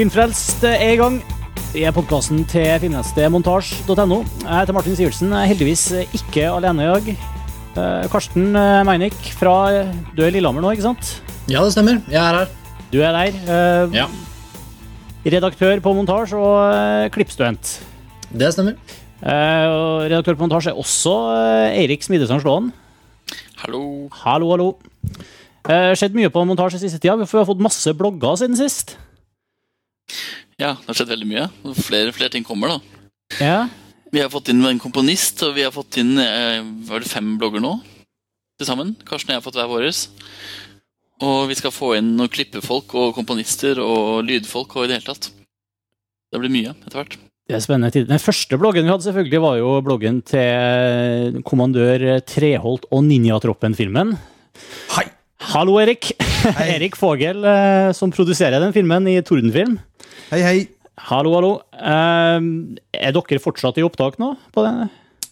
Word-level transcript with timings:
Filmfrelst 0.00 0.62
er 0.64 0.94
i 0.94 0.96
gang. 0.96 1.18
Vi 1.74 1.82
er 1.84 1.92
podkasten 1.92 2.38
til 2.48 2.64
filmnettsted 2.80 3.26
montasj.no. 3.34 4.16
Jeg 4.46 4.54
heter 4.62 4.72
Martin 4.72 4.94
Sivertsen. 4.96 5.28
Jeg 5.28 5.42
er 5.44 5.50
heldigvis 5.50 5.82
ikke 6.16 6.46
alene 6.48 6.86
i 6.86 6.88
dag. 6.88 7.10
Eh, 7.10 8.06
Karsten 8.08 8.46
Meinik, 8.54 8.86
Meinick 8.88 9.28
fra 9.36 9.52
Du 10.16 10.22
er 10.24 10.30
i 10.30 10.32
Lillehammer 10.38 10.64
nå, 10.64 10.70
ikke 10.72 10.86
sant? 10.86 11.10
Ja, 11.52 11.60
det 11.66 11.74
stemmer. 11.74 11.98
Jeg 12.08 12.16
er 12.16 12.38
her. 12.38 12.54
Du 12.94 12.96
er 13.04 13.12
der. 13.12 13.36
eh, 13.44 13.98
Ja, 13.98 14.06
Redaktør 15.36 15.84
på 15.84 15.92
montasj 15.98 16.32
og 16.38 16.56
eh, 16.78 17.10
klippstudent. 17.12 17.74
det 18.32 18.50
stemmer. 18.56 18.80
Eh, 19.20 19.66
og 19.68 20.08
redaktør 20.08 20.40
på 20.40 20.46
montasj 20.48 20.70
er 20.72 20.80
også 20.80 21.14
eh, 21.34 21.76
Eirik 21.82 22.08
Smidesand 22.08 22.40
Slåen. 22.40 22.72
Hallo. 23.66 24.08
Hallo, 24.24 24.48
hallo. 24.56 24.70
Eh, 25.68 25.92
skjedd 25.92 26.16
mye 26.16 26.32
på 26.32 26.48
montasje 26.48 26.80
siste 26.80 26.96
tida. 27.04 27.20
Vi 27.20 27.28
har 27.28 27.44
fått 27.52 27.60
masse 27.60 27.92
blogger 27.92 28.40
siden 28.40 28.56
sist. 28.56 28.96
Ja, 30.60 30.74
det 30.76 30.90
har 30.90 30.98
skjedd 30.98 31.14
veldig 31.14 31.28
mye. 31.28 31.46
Flere 31.80 32.12
flere 32.12 32.32
ting 32.34 32.44
kommer, 32.44 32.74
da. 32.74 33.06
Ja. 33.40 33.60
Vi 34.12 34.20
har 34.20 34.28
fått 34.28 34.50
inn 34.52 34.60
en 34.66 34.82
komponist, 34.82 35.40
og 35.46 35.54
vi 35.56 35.64
har 35.64 35.72
fått 35.72 35.96
inn 36.02 36.18
eh, 36.20 36.60
var 36.88 37.00
det 37.00 37.08
fem 37.08 37.38
blogger 37.40 37.62
nå 37.64 37.78
til 38.60 38.68
sammen. 38.68 38.92
Karsten 39.08 39.30
og 39.30 39.34
jeg 39.34 39.40
har 39.40 39.46
fått 39.46 39.56
hver 39.56 39.70
våres. 39.70 40.02
Og 41.24 41.48
vi 41.48 41.56
skal 41.56 41.72
få 41.72 41.94
inn 41.96 42.12
noen 42.18 42.32
klippefolk 42.32 42.92
og 42.98 43.16
komponister 43.16 43.80
og 43.80 44.26
lydfolk 44.28 44.76
og 44.76 44.84
i 44.84 44.90
det 44.90 44.98
hele 44.98 45.08
tatt. 45.08 45.30
Det 46.30 46.40
blir 46.42 46.52
mye 46.52 46.74
etter 46.74 47.00
hvert. 47.00 47.16
Det 47.48 47.56
er 47.56 47.64
spennende 47.64 47.94
tid. 47.94 48.10
Den 48.10 48.22
første 48.22 48.58
bloggen 48.60 48.84
vi 48.84 48.92
hadde, 48.92 49.06
selvfølgelig 49.08 49.42
var 49.42 49.56
jo 49.58 49.74
bloggen 49.86 50.20
til 50.28 51.40
kommandør 51.48 52.20
Treholt 52.28 52.84
og 52.92 53.06
Ninjatroppen-filmen. 53.08 54.12
Hei! 54.92 55.08
Hallo, 55.50 55.78
Erik. 55.80 56.12
Hei. 56.20 56.66
Erik 56.76 57.00
Fogel, 57.00 57.40
eh, 57.48 57.92
som 57.96 58.12
produserer 58.12 58.60
den 58.60 58.76
filmen 58.76 59.08
i 59.08 59.22
Tordenfilm. 59.24 59.78
Hei, 60.28 60.40
hei. 60.44 60.58
Hallo, 61.08 61.32
hallo. 61.38 61.52
Eh, 61.72 62.40
er 63.00 63.14
dere 63.16 63.40
fortsatt 63.42 63.78
i 63.80 63.84
opptak 63.86 64.18
nå? 64.20 64.34
på 64.52 64.64
den? 64.66 64.90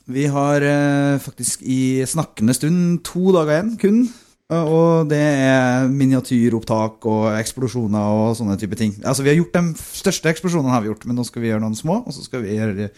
Vi 0.09 0.25
har 0.33 0.65
eh, 0.65 1.19
faktisk 1.21 1.63
i 1.69 2.01
snakkende 2.09 2.57
stund 2.57 3.03
to 3.07 3.35
dager 3.37 3.59
igjen, 3.59 3.75
kun. 3.83 4.01
Eh, 4.49 4.65
Og 4.65 5.11
det 5.11 5.21
er 5.21 5.91
miniatyropptak 5.93 7.05
og 7.11 7.29
eksplosjoner 7.37 8.17
og 8.25 8.35
sånne 8.41 8.57
type 8.61 8.79
ting. 8.81 8.97
Altså, 9.05 9.27
vi 9.27 9.35
har 9.35 9.39
gjort 9.43 9.59
De 9.61 9.65
største 10.01 10.33
eksplosjonene 10.33 10.73
har 10.73 10.83
vi 10.85 10.91
gjort, 10.93 11.05
men 11.07 11.21
nå 11.21 11.27
skal 11.29 11.45
vi 11.45 11.53
gjøre 11.53 11.63
noen 11.67 11.77
små. 11.79 12.01
Og 12.09 12.17
så 12.17 12.25
skal 12.25 12.47
vi 12.47 12.57
gjøre 12.57 12.89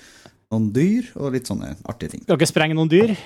noen 0.51 0.71
dyr 0.75 1.11
og 1.19 1.35
litt 1.35 1.51
sånne 1.51 1.75
artige 1.91 2.15
ting. 2.15 2.25
Skal 2.25 2.39
dere 2.39 2.53
sprenge 2.55 2.79
noen 2.79 2.91
dyr? 2.93 3.17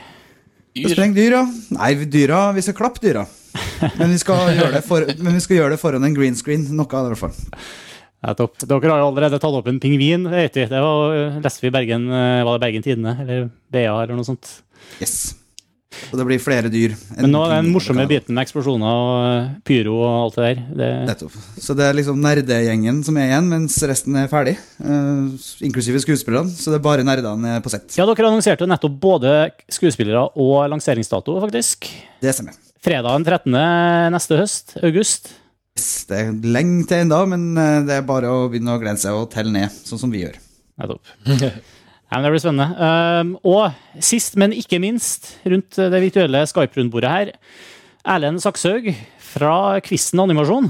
dyr. 0.74 0.90
Spreng 0.90 1.12
dyra. 1.14 1.44
Nei, 1.76 1.94
dyra, 2.10 2.48
vi 2.56 2.64
skal 2.64 2.74
klappe 2.80 3.04
dyra. 3.04 3.28
Men 4.00 4.10
vi 4.10 4.18
skal 4.18 4.48
gjøre 4.56 4.72
det, 4.78 4.84
for, 4.86 5.04
men 5.22 5.36
vi 5.36 5.40
skal 5.42 5.58
gjøre 5.58 5.74
det 5.74 5.78
foran 5.82 6.06
en 6.06 6.14
green 6.16 6.34
screen. 6.38 6.64
Noe 6.74 6.88
av 6.88 7.04
det, 7.04 7.12
i 7.12 7.14
hvert 7.14 7.20
fall. 7.20 7.60
Nettopp. 8.24 8.58
Dere 8.64 8.92
har 8.92 9.02
jo 9.02 9.12
allerede 9.12 9.38
tatt 9.40 9.60
opp 9.60 9.70
en 9.70 9.80
pingvin. 9.82 10.26
Det 10.26 10.68
var, 10.72 11.38
leste 11.44 11.64
vi 11.64 11.70
i 11.70 11.74
Bergen, 11.74 12.08
eh, 12.08 12.42
var 12.46 12.58
det 12.58 12.66
Bergen 12.66 12.84
Tidende, 12.84 13.16
eller 13.20 13.48
BA, 13.72 13.88
eller 14.02 14.14
noe 14.16 14.26
sånt. 14.26 14.60
Yes. 15.00 15.34
Og 16.10 16.18
det 16.18 16.24
blir 16.26 16.40
flere 16.42 16.70
dyr. 16.72 16.94
Men 17.18 17.30
nå 17.32 17.42
er 17.46 17.60
den 17.60 17.70
morsomme 17.74 18.06
biten 18.10 18.34
med 18.34 18.44
eksplosjoner 18.44 18.96
og 19.04 19.12
eh, 19.28 19.52
pyro 19.66 19.94
og 20.00 20.14
alt 20.24 20.38
det 20.38 20.46
der. 20.46 20.64
Det, 20.80 20.88
Nettopp. 21.10 21.36
Så 21.60 21.76
det 21.78 21.86
er 21.86 21.98
liksom 21.98 22.18
nerdegjengen 22.24 23.00
som 23.06 23.20
er 23.20 23.30
igjen, 23.30 23.52
mens 23.52 23.78
resten 23.86 24.18
er 24.18 24.32
ferdig. 24.32 24.56
Uh, 24.80 25.36
inklusive 25.64 26.02
skuespillerne. 26.02 26.50
Så 26.50 26.72
det 26.72 26.80
er 26.80 26.86
bare 26.88 27.06
nerdene 27.06 27.60
på 27.64 27.72
sett. 27.72 27.94
ja, 27.98 28.08
dere 28.08 28.30
annonserte 28.30 28.68
nettopp 28.70 28.98
både 29.04 29.36
skuespillere 29.72 30.26
og 30.34 30.66
lanseringsdato, 30.72 31.38
faktisk. 31.46 31.90
Det 32.24 32.34
stemmer. 32.34 32.58
Fredag 32.84 33.14
den 33.16 33.30
13. 33.30 34.12
neste 34.12 34.42
høst, 34.42 34.76
august. 34.84 35.32
Det 35.74 36.18
er 36.20 36.34
lenge 36.54 36.84
til 36.86 37.00
ennå, 37.02 37.20
men 37.32 37.46
eh, 37.58 37.80
det 37.88 37.96
er 37.96 38.04
bare 38.06 38.28
å 38.30 38.44
begynne 38.52 38.76
å 38.76 38.80
glede 38.82 39.00
seg 39.02 39.16
og 39.18 39.30
telle 39.32 39.50
ned, 39.50 39.72
sånn 39.74 39.98
som 40.04 40.12
vi 40.12 40.24
gjør. 40.26 40.36
Nettopp. 40.82 41.14
Ja, 42.14 42.20
men 42.20 42.26
det 42.28 42.30
blir 42.34 42.42
spennende. 42.44 42.66
Um, 42.78 43.30
og 43.48 44.02
sist, 44.04 44.36
men 44.38 44.52
ikke 44.54 44.78
minst, 44.78 45.32
rundt 45.50 45.74
det 45.90 45.98
virtuelle 46.04 46.44
Skype-rundbordet 46.46 47.10
her, 47.10 47.30
Erlend 48.06 48.38
Sakshaug 48.44 48.86
fra 49.32 49.80
Kvisten 49.82 50.22
Animasjon. 50.22 50.68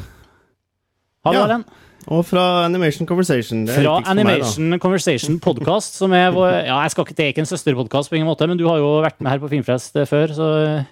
Hallo, 1.27 1.43
Ja. 1.43 1.43
Erlend. 1.45 1.67
Og 2.07 2.23
fra 2.29 2.65
Animation 2.65 3.05
Conversation. 3.09 3.67
Det 3.67 3.75
er 3.75 3.83
Fra 3.83 3.93
for 3.99 4.15
meg, 4.17 4.25
da. 4.25 4.47
Animation 4.47 4.79
Conversation 4.81 5.37
Podcast, 5.43 5.99
som 6.01 6.13
er 6.17 6.31
vår 6.33 6.51
Ja, 6.71 6.79
jeg 6.87 6.95
skal 6.95 7.05
ikke, 7.11 7.17
det 7.19 7.27
er 7.27 7.35
ikke 7.35 7.45
en 7.45 7.51
søsterpodkast 7.53 8.13
på 8.13 8.17
ingen 8.17 8.29
måte, 8.31 8.49
men 8.49 8.61
du 8.61 8.65
har 8.71 8.81
jo 8.81 8.95
vært 9.05 9.21
med 9.21 9.35
her 9.35 9.43
på 9.43 9.51
Filmfrelst 9.53 10.01
eh, 10.01 10.09
før, 10.09 10.33
så 10.37 10.49
eh, 10.63 10.91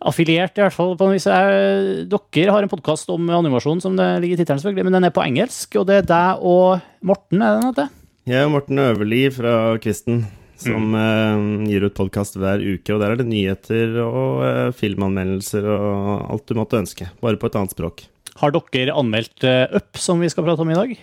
Affiliert, 0.00 0.52
i 0.58 0.60
hvert 0.60 0.74
fall. 0.76 0.94
på 0.96 1.06
noe 1.06 1.14
vis. 1.16 1.24
Jeg- 1.24 2.08
Dere 2.08 2.50
har 2.52 2.62
en 2.62 2.68
podkast 2.68 3.08
om 3.08 3.28
animasjon, 3.30 3.80
som 3.80 3.96
det 3.96 4.20
ligger 4.20 4.34
i 4.36 4.44
tittelen, 4.44 4.60
selvfølgelig, 4.60 4.84
men 4.84 4.92
den 4.92 5.04
er 5.04 5.10
på 5.10 5.24
engelsk, 5.24 5.76
og 5.80 5.86
det 5.86 5.96
er 5.96 6.02
deg 6.06 6.42
og 6.42 6.80
Morten, 7.02 7.40
er 7.42 7.54
det 7.54 7.62
den 7.62 7.72
heter? 7.74 7.88
Jeg 8.26 8.44
og 8.44 8.50
Morten 8.52 8.78
Øverli 8.78 9.32
fra 9.32 9.78
Kvisten, 9.78 10.26
som 10.58 10.92
Mm. 10.92 11.64
eh, 11.64 11.70
gir 11.70 11.84
ut 11.86 11.94
podkast 11.94 12.36
hver 12.36 12.60
uke. 12.60 12.90
Og 12.94 13.00
der 13.00 13.12
er 13.12 13.16
det 13.16 13.26
nyheter 13.26 13.96
og 14.04 14.42
eh, 14.44 14.70
filmanmeldelser 14.72 15.64
og 15.64 16.30
alt 16.30 16.46
du 16.46 16.54
måtte 16.54 16.76
ønske. 16.80 17.08
Bare 17.22 17.36
på 17.36 17.46
et 17.46 17.54
annet 17.54 17.70
språk. 17.74 18.06
Har 18.36 18.50
dere 18.50 18.92
anmeldt 18.94 19.44
eh, 19.44 19.66
Up, 19.74 19.96
som 19.96 20.20
vi 20.20 20.28
skal 20.28 20.44
prate 20.44 20.60
om 20.60 20.70
i 20.70 20.74
dag? 20.74 20.98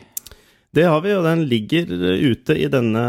Det 0.73 0.88
har 0.89 1.03
vi, 1.06 1.11
og 1.13 1.22
den 1.28 1.44
ligger 1.45 1.91
eh, 1.94 2.23
ute 2.34 2.56
i 2.57 2.66
denne, 2.72 3.03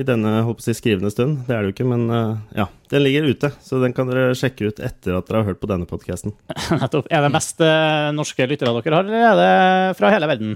i 0.00 0.04
denne 0.08 0.38
på 0.48 0.72
skrivende 0.72 1.10
stund. 1.12 1.42
Det 1.44 1.52
er 1.52 1.60
det 1.60 1.70
jo 1.70 1.74
ikke, 1.74 1.88
men 1.90 2.06
eh, 2.08 2.60
ja. 2.62 2.66
Den 2.90 3.04
ligger 3.04 3.28
ute, 3.28 3.52
så 3.62 3.78
den 3.82 3.92
kan 3.94 4.08
dere 4.08 4.32
sjekke 4.34 4.70
ut 4.70 4.80
etter 4.80 5.18
at 5.18 5.28
dere 5.28 5.42
har 5.42 5.50
hørt 5.52 5.60
på 5.60 5.68
denne 5.68 5.86
podkasten. 5.86 6.32
Nettopp. 6.80 7.10
Er 7.12 7.26
det 7.26 7.32
mest 7.34 7.60
eh, 7.62 8.08
norske 8.16 8.48
lyttere 8.48 8.72
dere 8.72 8.96
har, 8.96 9.10
eller 9.10 9.26
er 9.28 9.40
det 9.40 9.98
fra 10.00 10.14
hele 10.14 10.30
verden? 10.32 10.54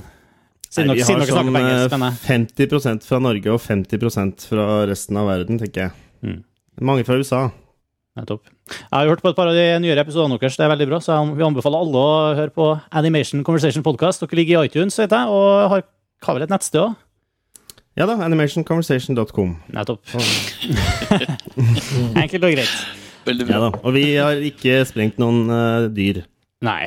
Siden 0.74 0.88
Nei, 0.90 0.96
vi 0.98 1.04
har 1.04 1.12
dere 1.12 1.26
snakker 1.28 1.36
sånn 1.36 1.52
på 1.52 1.60
engelsk, 1.60 1.92
mener 1.94 2.16
eh, 2.16 2.24
50% 2.32 3.10
fra 3.10 3.20
Norge 3.22 3.52
og 3.52 3.60
50% 3.62 4.48
fra 4.50 4.64
resten 4.90 5.20
av 5.20 5.28
verden, 5.30 5.60
tenker 5.60 5.86
jeg. 5.86 5.94
Mm. 6.24 6.40
Mange 6.88 7.04
fra 7.06 7.20
USA. 7.20 7.42
Nettopp. 8.18 8.48
Jeg 8.70 8.88
har 8.94 9.08
hørt 9.10 9.22
på 9.22 9.30
et 9.30 9.36
par 9.36 9.50
av 9.50 9.56
de 9.58 9.66
nyere 9.84 10.02
episodene 10.02 10.40
deres, 10.40 10.56
det 10.56 10.64
er 10.64 10.72
veldig 10.72 10.88
bra, 10.90 11.00
så 11.02 11.16
jeg 11.18 11.36
vil 11.36 11.46
anbefale 11.46 11.84
alle 11.84 12.02
å 12.02 12.18
høre 12.40 12.54
på 12.54 12.72
Animation 12.94 13.44
Conversation 13.46 13.84
Podcast. 13.86 14.24
Dere 14.24 14.38
ligger 14.40 14.64
i 14.64 14.70
iTunes, 14.70 14.98
vet 14.98 15.14
jeg, 15.14 15.30
og 15.34 15.68
har, 15.72 15.84
har 16.26 16.36
vel 16.38 16.46
et 16.46 16.52
nettsted 16.52 16.80
òg? 16.82 16.94
Ja 17.94 18.08
da, 18.10 18.16
animationconversation.com. 18.26 19.50
Nettopp. 19.76 20.02
Enkelt 22.24 22.46
og 22.48 22.54
greit. 22.56 22.72
Veldig 23.24 23.46
Ja 23.48 23.60
da. 23.62 23.68
Og 23.84 23.94
vi 23.94 24.02
har 24.18 24.40
ikke 24.44 24.80
sprengt 24.88 25.20
noen 25.22 25.44
uh, 25.46 25.86
dyr. 25.94 26.24
Nei, 26.66 26.80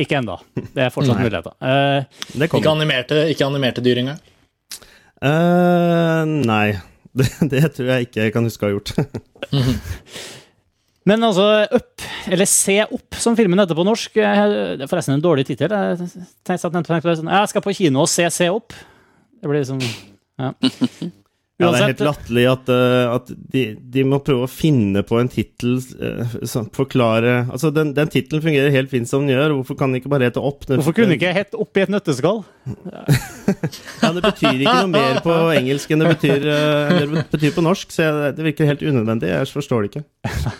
ikke 0.00 0.20
ennå. 0.20 0.38
Det 0.54 0.86
er 0.86 0.94
fortsatt 0.94 1.18
Nei. 1.18 1.26
muligheter. 1.26 1.56
Uh, 1.58 2.22
Det 2.38 2.48
Ikke 2.48 2.70
animerte, 2.70 3.24
ikke 3.34 3.48
animerte 3.48 3.84
dyr 3.84 4.00
engang. 4.04 4.22
Uh, 5.24 6.24
nei. 6.46 6.66
Det, 7.14 7.28
det 7.46 7.68
tror 7.76 7.90
jeg 7.92 8.08
ikke 8.08 8.24
jeg 8.24 8.32
kan 8.34 8.42
huske 8.42 8.66
å 8.66 8.70
ha 8.70 8.74
gjort. 8.74 8.88
Men 11.04 11.26
altså, 11.26 11.46
Up, 11.74 12.04
eller 12.32 12.48
Se 12.48 12.78
opp, 12.84 13.18
som 13.20 13.36
filmen 13.36 13.60
heter 13.60 13.76
på 13.76 13.84
norsk, 13.86 14.16
eh, 14.16 14.44
det 14.78 14.86
er 14.86 14.90
forresten 14.90 15.16
en 15.16 15.24
dårlig 15.24 15.46
tittel. 15.48 15.72
Jeg 15.74 16.58
sånn, 17.20 17.32
jeg 17.32 17.52
skal 17.52 17.64
på 17.64 17.76
kino 17.76 18.04
og 18.04 18.10
se 18.12 18.28
Se 18.32 18.48
opp. 18.52 18.72
Det 19.40 19.50
blir 19.50 19.60
liksom 19.62 19.82
Ja. 20.40 20.52
Ja, 21.62 21.68
det 21.70 21.78
er 21.78 21.90
helt 21.92 22.00
latterlig 22.02 22.44
at, 22.50 22.70
eh, 22.74 23.12
at 23.14 23.28
de, 23.54 23.60
de 23.94 24.02
må 24.10 24.18
prøve 24.26 24.48
å 24.48 24.50
finne 24.50 25.04
på 25.06 25.20
en 25.20 25.28
tittel 25.30 25.76
som 26.50 26.66
forklare 26.74 27.44
Altså, 27.44 27.70
den, 27.70 27.92
den 27.94 28.10
tittelen 28.10 28.42
fungerer 28.42 28.74
helt 28.74 28.90
fint 28.90 29.06
som 29.06 29.22
den 29.22 29.36
gjør. 29.36 29.54
Hvorfor 29.60 29.78
kan 29.78 29.92
den 29.94 30.00
ikke 30.00 30.10
bare 30.10 30.26
hete 30.26 30.42
Opp? 30.42 30.66
Den- 30.66 30.80
hvorfor 30.82 30.96
kunne 30.98 31.14
ikke 31.14 31.28
jeg 31.30 31.36
hett 31.38 31.54
Opp 31.54 31.78
i 31.78 31.84
et 31.84 31.92
nøtteskall? 31.94 32.42
Ja, 34.02 34.10
Det 34.16 34.24
betyr 34.24 34.64
ikke 34.64 34.74
noe 34.82 34.90
mer 34.96 35.20
på 35.22 35.34
engelsk 35.54 35.94
enn 35.94 36.02
det 36.02 36.10
betyr, 36.16 36.46
eh, 36.50 36.98
det 37.14 37.24
betyr 37.30 37.54
på 37.54 37.64
norsk, 37.64 37.92
så 37.94 38.06
jeg, 38.08 38.34
det 38.38 38.46
virker 38.48 38.68
helt 38.72 38.82
unødvendig. 38.82 39.30
Jeg 39.30 39.50
forstår 39.54 39.84
det 39.86 39.92
ikke. 39.92 40.04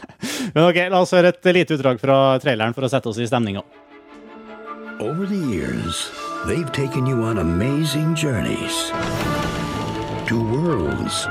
Men 0.54 0.68
ok, 0.68 0.78
La 0.94 1.00
oss 1.02 1.14
høre 1.16 1.34
et 1.34 1.50
lite 1.58 1.74
utdrag 1.78 1.98
fra 2.02 2.20
traileren 2.44 2.76
for 2.76 2.86
å 2.86 2.92
sette 2.92 3.10
oss 3.10 3.18
i 3.18 3.26
stemninga. 3.26 3.64
Over 5.02 5.26
the 5.26 5.42
years, 5.50 6.06
they've 6.46 6.70
taken 6.70 7.06
you 7.10 7.18
on 7.26 7.38
amazing 7.42 8.14
journeys 8.14 8.92
to 10.26 10.42
worlds 10.42 11.26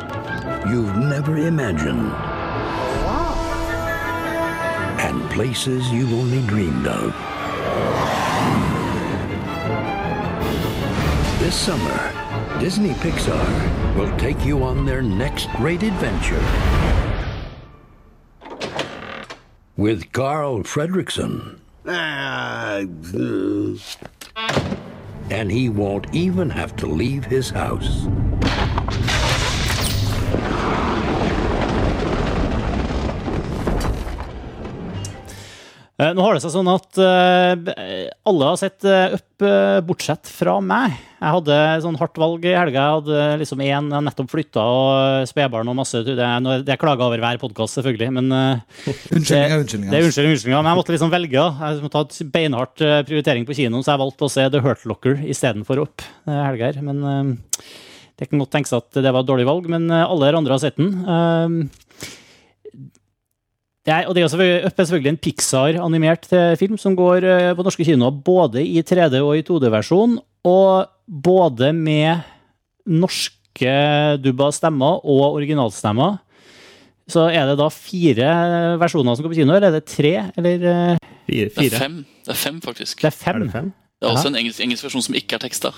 you've 0.68 0.95
never 0.98 1.38
imagined 1.38 2.12
and 5.00 5.30
places 5.31 5.92
you've 5.92 6.13
only 6.13 6.42
dreamed 6.48 6.88
of. 6.88 7.12
This 11.40 11.56
summer, 11.56 12.60
Disney 12.60 12.94
Pixar 12.94 13.95
will 13.98 14.16
take 14.18 14.45
you 14.45 14.63
on 14.63 14.86
their 14.86 15.01
next 15.01 15.50
great 15.57 15.84
adventure. 15.84 16.42
With 19.75 20.12
Carl 20.13 20.63
Fredricksen. 20.63 21.60
Ah, 21.86 22.78
uh, 22.78 22.86
and 25.30 25.51
he 25.51 25.68
won't 25.68 26.13
even 26.13 26.50
have 26.50 26.75
to 26.78 26.88
leave 26.88 27.25
his 27.25 27.50
house. 27.50 28.07
Eh, 36.01 36.09
Nå 36.17 36.23
har 36.25 36.33
det 36.33 36.41
seg 36.41 36.55
sånn 36.55 36.69
at 36.71 36.97
eh, 36.97 38.07
alle 38.25 38.47
har 38.49 38.57
sett 38.57 38.81
Up, 38.83 39.43
eh, 39.45 39.77
bortsett 39.85 40.25
fra 40.31 40.55
meg. 40.63 40.95
Jeg 41.21 41.33
hadde 41.35 41.57
sånn 41.85 41.97
hardt 41.99 42.17
valg 42.19 42.47
i 42.49 42.55
helga. 42.57 42.81
Jeg 42.81 42.95
hadde 42.97 43.19
liksom 43.43 43.61
én 43.63 43.91
nettopp 44.07 44.31
flytta 44.33 44.63
og 44.65 45.27
spedbarn 45.29 45.69
og 45.71 45.77
masse 45.77 46.01
Det 46.03 46.17
er, 46.17 46.49
det 46.65 46.73
er 46.73 46.81
klaga 46.81 47.05
over 47.07 47.21
hver 47.21 47.39
podkast, 47.39 47.77
selvfølgelig, 47.77 48.09
men 48.17 48.33
Unnskyldninger, 48.33 49.61
Unnskyldninger, 49.61 49.93
det 49.93 50.01
er 50.01 50.09
unnskyldninger. 50.09 50.09
unnskyldning, 50.09 50.33
unnskyldning, 50.33 50.57
men 50.57 50.71
jeg 50.73 50.81
måtte 50.81 50.97
liksom 50.97 51.13
velge. 51.13 51.45
Jeg 51.61 51.85
måtte 51.85 52.01
ha 52.01 52.09
et 52.09 52.19
beinhardt 52.35 52.85
prioritering 53.11 53.47
på 53.47 53.57
kinoen, 53.61 53.85
så 53.85 53.93
jeg 53.93 54.03
valgte 54.03 54.27
å 54.27 54.33
se 54.33 54.49
The 54.49 54.63
Hurt 54.65 54.83
Locker 54.89 55.23
istedenfor 55.29 55.85
Up. 55.85 56.07
helga 56.27 56.71
her. 56.73 56.81
Men 56.89 57.37
det 58.19 58.30
kan 58.30 58.42
godt 58.42 58.54
tenkes 58.54 58.75
at 58.77 59.00
det 59.00 59.10
var 59.10 59.24
et 59.24 59.30
dårlig 59.30 59.48
valg, 59.48 59.69
men 59.71 59.89
eh, 59.89 60.06
alle 60.06 60.27
dere 60.27 60.42
andre 60.42 60.54
har 60.56 60.62
sett 60.62 60.77
den. 60.80 60.92
Eh, 61.04 62.10
det 63.83 63.92
er, 63.92 64.06
og 64.07 64.15
det 64.15 64.24
er 64.24 64.30
selvfølgelig, 64.31 64.60
er 64.69 64.86
selvfølgelig 64.88 65.12
en 65.12 65.21
Pixar-animert 65.25 66.27
eh, 66.31 66.54
film 66.60 66.77
som 66.80 66.95
går 66.95 67.25
eh, 67.27 67.54
på 67.57 67.65
norske 67.65 67.88
kinoer 67.88 68.15
både 68.15 68.63
i 68.63 68.80
3D- 68.86 69.19
og 69.19 69.33
i 69.36 69.44
2D-versjon, 69.48 70.19
og 70.48 70.86
både 71.07 71.74
med 71.75 72.24
norske 72.88 73.74
dubba 74.24 74.51
stemmer 74.56 75.01
og 75.04 75.39
originalstemmer. 75.39 76.21
Så 77.12 77.25
er 77.27 77.50
det 77.50 77.57
da 77.59 77.68
fire 77.74 78.30
versjoner 78.80 79.18
som 79.18 79.25
går 79.25 79.33
på 79.33 79.42
kino, 79.42 79.51
eller 79.51 79.68
er 79.68 79.75
det 79.75 79.88
tre? 79.92 80.13
Eller 80.39 80.63
fire? 81.27 81.50
Fire. 81.51 81.51
Det 81.57 81.68
er 81.68 81.81
fem, 81.81 81.98
det 82.24 82.31
er 82.31 82.39
fem 82.39 82.62
faktisk. 82.63 83.01
det 83.04 83.09
er 83.09 83.18
fem? 83.18 83.42
Er 83.42 83.44
det 83.44 83.56
fem? 83.57 83.74
Det 84.00 84.07
er 84.07 84.16
også 84.16 84.31
en 84.31 84.39
engelsk, 84.39 84.63
engelsk 84.63 84.88
versjon 84.88 85.04
som 85.06 85.16
ikke 85.19 85.38
er 85.38 85.44
teksta. 85.44 85.74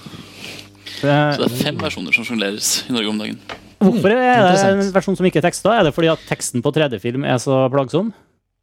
Så 1.01 1.07
Eh, 1.11 1.37
det 1.37 1.45
er 1.49 1.55
fem 1.63 1.77
versjoner 1.81 2.13
som 2.15 2.25
sjongleres 2.27 2.69
i 2.89 2.93
Norge 2.95 3.09
om 3.11 3.19
dagen. 3.19 3.39
Hvorfor 3.83 4.11
er 4.15 4.45
det 4.45 4.61
en 4.65 4.93
versjon 4.95 5.17
som 5.19 5.25
ikke 5.27 5.41
er 5.41 5.47
teksta? 5.49 5.73
Er 5.79 5.83
det 5.89 5.93
fordi 5.93 6.09
at 6.13 6.21
teksten 6.29 6.63
på 6.63 6.71
3D-film 6.73 7.25
er 7.27 7.37
så 7.43 7.65
plagsom? 7.73 8.13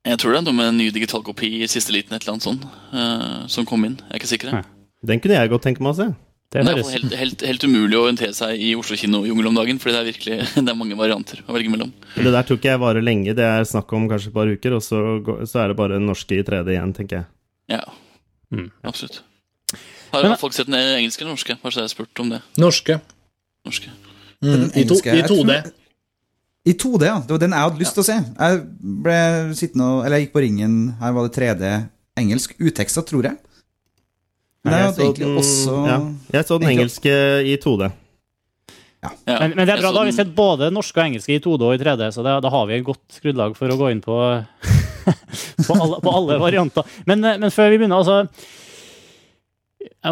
Jeg 0.09 0.19
tror 0.19 0.33
det 0.35 0.39
er 0.41 0.47
noe 0.49 0.57
med 0.59 0.67
en 0.73 0.79
ny 0.81 0.89
digital 0.91 1.23
kopi 1.23 1.61
i 1.63 1.69
siste 1.71 1.93
liten, 1.95 2.17
et 2.17 2.25
eller 2.25 2.35
annet 2.35 2.43
sånt, 2.49 2.65
uh, 2.93 3.47
som 3.47 3.67
kom 3.69 3.85
inn. 3.87 3.99
Jeg 4.09 4.17
er 4.17 4.19
ikke 4.23 4.31
sikker. 4.33 4.55
Ja. 4.57 4.63
Den 5.07 5.21
kunne 5.23 5.37
jeg 5.39 5.51
godt 5.53 5.63
tenke 5.69 5.85
meg 5.85 5.93
å 5.95 5.99
se. 6.01 6.09
Det 6.53 6.65
det 6.67 6.73
er 6.83 6.89
helt, 6.93 7.15
helt, 7.17 7.43
helt 7.49 7.63
umulig 7.65 7.97
å 7.97 8.03
orientere 8.09 8.35
seg 8.37 8.59
i 8.61 8.75
Oslo 8.77 8.97
kino-jungel 9.01 9.47
om 9.49 9.55
dagen, 9.57 9.79
fordi 9.81 9.95
det 9.95 10.01
er 10.03 10.09
virkelig 10.11 10.39
det 10.67 10.73
er 10.75 10.77
mange 10.77 10.99
varianter 10.99 11.41
å 11.47 11.55
velge 11.55 11.71
mellom. 11.73 11.93
Det 12.19 12.33
der 12.35 12.43
tror 12.49 12.59
ikke 12.59 12.73
jeg 12.75 12.83
varer 12.83 13.05
lenge. 13.07 13.33
Det 13.39 13.47
er 13.47 13.65
snakk 13.69 13.93
om 13.97 14.09
kanskje 14.11 14.33
et 14.33 14.37
par 14.37 14.51
uker, 14.51 14.75
og 14.77 14.83
så, 14.85 15.01
går- 15.25 15.47
så 15.49 15.63
er 15.63 15.69
det 15.73 15.79
bare 15.79 16.01
norske 16.03 16.37
i 16.41 16.43
3D 16.45 16.75
igjen, 16.75 16.93
tenker 16.99 17.23
jeg. 17.23 17.27
Ja, 17.77 17.85
Mm. 18.53 18.67
absolutt. 18.85 19.23
Har, 20.13 20.23
Men- 20.29 20.39
folk 20.41 20.53
sett 20.57 20.69
den 20.69 20.77
engelske 20.99 21.25
eller 21.25 21.33
norske? 21.35 21.57
Bare 21.63 21.73
så 21.75 21.85
jeg 21.87 21.93
spurt 21.95 22.21
om 22.21 22.29
det. 22.35 22.43
Norske. 22.61 22.99
Norske. 23.67 23.91
Mm, 24.43 24.67
I, 24.75 24.85
to. 24.91 24.97
I 25.07 25.23
2D. 25.23 25.55
I 26.67 26.73
2D, 26.79 27.07
ja. 27.07 27.17
Det 27.27 27.31
var 27.35 27.39
den 27.43 27.55
jeg 27.57 27.65
hadde 27.67 27.81
lyst 27.83 27.95
til 27.97 28.03
å 28.03 28.07
se. 28.07 28.17
Jeg 28.19 28.61
ble 29.07 29.17
sittende 29.59 29.87
og 29.89 30.05
Eller 30.05 30.19
jeg 30.21 30.27
gikk 30.29 30.35
på 30.37 30.43
ringen, 30.45 30.77
her 31.01 31.15
var 31.17 31.27
det 31.29 31.35
3D 31.39 31.71
engelsk. 32.23 32.55
Uteksta, 32.61 33.03
tror 33.09 33.25
jeg. 33.31 33.39
Men 34.65 34.75
jeg 34.77 34.85
jeg 34.85 34.95
så 34.95 35.09
den- 35.17 35.39
også 35.41 35.77
ja, 35.89 35.97
Jeg 36.37 36.47
så 36.47 36.59
den 36.61 36.69
engelske 36.71 37.15
i 37.51 37.57
2D. 37.59 37.91
Ja, 39.03 39.11
Men, 39.41 39.57
men 39.57 39.67
det 39.67 39.73
er 39.75 39.81
bra, 39.83 39.91
da 39.91 39.99
har 39.99 40.07
vi 40.07 40.13
sett 40.15 40.35
både 40.37 40.69
norske 40.71 41.01
og 41.01 41.07
engelske 41.09 41.35
i 41.35 41.41
2D 41.43 41.63
og 41.67 41.73
i 41.75 41.79
3D, 41.83 42.13
så 42.15 42.23
det, 42.23 42.37
da 42.45 42.51
har 42.55 42.67
vi 42.69 42.77
et 42.77 42.85
godt 42.87 43.17
grunnlag 43.25 43.57
for 43.59 43.67
å 43.67 43.79
gå 43.81 43.89
inn 43.91 44.01
på, 44.05 44.15
på, 45.67 45.75
alle, 45.75 45.99
på 46.05 46.13
alle 46.15 46.37
varianter. 46.39 46.87
Men, 47.11 47.25
eh, 47.27 47.39
men 47.43 47.51
før 47.51 47.73
vi 47.73 47.81
begynner, 47.81 47.99
altså 47.99 48.29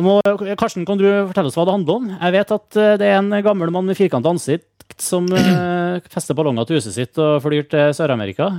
må, 0.05 0.19
Karsten, 0.59 0.85
kan 0.89 0.99
du 1.01 1.07
fortelle 1.31 1.51
oss 1.51 1.57
hva 1.59 1.65
det 1.69 1.75
handler 1.75 1.97
om? 2.01 2.11
Jeg 2.15 2.35
vet 2.37 2.53
at 2.57 2.79
eh, 2.81 2.97
det 3.01 3.09
er 3.11 3.19
en 3.19 3.33
gammel 3.45 3.73
mann 3.75 3.89
med 3.89 3.99
firkanta 3.99 4.31
ansikt 4.33 4.97
som 5.01 5.27
eh, 5.33 6.01
fester 6.15 6.37
ballonger 6.39 6.69
til 6.69 6.81
huset 6.81 6.97
sitt 6.97 7.21
og 7.23 7.41
flyr 7.45 7.67
til 7.71 7.95
Sør-Amerika. 7.97 8.53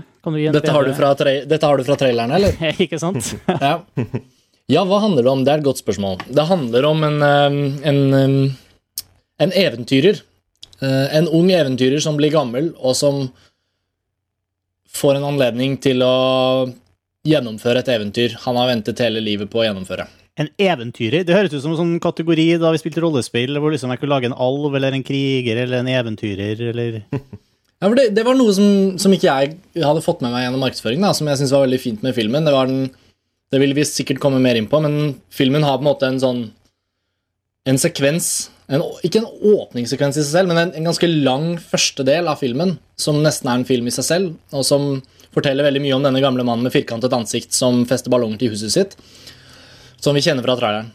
Dette 0.54 0.74
har, 0.76 0.88
du 0.88 0.94
fra 0.98 1.14
Dette 1.18 1.62
har 1.68 1.78
du 1.80 1.86
fra 1.88 1.98
traileren, 2.00 2.36
eller? 2.38 2.58
Ikke 2.86 3.00
sant? 3.02 3.34
Ja. 3.62 3.78
ja, 4.72 4.84
hva 4.88 5.02
handler 5.04 5.26
det 5.28 5.32
om? 5.32 5.46
Det 5.46 5.54
er 5.54 5.62
et 5.64 5.68
godt 5.68 5.82
spørsmål. 5.84 6.22
Det 6.32 6.48
handler 6.50 6.88
om 6.92 7.04
en, 7.08 7.22
en, 7.92 8.02
en 9.46 9.56
eventyrer. 9.66 10.22
Eh, 10.82 11.08
En 11.18 11.28
ung 11.30 11.52
eventyrer 11.54 12.02
som 12.02 12.18
blir 12.18 12.34
gammel, 12.34 12.72
og 12.80 12.96
som 12.98 13.26
får 14.92 15.20
en 15.20 15.28
anledning 15.32 15.78
til 15.82 16.02
å 16.04 16.16
gjennomføre 17.28 17.84
et 17.84 17.92
eventyr 17.94 18.34
han 18.48 18.58
har 18.58 18.72
ventet 18.72 19.00
hele 19.04 19.22
livet 19.24 19.50
på 19.52 19.62
å 19.62 19.68
gjennomføre. 19.68 20.08
En 20.40 20.48
eventyrer. 20.62 21.26
Det 21.28 21.36
høres 21.36 21.54
ut 21.54 21.64
som 21.64 21.74
en 21.74 21.80
sånn 21.82 21.96
kategori 22.04 22.54
da 22.62 22.72
vi 22.72 22.80
spilte 22.80 23.04
rollespill, 23.04 23.58
hvor 23.60 23.74
liksom 23.74 23.92
jeg 23.92 24.00
kunne 24.02 24.14
lage 24.14 24.30
en 24.30 24.38
alv 24.48 24.78
eller 24.78 24.96
en 24.96 25.04
kriger 25.04 25.60
eller 25.66 25.82
en 25.82 25.92
eventyrer 25.92 26.70
eller 26.72 27.02
Ja, 27.82 27.90
for 27.90 27.98
det, 27.98 28.12
det 28.14 28.24
var 28.28 28.38
noe 28.38 28.54
som, 28.54 28.66
som 29.02 29.14
ikke 29.16 29.26
jeg 29.26 29.82
hadde 29.82 30.04
fått 30.06 30.20
med 30.22 30.30
meg 30.30 30.44
gjennom 30.46 30.62
markedsføringen, 30.62 31.08
da, 31.08 31.16
som 31.18 31.26
jeg 31.32 31.40
syns 31.40 31.54
var 31.56 31.64
veldig 31.66 31.80
fint 31.82 32.04
med 32.06 32.14
filmen. 32.14 32.46
Det, 32.46 32.54
var 32.54 32.70
den, 32.70 32.92
det 33.50 33.62
vil 33.64 33.74
vi 33.74 33.86
sikkert 33.90 34.22
komme 34.22 34.42
mer 34.44 34.60
inn 34.60 34.70
på, 34.70 34.78
men 34.86 35.16
filmen 35.34 35.66
har 35.66 35.80
på 35.80 35.86
en 35.86 35.90
måte 35.90 36.10
en 36.10 36.22
sånn 36.22 36.44
En 37.70 37.78
sekvens 37.78 38.50
en, 38.74 38.82
Ikke 39.06 39.20
en 39.22 39.28
åpningssekvens 39.28 40.18
i 40.18 40.24
seg 40.24 40.32
selv, 40.32 40.52
men 40.52 40.62
en, 40.62 40.76
en 40.78 40.88
ganske 40.90 41.10
lang 41.10 41.48
første 41.60 42.06
del 42.08 42.30
av 42.30 42.40
filmen, 42.42 42.78
som 42.98 43.20
nesten 43.22 43.50
er 43.50 43.60
en 43.60 43.68
film 43.68 43.90
i 43.90 43.94
seg 43.94 44.08
selv, 44.08 44.32
og 44.54 44.64
som 44.66 44.88
forteller 45.34 45.66
veldig 45.66 45.82
mye 45.84 45.98
om 45.98 46.06
denne 46.06 46.22
gamle 46.24 46.46
mannen 46.48 46.68
med 46.68 46.74
firkantet 46.74 47.14
ansikt 47.16 47.56
som 47.56 47.84
fester 47.90 48.14
ballonger 48.14 48.42
til 48.42 48.54
huset 48.54 48.74
sitt, 48.74 48.96
som 50.02 50.18
vi 50.18 50.24
kjenner 50.26 50.46
fra 50.46 50.58
traileren. 50.60 50.92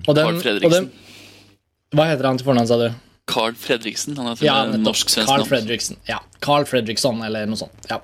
Og 0.00 0.12
den, 0.14 0.26
Carl 0.26 0.36
og 0.36 0.42
Fredriksen. 0.44 0.90
den, 0.90 1.96
hva 1.96 2.06
heter 2.10 2.28
han 2.28 2.38
til 2.38 2.46
fornavn, 2.46 2.68
sa 2.70 2.78
du? 2.78 2.90
Carl 3.30 3.56
Fredriksen. 3.58 4.16
Han 4.18 4.30
heter 4.30 4.46
Ja, 4.46 4.60
ja, 4.66 4.78
norsk-svensk 4.78 5.30
Carl 5.30 5.46
Fredriksen, 5.46 5.98
Ja, 6.08 6.20
Carl 6.42 6.66
Fredriksson, 6.66 7.22
eller 7.26 7.46
noe 7.50 7.58
sånt. 7.58 7.90
Ja. 7.90 8.00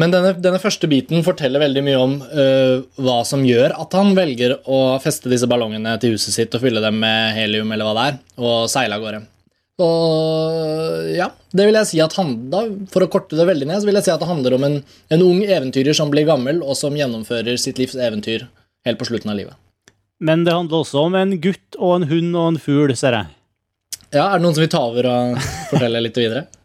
Men 0.00 0.14
denne, 0.14 0.32
denne 0.40 0.60
første 0.62 0.88
biten 0.88 1.24
forteller 1.26 1.60
veldig 1.60 1.82
mye 1.84 1.98
om 2.00 2.14
uh, 2.22 2.80
hva 3.02 3.18
som 3.26 3.42
gjør 3.44 3.74
at 3.74 3.96
han 3.98 4.14
velger 4.16 4.56
å 4.70 4.78
feste 5.02 5.28
disse 5.32 5.48
ballongene 5.50 5.96
til 6.00 6.14
huset 6.14 6.34
sitt 6.34 6.54
og 6.56 6.62
fylle 6.62 6.82
dem 6.82 6.96
med 7.02 7.34
helium 7.36 7.74
eller 7.74 7.88
hva 7.88 7.96
det 7.98 8.06
er, 8.12 8.16
og 8.40 8.70
seile 8.72 8.96
av 8.96 9.04
gårde. 9.04 9.20
Og 9.80 11.10
ja, 11.16 11.30
det 11.56 11.66
vil 11.66 11.78
jeg 11.80 11.88
si 11.88 12.00
at 12.04 12.14
han, 12.18 12.34
da, 12.52 12.66
For 12.92 13.04
å 13.04 13.08
korte 13.12 13.36
det 13.38 13.46
veldig 13.48 13.68
ned, 13.70 13.80
så 13.80 13.88
vil 13.88 13.96
jeg 13.96 14.06
si 14.06 14.12
at 14.12 14.20
det 14.20 14.28
handler 14.28 14.56
om 14.56 14.66
en, 14.68 14.74
en 15.14 15.22
ung 15.24 15.40
eventyrer 15.44 15.96
som 15.96 16.12
blir 16.12 16.28
gammel, 16.28 16.60
og 16.62 16.76
som 16.78 16.96
gjennomfører 16.96 17.56
sitt 17.60 17.80
livs 17.80 17.96
eventyr 17.96 18.46
helt 18.86 19.00
på 19.00 19.08
slutten 19.08 19.32
av 19.32 19.38
livet. 19.38 19.56
Men 20.20 20.44
det 20.44 20.54
handler 20.54 20.82
også 20.82 21.06
om 21.08 21.16
en 21.16 21.36
gutt 21.40 21.78
og 21.78 21.94
en 21.96 22.08
hund 22.10 22.36
og 22.36 22.48
en 22.52 22.60
fugl, 22.60 22.92
ser 22.96 23.16
jeg. 23.16 23.36
Ja, 24.10 24.26
Er 24.26 24.38
det 24.38 24.44
noen 24.44 24.56
som 24.56 24.64
vil 24.64 24.72
ta 24.72 24.82
over 24.84 25.06
og 25.08 25.42
fortelle 25.70 26.02
litt 26.06 26.18
videre? 26.18 26.46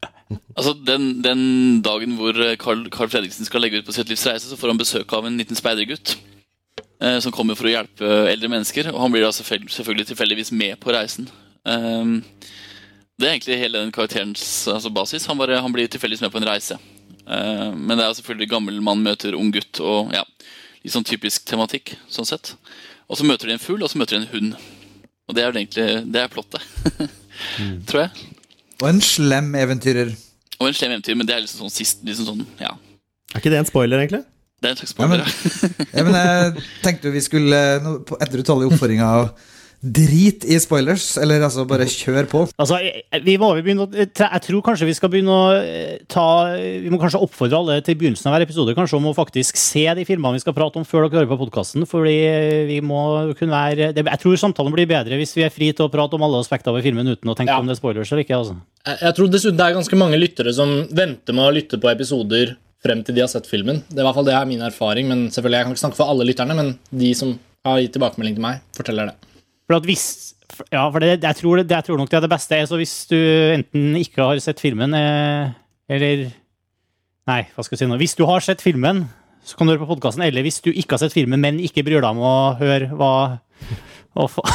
Altså, 0.57 0.71
den, 0.73 1.19
den 1.21 1.41
dagen 1.85 2.15
hvor 2.17 2.33
eh, 2.41 2.55
Carl, 2.57 2.79
Carl 2.89 3.11
Fredriksen 3.11 3.45
skal 3.45 3.61
legge 3.61 3.77
ut 3.77 3.85
på 3.85 3.93
sitt 3.93 4.09
livs 4.09 4.23
reise, 4.25 4.47
så 4.49 4.57
får 4.57 4.71
han 4.71 4.79
besøk 4.79 5.11
av 5.13 5.27
en 5.27 5.35
liten 5.37 5.57
speidergutt 5.57 6.15
eh, 6.97 7.19
som 7.21 7.33
kommer 7.35 7.53
for 7.59 7.69
å 7.69 7.73
hjelpe 7.75 8.09
eldre 8.31 8.49
mennesker. 8.49 8.89
Og 8.89 9.03
han 9.03 9.13
blir 9.13 9.21
da 9.21 9.29
selvfølgelig, 9.35 9.75
selvfølgelig 9.75 10.07
tilfeldigvis 10.09 10.49
med 10.57 10.79
på 10.81 10.95
reisen. 10.95 11.29
Um, 11.61 12.17
det 13.21 13.27
er 13.27 13.35
egentlig 13.35 13.59
hele 13.61 13.83
den 13.83 13.93
karakterens 13.93 14.47
altså, 14.71 14.89
basis. 14.97 15.29
Han, 15.29 15.37
bare, 15.37 15.61
han 15.61 15.75
blir 15.75 15.93
tilfeldigvis 15.93 16.25
med 16.25 16.33
på 16.33 16.41
en 16.41 16.49
reise. 16.49 16.79
Uh, 17.29 17.69
men 17.77 17.93
det 17.93 18.07
er 18.07 18.17
selvfølgelig 18.17 18.49
gammel 18.55 18.81
mann 18.81 19.05
møter 19.05 19.37
ung 19.37 19.53
gutt, 19.53 19.83
og 19.85 20.09
ja, 20.15 20.25
litt 20.85 20.93
sånn 20.93 21.07
typisk 21.07 21.43
tematikk. 21.49 21.95
sånn 22.13 22.27
sett. 22.29 22.53
Og 23.09 23.17
så 23.19 23.25
møter 23.27 23.49
de 23.49 23.57
en 23.57 23.61
fugl, 23.61 23.81
og 23.85 23.89
så 23.91 23.97
møter 24.01 24.15
de 24.19 24.23
en 24.23 24.31
hund. 24.31 24.55
Og 25.27 25.35
det 25.35 25.41
er 25.43 25.51
vel 25.51 25.63
egentlig 25.63 26.11
det 26.13 26.21
er 26.21 26.29
plottet, 26.29 26.61
tror 27.89 28.05
jeg. 28.05 28.25
Og 28.83 28.87
en 28.91 29.01
slem 29.01 29.51
eventyrer. 29.57 30.13
Og 30.59 30.69
en 30.69 30.77
slem 30.77 30.93
eventyr, 30.95 31.17
men 31.17 31.27
det 31.27 31.35
er 31.35 31.43
liksom 31.43 31.65
sånn 31.65 31.73
sist 31.73 32.03
liksom 32.05 32.27
sånn, 32.29 32.45
ja. 32.61 32.71
Er 33.33 33.41
ikke 33.41 33.51
det 33.53 33.59
en 33.63 33.69
spoiler, 33.69 34.03
egentlig? 34.03 34.21
Det 34.61 34.69
er 34.69 34.75
en 34.75 34.79
slags 34.79 34.95
Ja, 34.97 35.07
men- 35.11 35.25
ja. 35.25 36.03
Men 36.05 36.15
jeg 36.19 36.63
tenkte 36.85 37.11
vi 37.11 37.21
skulle, 37.25 37.59
etter 38.21 38.37
du 38.39 38.43
taler 38.45 38.63
i 38.63 38.69
utallige 38.69 38.71
oppfordringer, 38.71 39.33
drit 39.85 40.45
i 40.49 40.57
spoilers. 40.61 41.05
Eller 41.21 41.43
altså, 41.45 41.65
bare 41.69 41.85
kjør 41.89 42.27
på. 42.31 42.41
Altså, 42.61 42.79
vi 43.25 43.35
må 43.41 43.51
jo 43.57 43.63
begynne 43.65 43.85
å 43.85 43.89
Jeg 43.95 44.41
tror 44.47 44.63
kanskje 44.65 44.87
vi 44.89 44.95
skal 44.97 45.11
begynne 45.13 45.35
å 45.35 45.53
eh, 45.59 45.99
ta 46.11 46.25
Vi 46.57 46.89
må 46.93 46.99
kanskje 47.01 47.21
oppfordre 47.21 47.59
alle 47.59 47.77
til 47.85 47.97
begynnelsen 47.99 48.29
av 48.31 48.35
hver 48.35 48.45
episode 48.47 48.75
kanskje 48.77 48.97
om 48.99 49.09
å 49.11 49.15
faktisk 49.17 49.59
se 49.61 49.85
de 49.97 50.05
filmene 50.07 50.39
vi 50.39 50.43
skal 50.43 50.55
prate 50.57 50.81
om 50.81 50.87
før 50.87 51.05
dere 51.05 51.21
hører 51.21 51.31
på 51.33 51.39
podkasten. 51.45 51.85
Fordi 51.89 52.15
vi 52.71 52.79
må 52.85 53.01
kunne 53.37 53.53
være 53.55 53.91
det, 53.95 54.05
Jeg 54.05 54.23
tror 54.25 54.41
samtalen 54.41 54.73
blir 54.75 54.89
bedre 54.89 55.19
hvis 55.21 55.35
vi 55.37 55.45
er 55.45 55.53
fri 55.53 55.71
til 55.71 55.87
å 55.87 55.91
prate 55.93 56.17
om 56.17 56.25
alle 56.25 56.41
aspekter 56.43 56.73
ved 56.75 56.83
filmen 56.87 57.07
uten 57.13 57.29
å 57.31 57.37
tenke 57.37 57.53
Ja. 57.53 57.59
om 57.61 57.67
det 57.69 57.77
er 57.77 57.81
spoilers 57.81 58.11
eller 58.11 58.25
ikke. 58.25 58.37
altså. 58.41 58.57
Jeg 58.85 58.97
jeg 59.05 59.15
tror 59.15 59.29
dessuten 59.31 59.57
det 59.57 59.65
er 59.65 59.75
ganske 59.77 59.97
mange 59.97 60.17
lyttere 60.19 60.51
som 60.53 60.71
venter 60.91 61.33
med 61.33 61.45
å 61.45 61.53
lytte 61.55 61.79
på 61.81 61.89
episoder 61.91 62.55
frem 62.83 63.03
til 63.03 63.15
de 63.15 63.21
har 63.21 63.29
sett 63.31 63.47
filmen. 63.49 63.81
Det 63.89 63.97
er 63.97 64.03
i 64.03 64.07
hvert 64.07 64.17
fall 64.17 64.25
det 64.27 64.33
er 64.37 64.45
min 64.49 64.61
erfaring, 64.61 65.07
men 65.07 65.27
selvfølgelig 65.33 65.57
jeg 65.57 65.65
kan 65.65 65.73
ikke 65.73 65.83
snakke 65.85 65.97
for 65.97 66.11
alle 66.11 66.27
lytterne, 66.27 66.55
men 66.57 66.73
de 66.91 67.13
som 67.17 67.31
har 67.65 67.79
gitt 67.81 67.95
tilbakemelding 67.95 68.35
til 68.37 68.45
meg, 68.45 68.59
forteller 68.77 69.09
det. 69.09 69.34
For 69.65 69.79
at 69.79 69.85
hvis 69.89 70.07
Ja, 70.71 70.85
for 70.93 71.01
det, 71.01 71.17
jeg, 71.23 71.35
tror, 71.39 71.59
jeg 71.65 71.85
tror 71.87 71.97
nok 71.99 72.09
det 72.11 72.17
er 72.19 72.23
det 72.23 72.31
beste. 72.31 72.61
Så 72.69 72.77
hvis 72.79 72.95
du 73.09 73.17
enten 73.17 73.95
ikke 73.99 74.23
har 74.23 74.39
sett 74.43 74.61
filmen, 74.61 74.93
eh, 74.95 75.53
eller 75.89 76.27
Nei, 77.25 77.41
hva 77.55 77.63
skal 77.65 77.73
jeg 77.73 77.81
si 77.81 77.89
nå? 77.89 77.97
Hvis 77.97 78.13
du 78.13 78.21
har 78.29 78.43
sett 78.45 78.61
filmen, 78.61 79.07
så 79.41 79.57
kan 79.57 79.65
du 79.65 79.73
høre 79.73 79.81
på 79.81 79.95
podkasten. 79.95 80.21
Eller 80.27 80.45
hvis 80.45 80.61
du 80.61 80.69
ikke 80.69 80.93
har 80.93 81.01
sett 81.01 81.15
filmen, 81.15 81.41
men 81.41 81.57
ikke 81.57 81.81
bryr 81.85 82.03
deg 82.03 82.11
om 82.11 82.21
å 82.21 82.35
høre 82.59 82.91
hva, 82.93 83.13
å 84.13 84.27
fa- 84.29 84.45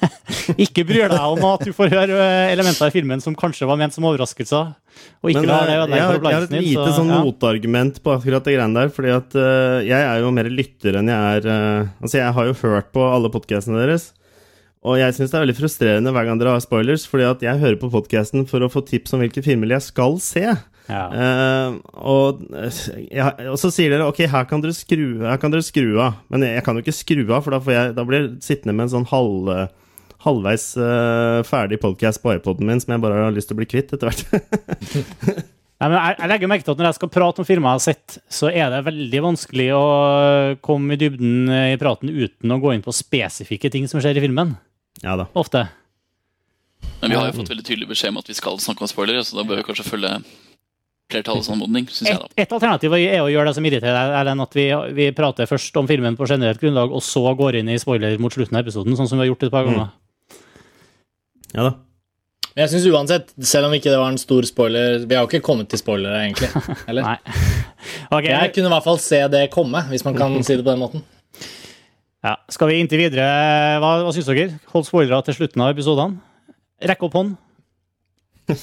ikke 0.64 0.84
bryr 0.88 1.12
deg 1.12 1.20
om 1.20 1.44
at 1.48 1.64
du 1.68 1.72
får 1.76 1.92
høre 1.92 2.16
eh, 2.16 2.54
elementer 2.54 2.88
i 2.88 2.94
filmen 2.94 3.22
som 3.22 3.36
kanskje 3.36 3.68
var 3.68 3.78
ment 3.80 3.92
som 3.92 4.06
overraskelser, 4.08 4.74
og 5.20 5.32
ikke 5.32 5.44
Men 5.44 5.50
lar 5.50 5.68
det 5.68 5.76
eh, 5.76 5.82
ødelegge 5.84 6.00
jeg 6.00 6.36
har 6.38 6.46
et 6.48 6.56
lite 6.56 6.90
sånn 6.96 7.12
ja. 7.12 7.22
motargument 7.24 8.00
på 8.04 8.14
akkurat 8.16 8.48
det 8.48 8.56
greiene 8.56 8.80
der. 8.80 8.92
Fordi 8.96 9.12
at 9.16 9.36
uh, 9.36 9.78
jeg 9.84 10.00
er 10.00 10.24
jo 10.24 10.34
mer 10.36 10.48
lytter 10.52 11.00
enn 11.00 11.12
jeg 11.12 11.40
er 11.40 11.50
uh, 11.50 11.90
Altså, 12.00 12.20
jeg 12.22 12.36
har 12.38 12.48
jo 12.48 12.60
hørt 12.64 12.92
på 12.96 13.04
alle 13.08 13.32
podkastene 13.32 13.84
deres. 13.84 14.14
Og 14.86 15.00
jeg 15.00 15.16
syns 15.16 15.32
det 15.32 15.38
er 15.38 15.42
veldig 15.42 15.58
frustrerende 15.58 16.12
hver 16.14 16.28
gang 16.28 16.38
dere 16.38 16.54
har 16.54 16.62
spoilers, 16.62 17.06
fordi 17.10 17.26
at 17.26 17.42
jeg 17.42 17.58
hører 17.62 17.78
på 17.80 17.90
podkasten 17.90 18.46
for 18.46 18.62
å 18.62 18.70
få 18.70 18.84
tips 18.86 19.16
om 19.16 19.22
hvilke 19.24 19.42
filmer 19.42 19.74
jeg 19.74 19.82
skal 19.88 20.20
se. 20.22 20.44
Ja. 20.86 21.06
Uh, 21.10 21.78
og, 21.98 22.44
eh, 22.54 22.76
ja, 23.10 23.32
og 23.50 23.58
så 23.58 23.72
sier 23.74 23.90
dere 23.90 24.06
ok, 24.06 24.22
her 24.30 24.46
kan 24.46 24.62
dere 24.62 24.76
skru, 24.76 25.24
her 25.24 25.40
kan 25.42 25.50
dere 25.50 25.66
skru 25.66 25.96
av. 26.02 26.20
Men 26.30 26.46
jeg 26.46 26.62
kan 26.66 26.78
jo 26.78 26.84
ikke 26.84 26.94
skru 26.94 27.24
av, 27.26 27.42
for 27.42 27.56
da, 27.56 27.60
får 27.64 27.74
jeg, 27.74 27.96
da 27.96 28.06
blir 28.06 28.22
jeg 28.22 28.30
sittende 28.46 28.76
med 28.76 28.86
en 28.86 28.94
sånn 28.94 29.08
halv, 29.10 29.50
halvveis 30.26 30.68
uh, 30.78 31.42
ferdig 31.48 31.80
podcast 31.82 32.22
på 32.22 32.36
iPoden 32.36 32.70
min 32.70 32.82
som 32.82 32.94
jeg 32.94 33.02
bare 33.02 33.26
har 33.26 33.34
lyst 33.34 33.50
til 33.50 33.58
å 33.58 33.62
bli 33.62 33.68
kvitt 33.72 33.90
etter 33.96 34.12
hvert. 34.12 34.22
Nei, 35.76 35.90
men 35.90 35.98
jeg, 35.98 36.14
jeg 36.22 36.30
legger 36.30 36.48
merke 36.48 36.64
til 36.64 36.72
at 36.72 36.78
Når 36.80 36.86
jeg 36.86 36.96
skal 36.96 37.10
prate 37.12 37.42
om 37.42 37.46
filmer 37.48 37.68
jeg 37.68 37.76
har 37.76 37.82
sett, 37.84 38.14
så 38.32 38.48
er 38.48 38.70
det 38.72 38.86
veldig 38.86 39.20
vanskelig 39.26 39.66
å 39.76 39.82
komme 40.64 40.94
i 40.94 41.00
dybden 41.02 41.50
i 41.74 41.76
praten 41.80 42.14
uten 42.14 42.54
å 42.54 42.60
gå 42.62 42.72
inn 42.72 42.86
på 42.86 42.94
spesifikke 42.96 43.68
ting 43.74 43.90
som 43.90 44.00
skjer 44.00 44.16
i 44.16 44.24
filmen. 44.24 44.54
Ja 45.02 45.16
da. 45.20 45.28
Ofte. 45.36 45.66
Men 47.00 47.12
vi 47.12 47.16
har 47.18 47.28
jo 47.28 47.38
fått 47.40 47.52
veldig 47.52 47.64
tydelig 47.66 47.88
beskjed 47.90 48.14
om 48.14 48.20
at 48.22 48.28
vi 48.30 48.36
skal 48.36 48.58
snakke 48.62 48.84
om 48.84 48.90
spoilere, 48.90 49.24
så 49.24 49.38
da 49.38 49.44
bør 49.46 49.60
vi 49.60 49.66
kanskje 49.68 49.86
følge 49.88 50.12
flertallets 51.12 51.48
anmodning, 51.52 51.86
Synes 51.92 52.10
jeg, 52.10 52.18
da. 52.18 52.28
et 52.42 52.52
alternativ 52.56 52.94
er 52.98 53.20
å 53.22 53.28
gjøre 53.30 53.50
det 53.50 53.56
som 53.58 53.66
irriterer 53.68 53.94
deg, 53.94 54.14
Erlend, 54.20 54.42
at 54.42 54.56
vi, 54.58 54.64
vi 54.96 55.06
prater 55.14 55.46
først 55.46 55.76
om 55.78 55.86
filmen 55.86 56.16
på 56.18 56.26
generelt 56.26 56.58
grunnlag, 56.62 56.90
og 56.90 57.04
så 57.04 57.22
går 57.38 57.60
inn 57.60 57.70
i 57.70 57.78
spoiler 57.78 58.18
mot 58.22 58.34
slutten 58.34 58.58
av 58.58 58.64
episoden, 58.64 58.96
sånn 58.98 59.10
som 59.10 59.20
vi 59.20 59.26
har 59.26 59.30
gjort 59.30 59.46
et 59.46 59.54
par 59.54 59.68
ganger. 59.68 59.92
Ja 61.54 61.68
da. 61.68 61.76
Men 62.56 62.64
jeg 62.64 62.72
synes 62.72 62.86
uansett, 62.88 63.32
selv 63.44 63.68
om 63.68 63.74
ikke 63.76 63.92
det 63.92 63.98
var 64.00 64.08
en 64.08 64.16
stor 64.16 64.46
spoiler 64.48 65.02
Vi 65.04 65.12
har 65.12 65.26
jo 65.26 65.28
ikke 65.28 65.44
kommet 65.44 65.68
til 65.68 65.80
spoilere, 65.80 66.22
egentlig. 66.24 66.48
Eller? 66.88 67.04
Nei. 67.12 67.18
Okay. 68.06 68.32
Jeg 68.32 68.50
kunne 68.54 68.68
i 68.68 68.72
hvert 68.72 68.84
fall 68.84 68.98
se 69.02 69.18
det 69.30 69.44
komme, 69.52 69.80
hvis 69.92 70.02
man 70.06 70.16
kan 70.18 70.32
si 70.44 70.56
det 70.56 70.64
på 70.64 70.72
den 70.72 70.80
måten. 70.80 71.02
Ja. 72.24 72.36
Skal 72.52 72.70
vi 72.70 72.78
inntil 72.80 73.02
videre? 73.04 73.26
Hva, 73.82 73.90
hva 74.06 74.14
syns 74.14 74.28
dere? 74.30 74.56
Hold 74.72 74.86
spoilere 74.88 75.20
til 75.28 75.36
slutten 75.40 75.64
av 75.64 75.74
episodene. 75.74 76.20
Rekk 76.86 77.04
opp 77.08 77.18
hånd. 77.18 77.36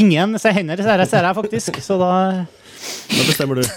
Ingen 0.00 0.38
ser 0.40 0.56
hender, 0.56 0.80
ser 0.80 1.02
jeg, 1.02 1.10
ser 1.10 1.26
jeg 1.26 1.36
faktisk, 1.36 1.80
så 1.84 1.98
da 2.00 2.12
Da 2.40 3.24
bestemmer 3.28 3.60
du. 3.60 3.64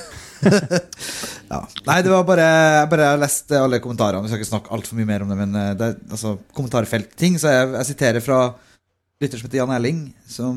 Ja. 1.53 1.59
Nei, 1.85 1.99
det 2.01 2.09
var 2.09 2.23
bare 2.25 2.45
Jeg 2.45 2.87
bare 2.89 3.07
har 3.11 3.19
lest 3.21 3.51
alle 3.53 3.77
kommentarene. 3.83 4.23
Vi 4.23 4.31
skal 4.31 4.39
ikke 4.41 4.49
snakke 4.49 4.71
altfor 4.73 4.97
mye 4.97 5.05
mer 5.05 5.25
om 5.25 5.29
det, 5.29 5.35
men 5.37 5.51
eh, 5.59 5.73
det 5.77 5.85
er 5.85 5.99
altså, 6.15 6.31
kommentarfeltting. 6.55 7.35
Så 7.37 7.51
jeg, 7.51 7.67
jeg 7.75 7.89
siterer 7.91 8.23
fra 8.25 8.39
lytter 9.21 9.37
som 9.37 9.47
heter 9.47 9.59
Jan 9.59 9.73
Erling, 9.75 9.99
som 10.25 10.55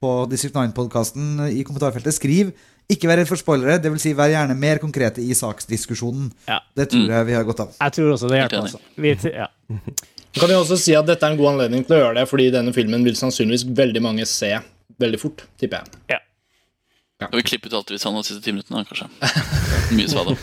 på 0.00 0.12
District 0.30 0.56
9-podkasten 0.56 1.50
i 1.50 1.66
kommentarfeltet 1.66 2.16
skriver 2.16 2.54
ikke 2.88 3.08
vær 3.10 3.20
redd 3.20 3.28
for 3.28 3.36
spoilere, 3.40 3.78
dvs. 3.84 4.00
Si 4.06 4.12
vær 4.16 4.30
gjerne 4.32 4.54
mer 4.56 4.78
konkrete 4.82 5.20
i 5.24 5.34
saksdiskusjonen. 5.36 6.30
Ja. 6.48 6.60
Det 6.76 6.88
tror 6.92 7.04
Mm. 7.04 7.10
jeg 7.16 7.26
vi 7.26 7.34
har 7.36 7.44
godt 7.44 7.60
av. 7.66 7.74
Jeg 7.80 7.92
tror 7.98 8.12
også 8.14 8.28
det 8.30 8.38
hjelper. 8.40 8.62
Altså. 8.64 8.80
Vi, 8.96 9.16
ja. 9.34 9.48
Kan 10.38 10.48
vi 10.48 10.54
også 10.54 10.76
si 10.78 10.94
at 10.94 11.06
dette 11.08 11.24
er 11.26 11.32
en 11.32 11.38
god 11.40 11.52
anledning 11.54 11.84
til 11.86 11.96
å 11.96 12.00
gjøre 12.02 12.20
det, 12.20 12.28
fordi 12.30 12.50
denne 12.54 12.72
filmen 12.76 13.04
vil 13.04 13.16
sannsynligvis 13.18 13.64
veldig 13.76 14.02
mange 14.04 14.26
se 14.28 14.52
veldig 15.00 15.20
fort, 15.20 15.44
tipper 15.60 15.84
jeg. 16.08 16.20
Skal 17.18 17.34
vi 17.40 17.42
klippe 17.42 17.66
ut 17.66 17.74
alt 17.74 17.88
vi 17.90 17.98
sa 17.98 18.12
de 18.14 18.20
siste 18.22 18.42
ti 18.44 18.52
minuttene, 18.54 18.84
kanskje? 18.86 19.08
Mye 19.96 20.08
svada. 20.10 20.36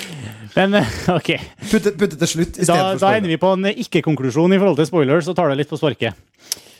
Men 0.56 0.74
eh, 0.78 0.92
OK. 1.10 1.30
Putte, 1.70 1.92
putte 1.98 2.18
til 2.20 2.30
slutt 2.30 2.60
Da, 2.66 2.76
da 2.98 3.10
ender 3.16 3.30
vi 3.32 3.38
på 3.40 3.50
en 3.56 3.66
ikke-konklusjon 3.72 4.54
i 4.54 4.58
forhold 4.60 4.78
til 4.78 4.86
spoilers, 4.90 5.28
og 5.30 5.36
tar 5.38 5.50
det 5.50 5.58
litt 5.62 5.70
på 5.72 5.78
sparket. 5.80 6.14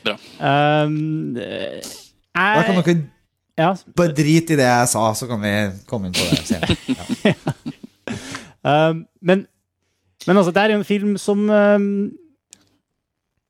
Bra. 0.06 0.14
Um, 0.38 1.34
jeg... 1.36 1.82
Da 2.34 2.62
kan 2.66 2.78
dere 2.78 2.94
ja, 3.60 3.70
bare 3.98 4.16
drit 4.16 4.50
i 4.50 4.58
det 4.58 4.66
jeg 4.66 4.88
sa, 4.92 5.04
så 5.16 5.28
kan 5.30 5.42
vi 5.42 5.52
komme 5.90 6.08
inn 6.08 6.16
på 6.16 6.26
det 6.30 6.40
senere. 6.48 7.34
um, 8.90 9.04
men, 9.20 9.44
men 10.26 10.40
altså, 10.40 10.54
det 10.56 10.62
er 10.62 10.74
jo 10.74 10.80
en 10.80 10.88
film 10.88 11.14
som 11.20 11.44
um, 11.48 11.86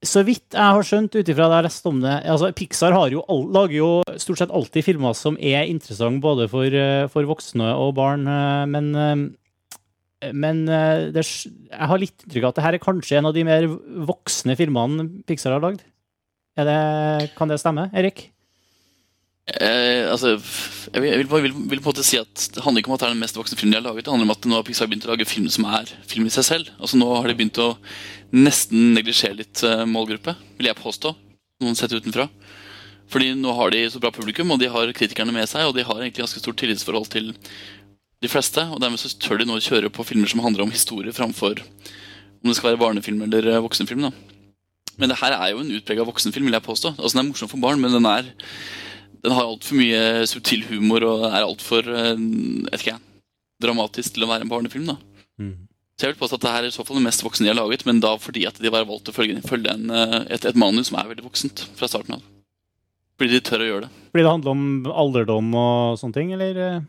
Så 0.07 0.25
vidt 0.26 0.57
jeg 0.57 0.76
har 0.76 0.87
skjønt 0.87 1.14
ut 1.14 1.29
ifra 1.29 1.47
det 1.47 1.55
jeg 1.55 1.59
har 1.59 1.67
lest 1.69 1.88
om 1.88 1.99
det 2.02 2.14
altså 2.33 2.50
Pixar 2.57 2.97
har 2.97 3.12
jo, 3.12 3.21
lager 3.52 3.76
jo 3.76 3.90
stort 4.21 4.40
sett 4.40 4.55
alltid 4.55 4.87
filmer 4.87 5.17
som 5.17 5.37
er 5.37 5.69
interessante 5.69 6.23
både 6.25 6.49
for, 6.49 6.64
eh, 6.67 7.05
for 7.12 7.29
voksne 7.29 7.69
og 7.76 7.95
barn, 7.99 8.25
eh, 8.25 8.64
men 8.71 8.90
um, 8.97 9.29
men 10.37 10.67
eh, 10.69 11.07
det, 11.14 11.23
jeg 11.25 11.88
har 11.90 12.00
litt 12.00 12.26
inntrykk 12.26 12.45
av 12.45 12.52
at 12.52 12.59
det 12.59 12.64
her 12.67 12.76
er 12.76 12.83
kanskje 12.83 13.17
en 13.21 13.29
av 13.31 13.37
de 13.37 13.45
mer 13.47 13.64
voksne 14.09 14.57
filmene 14.59 15.07
Pixar 15.29 15.57
har 15.57 15.64
lagd. 15.64 15.81
Det, 16.61 16.76
kan 17.38 17.49
det 17.49 17.57
stemme, 17.62 17.87
Erik? 17.97 18.26
Eh, 19.50 20.07
altså, 20.07 20.37
jeg 20.92 21.02
vil, 21.02 21.11
jeg 21.11 21.25
vil, 21.25 21.54
vil, 21.71 21.80
på 21.80 21.90
en 21.90 21.90
måte 21.90 22.04
si 22.07 22.21
at 22.21 22.45
Det 22.54 22.62
handler 22.62 22.85
ikke 22.85 22.92
om 22.92 22.95
at 22.95 23.02
det 23.02 23.09
er 23.09 23.14
den 23.16 23.23
mest 23.25 23.38
voksne 23.38 23.59
filmen 23.59 23.75
de 23.75 23.80
har 23.80 23.87
laget. 23.88 24.04
Det 24.07 24.12
handler 24.12 24.28
om 24.28 24.35
at 24.37 24.47
nå 24.47 24.59
har 24.59 24.66
Pixar 24.69 24.90
begynt 24.90 25.09
å 25.09 25.12
lage 25.12 25.26
film 25.28 25.49
som 25.50 25.66
er 25.66 25.90
film 26.07 26.28
i 26.28 26.35
seg 26.35 26.47
selv. 26.47 26.71
Altså 26.78 27.00
Nå 27.00 27.09
har 27.11 27.26
de 27.26 27.37
begynt 27.38 27.59
å 27.62 27.73
nesten 28.30 28.92
neglisjere 28.95 29.40
litt 29.40 29.64
uh, 29.66 29.83
målgruppe, 29.90 30.37
vil 30.59 30.71
jeg 30.71 30.78
påstå. 30.78 31.14
Noen 31.64 31.78
sett 31.78 31.97
utenfra. 31.97 32.28
Fordi 33.11 33.33
nå 33.35 33.52
har 33.59 33.73
de 33.75 33.83
så 33.90 33.99
bra 34.02 34.12
publikum, 34.14 34.52
og 34.54 34.61
de 34.62 34.69
har 34.71 34.92
kritikerne 34.95 35.35
med 35.35 35.49
seg, 35.50 35.66
og 35.66 35.75
de 35.75 35.83
har 35.83 35.99
egentlig 35.99 36.23
ganske 36.23 36.42
stort 36.42 36.61
tillitsforhold 36.62 37.11
til 37.11 37.33
de 38.23 38.30
fleste. 38.30 38.62
Og 38.71 38.78
dermed 38.83 39.02
så 39.02 39.11
tør 39.19 39.40
de 39.40 39.49
nå 39.49 39.59
kjøre 39.64 39.90
på 39.90 40.07
filmer 40.07 40.30
som 40.30 40.45
handler 40.45 40.62
om 40.66 40.75
historie, 40.75 41.14
framfor 41.16 41.59
om 42.40 42.49
det 42.49 42.57
skal 42.57 42.71
være 42.71 42.80
barnefilm 42.80 43.25
eller 43.26 43.50
eh, 43.50 43.62
voksenfilm. 43.64 44.07
da 44.07 44.12
Men 45.00 45.11
det 45.11 45.19
her 45.21 45.35
er 45.37 45.50
jo 45.52 45.64
en 45.64 45.75
utprega 45.76 46.07
voksenfilm, 46.07 46.47
vil 46.47 46.57
jeg 46.57 46.69
påstå. 46.69 46.95
Altså 46.97 47.16
Den 47.16 47.25
er 47.25 47.28
morsom 47.33 47.50
for 47.50 47.61
barn, 47.61 47.83
men 47.83 47.92
den 47.92 48.07
er 48.09 48.30
den 49.25 49.35
har 49.37 49.47
altfor 49.47 49.77
mye 49.77 50.27
subtil 50.31 50.65
humor 50.71 51.05
og 51.07 51.25
er 51.29 51.45
altfor 51.45 51.89
uh, 51.89 53.00
dramatisk 53.61 54.17
til 54.17 54.25
å 54.25 54.31
være 54.31 54.47
en 54.47 54.53
barnefilm. 54.53 54.87
da 54.89 54.97
Så 55.99 56.07
jeg 56.07 56.15
vil 56.15 56.21
påstå 56.23 56.39
at 56.39 56.45
det 56.47 56.53
her 56.55 56.65
er 56.65 56.73
i 56.73 56.75
så 56.75 56.85
fall 56.87 56.97
det 56.97 57.05
mest 57.05 57.25
voksne 57.25 57.45
de 57.45 57.53
har 57.53 57.59
laget, 57.59 57.85
men 57.85 58.00
da 58.00 58.15
fordi 58.17 58.47
at 58.49 58.57
de 58.57 58.73
bare 58.73 58.89
valgt 58.89 59.11
å 59.12 59.17
følge, 59.17 59.43
følge 59.45 59.75
en, 59.75 59.91
eh, 59.93 60.23
et, 60.33 60.47
et 60.49 60.57
manus 60.57 60.89
som 60.89 60.97
er 60.97 61.11
veldig 61.11 61.27
voksent 61.27 61.67
fra 61.77 61.91
starten 61.91 62.17
av. 62.17 62.23
Fordi 63.21 63.37
de 63.37 63.43
tør 63.45 63.61
å 63.61 63.69
gjøre 63.69 63.85
det. 63.85 63.91
Fordi 64.15 64.25
det 64.25 64.33
handler 64.33 64.55
om 64.55 64.65
alderdom 65.05 65.53
og 65.61 66.00
sånne 66.00 66.17
ting, 66.17 66.33
eller? 66.33 66.57
eh? 66.57 66.81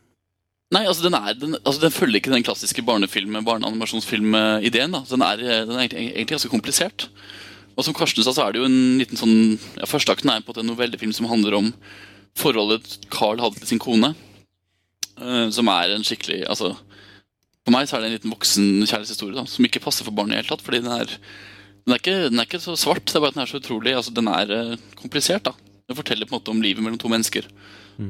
Nei, 0.71 0.85
altså 0.87 1.03
den, 1.03 1.17
er, 1.19 1.35
den, 1.35 1.57
altså 1.59 1.81
den 1.83 1.91
følger 1.91 2.21
ikke 2.21 2.31
den 2.31 2.45
klassiske 2.47 2.83
barnefilm, 2.87 3.35
barneanimasjonsfilm-ideen. 3.43 4.95
da. 4.95 5.03
Den 5.09 5.25
er, 5.27 5.43
eh, 5.43 5.65
den 5.67 5.75
er 5.75 5.89
egentlig, 5.89 6.29
ganske 6.31 6.51
komplisert. 6.53 7.09
Og 7.75 7.83
som 7.83 7.95
Karsten 7.95 8.23
sa, 8.23 8.31
så 8.31 8.45
er 8.45 8.55
det 8.55 8.61
jo 8.61 8.69
en 8.69 8.79
liten 8.99 9.19
sånn 9.19 9.35
ja, 9.75 9.87
Førsteakten 9.87 10.31
er 10.31 10.43
på 10.43 10.55
en 10.55 10.71
novellefilm 10.71 11.11
som 11.15 11.27
handler 11.27 11.59
om 11.59 11.69
forholdet 12.39 12.97
Carl 13.11 13.41
hadde 13.43 13.59
til 13.61 13.67
sin 13.73 13.81
kone. 13.81 14.13
eh, 15.21 15.49
som 15.53 15.67
er 15.67 15.91
en 15.95 16.03
skikkelig 16.07 16.43
Altså 16.49 16.71
For 17.65 17.71
meg 17.75 17.87
så 17.89 17.97
er 17.97 18.01
det 18.01 18.07
en 18.11 18.15
liten 18.17 18.31
voksen 18.33 18.69
kjærlighetshistorie 18.87 19.35
da, 19.37 19.43
som 19.45 19.65
ikke 19.67 19.83
passer 19.83 20.03
for 20.07 20.11
barn 20.17 20.31
i 20.31 20.35
det 20.35 20.41
hele 20.45 20.49
tatt. 20.55 20.63
Fordi 20.65 20.79
den 20.81 20.91
er, 20.95 21.05
den, 21.85 21.93
er 21.93 21.99
ikke, 22.01 22.15
den 22.31 22.39
er 22.41 22.47
ikke 22.49 22.61
så 22.63 22.73
svart, 22.79 23.05
det 23.05 23.15
er 23.19 23.21
bare 23.21 23.35
at 23.35 23.37
den 23.37 23.43
er 23.43 23.51
så 23.51 23.59
utrolig 23.61 23.93
altså 23.93 24.13
Den 24.17 24.27
er 24.31 24.49
eh, 24.55 24.75
komplisert. 24.97 25.43
da 25.45 25.53
Den 25.87 25.95
forteller 25.99 26.25
på 26.25 26.33
en 26.35 26.39
måte 26.39 26.51
om 26.55 26.61
livet 26.63 26.81
mellom 26.83 26.97
to 27.01 27.11
mennesker. 27.11 27.45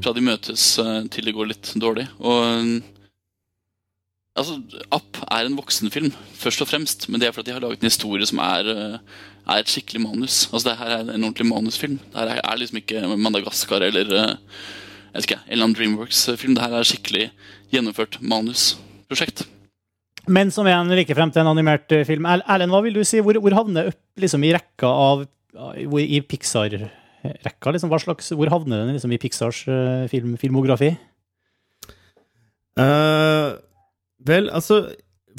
Fra 0.02 0.14
de 0.16 0.22
møtes 0.24 0.78
eh, 0.80 1.04
til 1.12 1.26
det 1.28 1.34
går 1.36 1.50
litt 1.52 1.74
dårlig. 1.82 2.08
Og 2.24 2.82
Altså, 4.40 4.54
App 4.96 5.18
er 5.28 5.44
en 5.44 5.58
voksenfilm, 5.58 6.14
først 6.40 6.62
og 6.64 6.70
fremst, 6.70 7.10
men 7.12 7.20
det 7.20 7.28
er 7.28 7.34
fordi 7.36 7.50
de 7.50 7.56
har 7.58 7.64
laget 7.66 7.82
en 7.84 7.90
historie 7.90 8.24
som 8.30 8.40
er, 8.40 8.70
er 9.48 9.62
et 9.62 9.72
skikkelig 9.72 10.02
manus. 10.04 10.44
Altså, 10.52 10.70
det 10.70 10.78
her 10.80 10.92
er 10.98 11.02
en 11.02 11.24
ordentlig 11.26 11.48
manusfilm. 11.50 11.98
Det 12.14 12.20
her 12.22 12.42
er 12.44 12.60
liksom 12.62 12.78
ikke 12.82 13.02
Madagaskar 13.18 13.84
eller 13.88 14.12
eh, 14.18 14.36
jeg 15.12 15.18
vet 15.18 15.26
ikke, 15.28 15.40
en 15.42 15.52
eller 15.52 15.66
annen 15.68 15.78
Dreamworks-film. 15.80 16.54
Det 16.56 16.64
her 16.64 16.76
er 16.78 16.88
skikkelig 16.88 17.26
gjennomført 17.74 18.20
manusprosjekt. 18.24 19.44
Men 20.32 20.52
som 20.54 20.68
igjen 20.70 20.92
like 20.94 21.16
frem 21.18 21.32
til 21.34 21.42
en 21.44 21.52
animert 21.52 21.92
eh, 21.96 22.06
film. 22.08 22.28
Er- 22.30 22.46
Erlend, 22.46 22.72
hva 22.72 22.84
vil 22.86 22.96
du 22.96 23.04
si? 23.08 23.20
Hvor, 23.26 23.40
hvor 23.42 23.58
havner 23.58 23.90
det 23.90 23.94
opp 23.96 24.24
liksom, 24.24 24.46
i 24.46 24.54
rekka 24.56 24.88
av 24.88 25.26
I 25.82 26.22
Pixar-rekka? 26.30 27.74
Liksom, 27.76 27.92
hva 27.92 28.00
slags, 28.00 28.32
hvor 28.38 28.54
havner 28.54 28.86
den 28.86 28.96
liksom, 28.96 29.12
i 29.12 29.20
Pixars 29.22 29.64
eh, 29.68 30.06
film, 30.12 30.38
filmografi? 30.40 30.94
Uh, 32.80 33.58
vel, 34.24 34.48
altså 34.56 34.86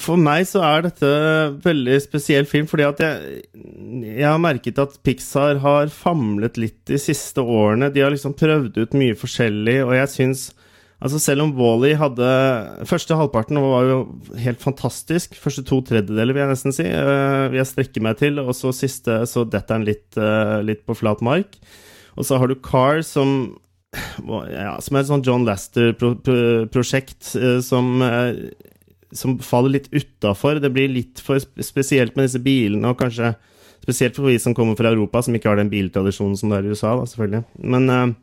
For 0.00 0.16
meg 0.16 0.46
så 0.48 0.62
er 0.64 0.86
dette 0.86 1.08
veldig 1.64 1.98
spesiell 2.00 2.46
film, 2.48 2.68
fordi 2.70 2.86
at 2.86 3.02
jeg, 3.04 3.42
jeg 4.06 4.24
har 4.24 4.40
merket 4.40 4.80
at 4.80 4.96
Pixar 5.04 5.60
har 5.62 5.92
famlet 5.92 6.56
litt 6.60 6.80
de 6.88 6.98
siste 7.00 7.44
årene. 7.44 7.90
De 7.92 8.00
har 8.04 8.14
liksom 8.14 8.36
prøvd 8.38 8.78
ut 8.80 8.96
mye 8.96 9.18
forskjellig, 9.18 9.78
og 9.84 9.96
jeg 9.98 10.12
syns 10.16 10.50
Altså 11.02 11.18
Selv 11.18 11.42
om 11.42 11.52
Wall-E 11.58 11.96
hadde 11.98 12.26
Første 12.86 13.16
halvparten 13.18 13.58
var 13.58 13.88
jo 13.88 13.96
helt 14.38 14.60
fantastisk. 14.62 15.34
Første 15.34 15.64
to 15.66 15.80
tredjedeler, 15.82 16.30
vil 16.30 16.44
jeg 16.44 16.52
nesten 16.52 16.76
si. 16.76 16.86
eh, 16.86 17.48
vil 17.50 17.58
jeg 17.58 17.70
strekke 17.72 18.02
meg 18.06 18.20
til. 18.20 18.38
Og 18.38 18.54
så 18.54 18.70
siste 18.70 19.16
så 19.26 19.42
detter 19.42 19.80
den 19.80 19.88
litt, 19.88 20.06
eh, 20.14 20.60
litt 20.62 20.86
på 20.86 20.94
flat 20.94 21.18
mark. 21.26 21.58
Og 22.14 22.28
så 22.28 22.38
har 22.38 22.46
du 22.46 22.54
Car, 22.54 23.02
som 23.02 23.56
ja, 23.92 24.76
som 24.80 24.96
er 24.96 25.02
et 25.02 25.10
sånn 25.10 25.24
John 25.26 25.42
Laster-prosjekt 25.44 27.34
som 27.66 28.00
eh, 28.06 28.38
som 29.16 29.38
faller 29.44 29.76
litt 29.76 29.88
utafor. 29.92 30.60
Det 30.62 30.72
blir 30.74 30.90
litt 30.92 31.22
for 31.22 31.40
spesielt 31.40 32.16
med 32.16 32.28
disse 32.28 32.42
bilene, 32.42 32.92
og 32.92 33.00
kanskje 33.00 33.34
spesielt 33.82 34.18
for 34.18 34.30
vi 34.30 34.38
som 34.40 34.54
kommer 34.54 34.78
fra 34.78 34.92
Europa, 34.92 35.22
som 35.22 35.34
ikke 35.36 35.50
har 35.50 35.58
den 35.58 35.72
biltradisjonen 35.72 36.36
som 36.38 36.52
det 36.52 36.60
er 36.60 36.68
i 36.68 36.74
USA, 36.74 36.94
da, 36.98 37.08
selvfølgelig. 37.10 37.42
Men 37.74 38.14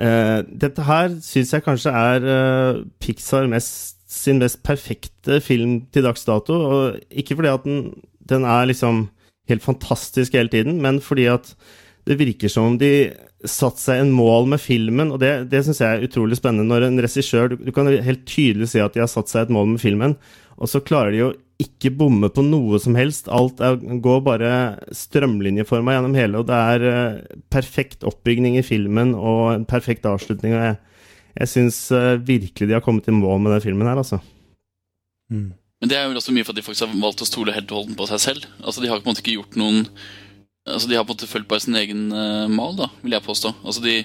uh, 0.00 0.40
dette 0.64 0.86
her 0.88 1.14
syns 1.24 1.54
jeg 1.56 1.64
kanskje 1.66 1.94
er 1.96 2.28
uh, 2.28 2.82
Pixar 3.00 3.48
mest, 3.50 3.96
sin 4.10 4.42
mest 4.42 4.60
perfekte 4.66 5.40
film 5.44 5.80
til 5.94 6.04
dags 6.06 6.26
dato. 6.28 6.58
Og 6.60 7.00
ikke 7.10 7.38
fordi 7.40 7.54
at 7.54 7.66
den, 7.66 7.86
den 8.28 8.44
er 8.44 8.68
liksom 8.68 9.08
helt 9.50 9.64
fantastisk 9.64 10.36
hele 10.36 10.52
tiden, 10.52 10.82
men 10.84 11.00
fordi 11.02 11.26
at 11.32 11.54
det 12.10 12.18
virker 12.18 12.50
som 12.50 12.72
om 12.72 12.78
de 12.80 12.90
satte 13.46 13.80
seg 13.80 14.02
en 14.02 14.10
mål 14.12 14.48
med 14.50 14.60
filmen, 14.60 15.12
og 15.14 15.20
det, 15.22 15.30
det 15.52 15.62
syns 15.64 15.80
jeg 15.80 15.96
er 15.96 16.08
utrolig 16.08 16.36
spennende. 16.40 16.66
Når 16.68 16.88
en 16.88 17.02
regissør 17.04 17.52
du, 17.52 17.60
du 17.62 17.70
kan 17.74 17.88
helt 17.88 18.24
tydelig 18.28 18.72
si 18.72 18.82
at 18.82 18.96
de 18.96 19.04
har 19.04 19.10
satt 19.10 19.30
seg 19.30 19.46
et 19.46 19.54
mål 19.54 19.76
med 19.76 19.82
filmen, 19.82 20.16
og 20.60 20.68
så 20.68 20.82
klarer 20.84 21.14
de 21.14 21.22
jo 21.22 21.30
ikke 21.60 21.92
bomme 21.94 22.28
på 22.32 22.42
noe 22.44 22.80
som 22.82 22.96
helst. 22.98 23.30
Alt 23.32 23.60
er, 23.64 23.78
går 24.02 24.20
bare 24.26 24.50
strømlinjeforma 24.96 25.94
gjennom 25.94 26.16
hele, 26.18 26.40
og 26.40 26.48
det 26.50 26.58
er 26.74 26.84
uh, 26.88 27.38
perfekt 27.52 28.04
oppbygning 28.08 28.58
i 28.58 28.66
filmen 28.66 29.14
og 29.14 29.42
en 29.54 29.66
perfekt 29.68 30.08
avslutning. 30.08 30.56
og 30.56 30.66
jeg, 30.66 30.78
jeg 31.38 31.52
syns 31.54 31.80
uh, 31.94 32.16
virkelig 32.16 32.68
de 32.68 32.76
har 32.76 32.84
kommet 32.84 33.08
i 33.08 33.14
mål 33.14 33.44
med 33.44 33.54
den 33.56 33.64
filmen 33.64 33.88
her, 33.88 34.00
altså. 34.00 34.20
Men 35.80 35.92
det 35.92 35.96
er 35.96 36.08
jo 36.08 36.18
også 36.18 36.34
mye 36.36 36.44
for 36.44 36.52
at 36.52 36.60
de 36.60 36.64
faktisk 36.66 36.88
har 36.88 36.98
valgt 37.06 37.22
å 37.24 37.28
stole 37.28 37.54
helt 37.56 37.70
og 37.72 37.84
holdent 37.84 38.00
på 38.00 38.08
seg 38.10 38.24
selv. 38.24 38.50
Altså 38.60 38.82
De 38.82 38.90
har 38.90 38.98
på 38.98 39.06
en 39.06 39.14
måte 39.14 39.22
ikke 39.22 39.38
gjort 39.38 39.56
noen 39.60 39.86
Altså 40.72 40.90
De 40.90 40.96
har 40.98 41.04
på 41.06 41.12
en 41.12 41.18
måte 41.18 41.30
fulgt 41.30 41.48
bare 41.50 41.64
sin 41.64 41.78
egen 41.78 42.08
uh, 42.14 42.46
mal, 42.50 42.76
da, 42.78 42.90
vil 43.02 43.16
jeg 43.16 43.26
påstå. 43.26 43.54
Altså 43.64 43.84
de 43.84 43.96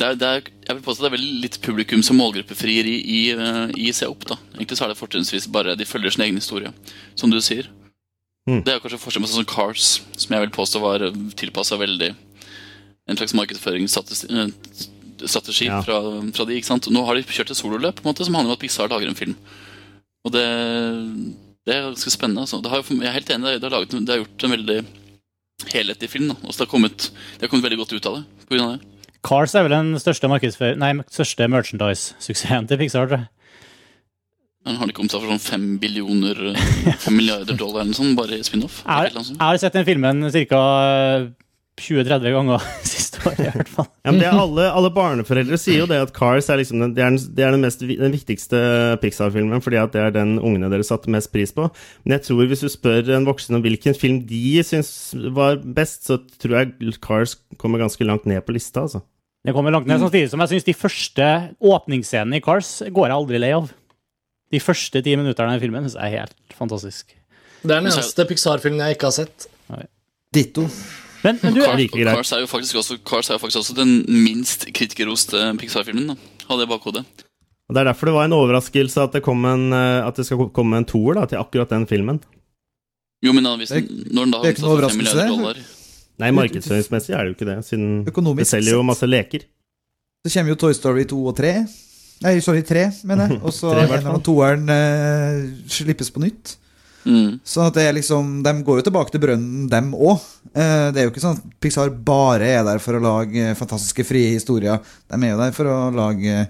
det 0.00 0.06
er, 0.06 0.14
det 0.16 0.28
er, 0.28 0.46
jeg 0.64 0.76
vil 0.78 0.84
påstå 0.86 1.02
det 1.04 1.08
er 1.10 1.12
veldig 1.18 1.40
litt 1.42 1.56
publikum 1.60 2.00
som 2.06 2.16
målgruppefrieri 2.16 2.94
i, 3.04 3.18
uh, 3.36 3.66
i 3.76 3.90
Se 3.92 4.08
opp. 4.08 4.24
da 4.30 4.38
Egentlig 4.54 4.78
så 4.78 4.86
er 4.86 4.94
det 4.94 5.00
fortrinnsvis 5.00 5.50
bare 5.52 5.76
de 5.76 5.88
følger 5.88 6.14
sin 6.14 6.24
egen 6.24 6.40
historie, 6.40 6.72
som 7.20 7.28
du 7.32 7.36
sier. 7.44 7.68
Mm. 8.48 8.62
Det 8.64 8.72
er 8.72 8.80
kanskje 8.80 9.02
forskjell 9.02 9.26
med 9.26 9.30
sånn 9.30 9.44
som 9.44 9.50
Cars, 9.50 9.90
som 10.16 10.32
jeg 10.32 10.46
vil 10.46 10.54
påstå 10.56 10.80
var 10.80 11.04
tilpassa 11.36 11.76
veldig 11.80 12.14
en 13.10 13.18
slags 13.18 13.34
markedsføringsstrategi 13.36 14.30
eh, 14.40 15.28
strategi 15.28 15.66
Ja. 15.66 15.82
fra, 15.84 15.98
fra 16.32 16.46
de. 16.48 16.56
ikke 16.56 16.70
sant? 16.70 16.88
Nå 16.88 17.02
har 17.04 17.18
de 17.18 17.26
kjørt 17.26 17.50
et 17.52 17.58
sololøp 17.58 18.00
på 18.00 18.06
en 18.06 18.12
måte 18.14 18.24
som 18.24 18.38
handler 18.38 18.54
om 18.54 18.56
at 18.56 18.62
Pixar 18.62 18.88
lager 18.88 19.10
en 19.10 19.18
film. 19.18 19.34
Og 20.24 20.32
det, 20.32 20.46
det 21.66 21.74
er 21.74 21.88
ganske 21.90 22.12
spennende. 22.12 22.46
Altså. 22.46 22.62
Det 22.64 22.72
har, 22.72 22.80
jeg 22.88 23.08
er 23.08 23.18
helt 23.18 23.32
enig, 23.34 23.52
det 23.60 23.68
har, 23.68 23.74
laget, 23.76 23.96
det 24.00 24.14
har 24.14 24.22
gjort 24.22 24.46
en 24.46 24.54
veldig 24.56 24.78
helhetlig 25.72 26.10
film. 26.12 26.30
Da. 26.32 26.38
Altså, 26.44 26.62
det, 26.62 26.66
har 26.66 26.72
kommet, 26.72 27.10
det 27.36 27.46
har 27.46 27.52
kommet 27.52 27.68
veldig 27.68 27.80
godt 27.82 27.92
ut 27.96 28.08
av 28.10 28.18
det. 28.18 28.24
Av 28.60 28.72
det. 28.72 29.02
Cars 29.26 29.54
er 29.54 29.66
vel 29.66 29.74
den 29.74 29.92
største, 30.00 30.30
nei, 30.80 30.94
største 31.12 31.48
merchandise-suksessen 31.52 32.70
til 32.70 32.80
Pixar, 32.80 33.10
tror 33.10 33.20
jeg. 33.20 33.28
Den 34.68 34.76
har 34.76 34.88
de 34.88 34.92
kommet 34.96 35.12
seg 35.12 35.22
for 35.22 35.32
sånn 35.32 35.40
fem 35.40 35.66
billioner, 35.80 36.40
fem 37.00 37.16
milliarder 37.16 37.56
dollar 37.56 37.84
eller 37.84 37.96
sånt, 37.96 38.12
bare 38.18 38.36
i 38.36 38.44
spin-off? 38.44 38.82
Jeg 38.84 39.38
har 39.40 39.60
sett 39.60 39.76
den 39.76 39.86
filmen 39.88 40.26
ca. 40.50 40.64
20-30 41.80 42.34
ganger 42.34 42.64
siste 42.92 43.20
året, 43.24 43.40
i 43.42 43.52
hvert 43.54 43.70
fall. 43.72 43.88
Ja, 44.04 44.12
men 44.12 44.20
det 44.20 44.28
er 44.28 44.38
alle, 44.38 44.66
alle 44.76 44.90
barneforeldre 44.94 45.58
sier 45.60 45.82
jo 45.82 45.88
det 45.90 46.00
at 46.04 46.12
Cars 46.16 46.50
er, 46.52 46.60
liksom 46.60 46.82
den, 46.82 46.94
det 46.96 47.04
er, 47.04 47.12
den, 47.12 47.36
det 47.36 47.46
er 47.46 47.54
den, 47.56 47.64
mest, 47.64 47.84
den 47.84 48.14
viktigste 48.14 48.60
Pixar-filmen, 49.02 49.62
fordi 49.64 49.80
at 49.80 49.94
det 49.96 50.02
er 50.06 50.14
den 50.14 50.36
ungene 50.38 50.70
dere 50.72 50.86
satte 50.86 51.12
mest 51.12 51.32
pris 51.34 51.54
på. 51.56 51.68
Men 52.04 52.16
jeg 52.16 52.26
tror 52.28 52.50
hvis 52.50 52.64
du 52.64 52.70
spør 52.72 53.12
en 53.16 53.28
voksen 53.28 53.58
om 53.58 53.64
hvilken 53.64 53.96
film 53.98 54.22
de 54.28 54.60
syns 54.66 54.92
var 55.36 55.60
best, 55.64 56.08
så 56.10 56.20
tror 56.40 56.60
jeg 56.60 56.96
Cars 57.04 57.36
kommer 57.60 57.82
ganske 57.82 58.06
langt 58.06 58.28
ned 58.30 58.44
på 58.46 58.56
lista, 58.56 58.86
altså. 58.86 59.04
Det 59.40 59.54
kommer 59.56 59.72
langt 59.72 59.88
ned, 59.88 60.02
samtidig 60.02 60.28
som 60.28 60.42
jeg 60.44 60.52
syns 60.52 60.66
de 60.66 60.76
første 60.76 61.28
åpningsscenene 61.64 62.40
i 62.40 62.44
Cars 62.44 62.82
går 62.92 63.08
jeg 63.08 63.16
aldri 63.16 63.40
lei 63.40 63.54
av. 63.56 63.70
De 64.50 64.60
første 64.60 65.00
ti 65.06 65.14
minutterne 65.16 65.54
i 65.56 65.62
filmen 65.62 65.86
synes 65.86 65.96
jeg 65.96 66.10
er 66.10 66.26
helt 66.26 66.56
fantastisk. 66.58 67.14
Det 67.62 67.70
er 67.70 67.80
den 67.80 67.88
eneste 67.92 68.26
Pixar-filmen 68.28 68.82
jeg 68.84 68.96
ikke 68.96 69.08
har 69.08 69.16
sett. 69.16 69.46
Ditto. 70.34 70.66
Men, 71.24 71.38
men 71.42 71.56
du, 71.56 71.60
Cars, 71.64 71.76
like. 71.76 72.04
Cars, 72.08 72.32
er 72.32 72.44
jo 72.44 72.48
faktisk 72.48 72.78
også, 72.80 72.96
Cars 73.06 73.28
er 73.28 73.36
jo 73.36 73.42
faktisk 73.42 73.60
også 73.60 73.76
den 73.76 73.98
minst 74.08 74.64
kritikerroste 74.72 75.50
Pixar-filmen. 75.60 76.14
da. 76.14 76.46
hadde 76.48 76.64
jeg 76.64 76.70
bakhodet. 76.70 77.04
Og 77.68 77.74
Det 77.76 77.82
er 77.82 77.90
derfor 77.92 78.10
det 78.10 78.14
var 78.16 78.26
en 78.26 78.34
overraskelse 78.34 79.02
at 79.02 79.12
det, 79.14 79.22
kom 79.22 79.44
en, 79.46 79.68
eh, 79.76 80.06
at 80.06 80.16
det 80.16 80.26
skal 80.26 80.48
komme 80.50 80.80
en 80.80 80.88
toer 80.88 81.20
da, 81.20 81.26
til 81.30 81.38
akkurat 81.38 81.70
den 81.70 81.86
filmen. 81.86 82.18
Jo, 83.22 83.34
men 83.36 83.44
da, 83.44 83.52
hvis 83.60 83.70
den, 83.74 83.86
når 84.10 84.26
den 84.26 84.32
da 84.32 84.40
det 84.40 84.40
er 84.40 84.48
har 84.48 84.56
ikke 84.56 84.64
noe 84.64 84.72
overraskelse, 84.74 85.04
milliarder 85.04 85.36
dollar 85.36 85.60
Nei, 86.20 86.30
markedsføringsmessig 86.36 87.14
er 87.16 87.22
det 87.22 87.30
jo 87.30 87.36
ikke 87.38 87.46
det, 87.48 87.58
siden 87.64 88.34
det 88.36 88.44
selger 88.48 88.74
jo 88.74 88.82
masse 88.84 89.06
leker. 89.08 89.46
Så 90.20 90.32
kommer 90.34 90.52
jo 90.52 90.58
Toy 90.60 90.74
Story 90.76 91.06
2 91.08 91.20
og 91.30 91.36
3. 91.38 91.52
Nei, 92.26 92.32
sorry, 92.44 92.60
3, 92.66 92.82
mener 93.08 93.30
jeg. 93.30 93.38
Og 93.46 93.54
så 93.56 93.70
en 93.72 94.08
av 94.10 94.18
toeren 94.24 94.68
eh, 94.68 95.38
slippes 95.72 96.12
på 96.12 96.20
nytt. 96.20 96.58
Mm. 97.04 97.40
Sånn 97.46 97.68
at 97.68 97.76
det 97.76 97.84
er 97.88 97.94
liksom 97.96 98.40
De 98.44 98.52
går 98.66 98.80
jo 98.80 98.86
tilbake 98.88 99.14
til 99.14 99.22
brønnen, 99.22 99.68
dem 99.72 99.92
òg. 99.94 100.24
Eh, 100.52 100.88
det 100.94 101.02
er 101.02 101.06
jo 101.06 101.12
ikke 101.12 101.22
sånn 101.22 101.38
at 101.38 101.54
Pixar 101.62 101.92
bare 101.92 102.48
er 102.58 102.64
der 102.66 102.82
for 102.82 102.98
å 102.98 103.04
lage 103.04 103.50
eh, 103.50 103.56
fantastiske, 103.58 104.06
frie 104.08 104.34
historier. 104.34 104.82
De 105.10 105.20
er 105.20 105.34
jo 105.34 105.40
der 105.40 105.56
for 105.56 105.70
å 105.70 105.78
lage 105.94 106.46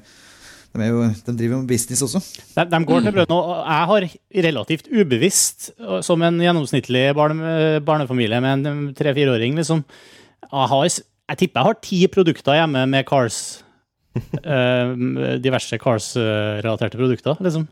De, 0.70 0.78
er 0.78 0.92
jo, 0.92 1.02
de 1.10 1.34
driver 1.34 1.56
jo 1.56 1.60
med 1.64 1.70
business 1.72 2.04
også. 2.06 2.22
de, 2.54 2.64
de 2.70 2.80
går 2.86 3.02
til 3.02 3.16
brønnen, 3.16 3.34
og 3.34 3.56
jeg 3.58 3.90
har 3.90 4.08
relativt 4.46 4.92
ubevisst, 4.92 5.72
som 6.06 6.22
en 6.22 6.38
gjennomsnittlig 6.38 7.08
barne, 7.18 7.80
barnefamilie 7.82 8.38
med 8.44 8.70
en 8.70 8.88
tre-fireåring, 8.94 9.58
liksom 9.58 9.82
jeg, 10.50 10.68
har, 10.72 10.86
jeg 10.86 11.40
tipper 11.42 11.60
jeg 11.60 11.68
har 11.68 11.82
ti 11.84 11.98
produkter 12.10 12.58
hjemme 12.58 12.86
med 12.90 13.06
Cars. 13.08 13.40
eh, 14.42 14.94
diverse 15.42 15.78
Cars-relaterte 15.78 16.98
produkter. 16.98 17.36
liksom. 17.40 17.68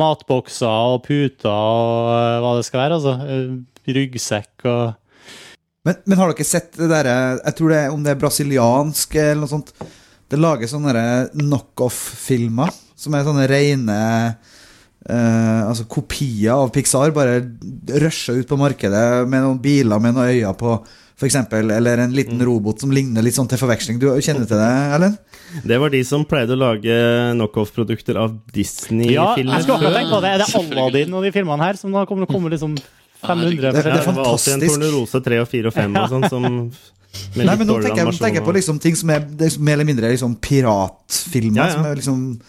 Matbokser 0.00 0.94
og 0.94 1.02
puter 1.06 1.50
og 1.50 2.10
eh, 2.14 2.38
hva 2.42 2.54
det 2.58 2.66
skal 2.68 2.84
være. 2.84 2.98
altså. 3.00 3.16
Eh, 3.26 3.90
ryggsekk 3.90 4.66
og 4.70 4.82
Men, 5.88 5.96
men 6.04 6.18
har 6.20 6.30
dere 6.30 6.44
sett 6.44 6.76
det 6.76 6.90
derre 6.90 7.14
Jeg 7.40 7.56
tror 7.56 7.72
det 7.72 7.78
er 7.80 7.94
om 7.94 8.02
det 8.04 8.12
er 8.12 8.20
brasiliansk 8.20 9.16
eller 9.16 9.42
noe 9.42 9.50
sånt. 9.50 9.72
Det 10.30 10.38
lages 10.38 10.74
sånne 10.74 11.04
knockoff-filmer 11.32 12.70
som 13.00 13.16
er 13.16 13.24
sånne 13.26 13.46
rene 13.50 14.00
eh, 15.08 15.62
altså 15.64 15.86
kopier 15.90 16.54
av 16.54 16.70
Pixar. 16.74 17.14
Bare 17.16 17.40
rusher 18.04 18.40
ut 18.40 18.50
på 18.50 18.60
markedet 18.60 19.26
med 19.26 19.46
noen 19.46 19.62
biler 19.62 20.02
med 20.02 20.14
noen 20.14 20.36
øyne 20.36 20.52
på, 20.60 20.76
for 21.20 21.28
eksempel, 21.28 21.68
eller 21.76 22.00
en 22.06 22.14
liten 22.16 22.40
robot 22.48 22.80
som 22.80 22.92
ligner 22.96 23.20
litt 23.26 23.36
sånn 23.36 23.48
til 23.50 23.60
forveksling. 23.60 23.98
Du 24.00 24.06
kjenner 24.24 24.46
til 24.48 24.56
det, 24.56 24.70
Ellen? 24.96 25.18
Det 25.68 25.76
var 25.82 25.92
de 25.92 26.00
som 26.08 26.24
pleide 26.24 26.54
å 26.56 26.60
lage 26.62 26.94
knockoff-produkter 27.36 28.16
av 28.16 28.38
Disney-filmer. 28.56 29.12
Ja, 29.12 29.34
jeg 29.36 29.66
skulle 29.66 29.92
tenke 29.92 30.14
på 30.14 30.22
det. 30.24 30.30
Er 30.32 30.40
det 30.40 30.48
Aladdin 30.56 31.12
og 31.18 31.26
de 31.26 31.32
filmene 31.34 31.60
her 31.68 31.76
som 31.80 31.92
da 31.92 32.06
kommer 32.08 32.24
til 32.24 32.32
å 32.32 32.38
komme 32.38 32.52
liksom 32.54 32.78
500 33.20 33.50
Det- 33.50 33.60
det, 33.60 33.84
det 33.84 33.84
er 33.84 33.98
det 34.00 34.16
var 34.16 34.24
alltid 34.32 34.54
en. 34.54 34.64
Tornerose 34.70 35.20
3 35.28 35.40
og 35.42 35.48
4 35.52 35.66
og 35.68 35.74
5 35.76 35.96
og 36.00 36.08
sånn 36.14 36.28
som 36.32 36.42
med 37.36 37.44
Nei, 37.44 37.56
men 37.58 37.66
nå 37.66 37.76
tenker 37.82 38.04
jeg, 38.06 38.16
tenker 38.22 38.38
jeg 38.40 38.46
på 38.46 38.52
liksom 38.54 38.78
ting 38.80 38.96
som 38.96 39.10
er, 39.10 39.20
er 39.26 39.58
mer 39.60 39.76
eller 39.76 39.84
mindre 39.88 40.10
liksom 40.14 40.36
piratfilmer. 40.40 41.58
Ja, 41.58 41.66
ja. 41.66 41.74
Som 41.74 41.84
er 41.90 41.96
liksom 42.00 42.40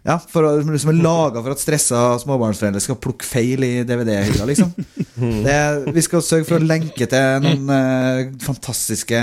Ja, 0.00 0.14
for, 0.16 0.46
å- 0.48 0.78
som 0.80 0.90
er 0.94 0.96
laga 1.04 1.42
for 1.44 1.52
at 1.52 1.60
stressa 1.60 1.98
småbarnsforeldre 2.22 2.80
skal 2.80 2.96
plukke 2.96 3.26
feil 3.28 3.60
i 3.66 3.72
DVD-hylla, 3.84 4.46
liksom. 4.48 4.70
Det, 5.44 5.56
vi 5.92 6.00
skal 6.06 6.22
sørge 6.24 6.46
for 6.48 6.56
å 6.56 6.64
lenke 6.64 7.04
til 7.10 7.42
noen 7.44 7.66
eh, 7.74 8.20
fantastiske 8.40 9.18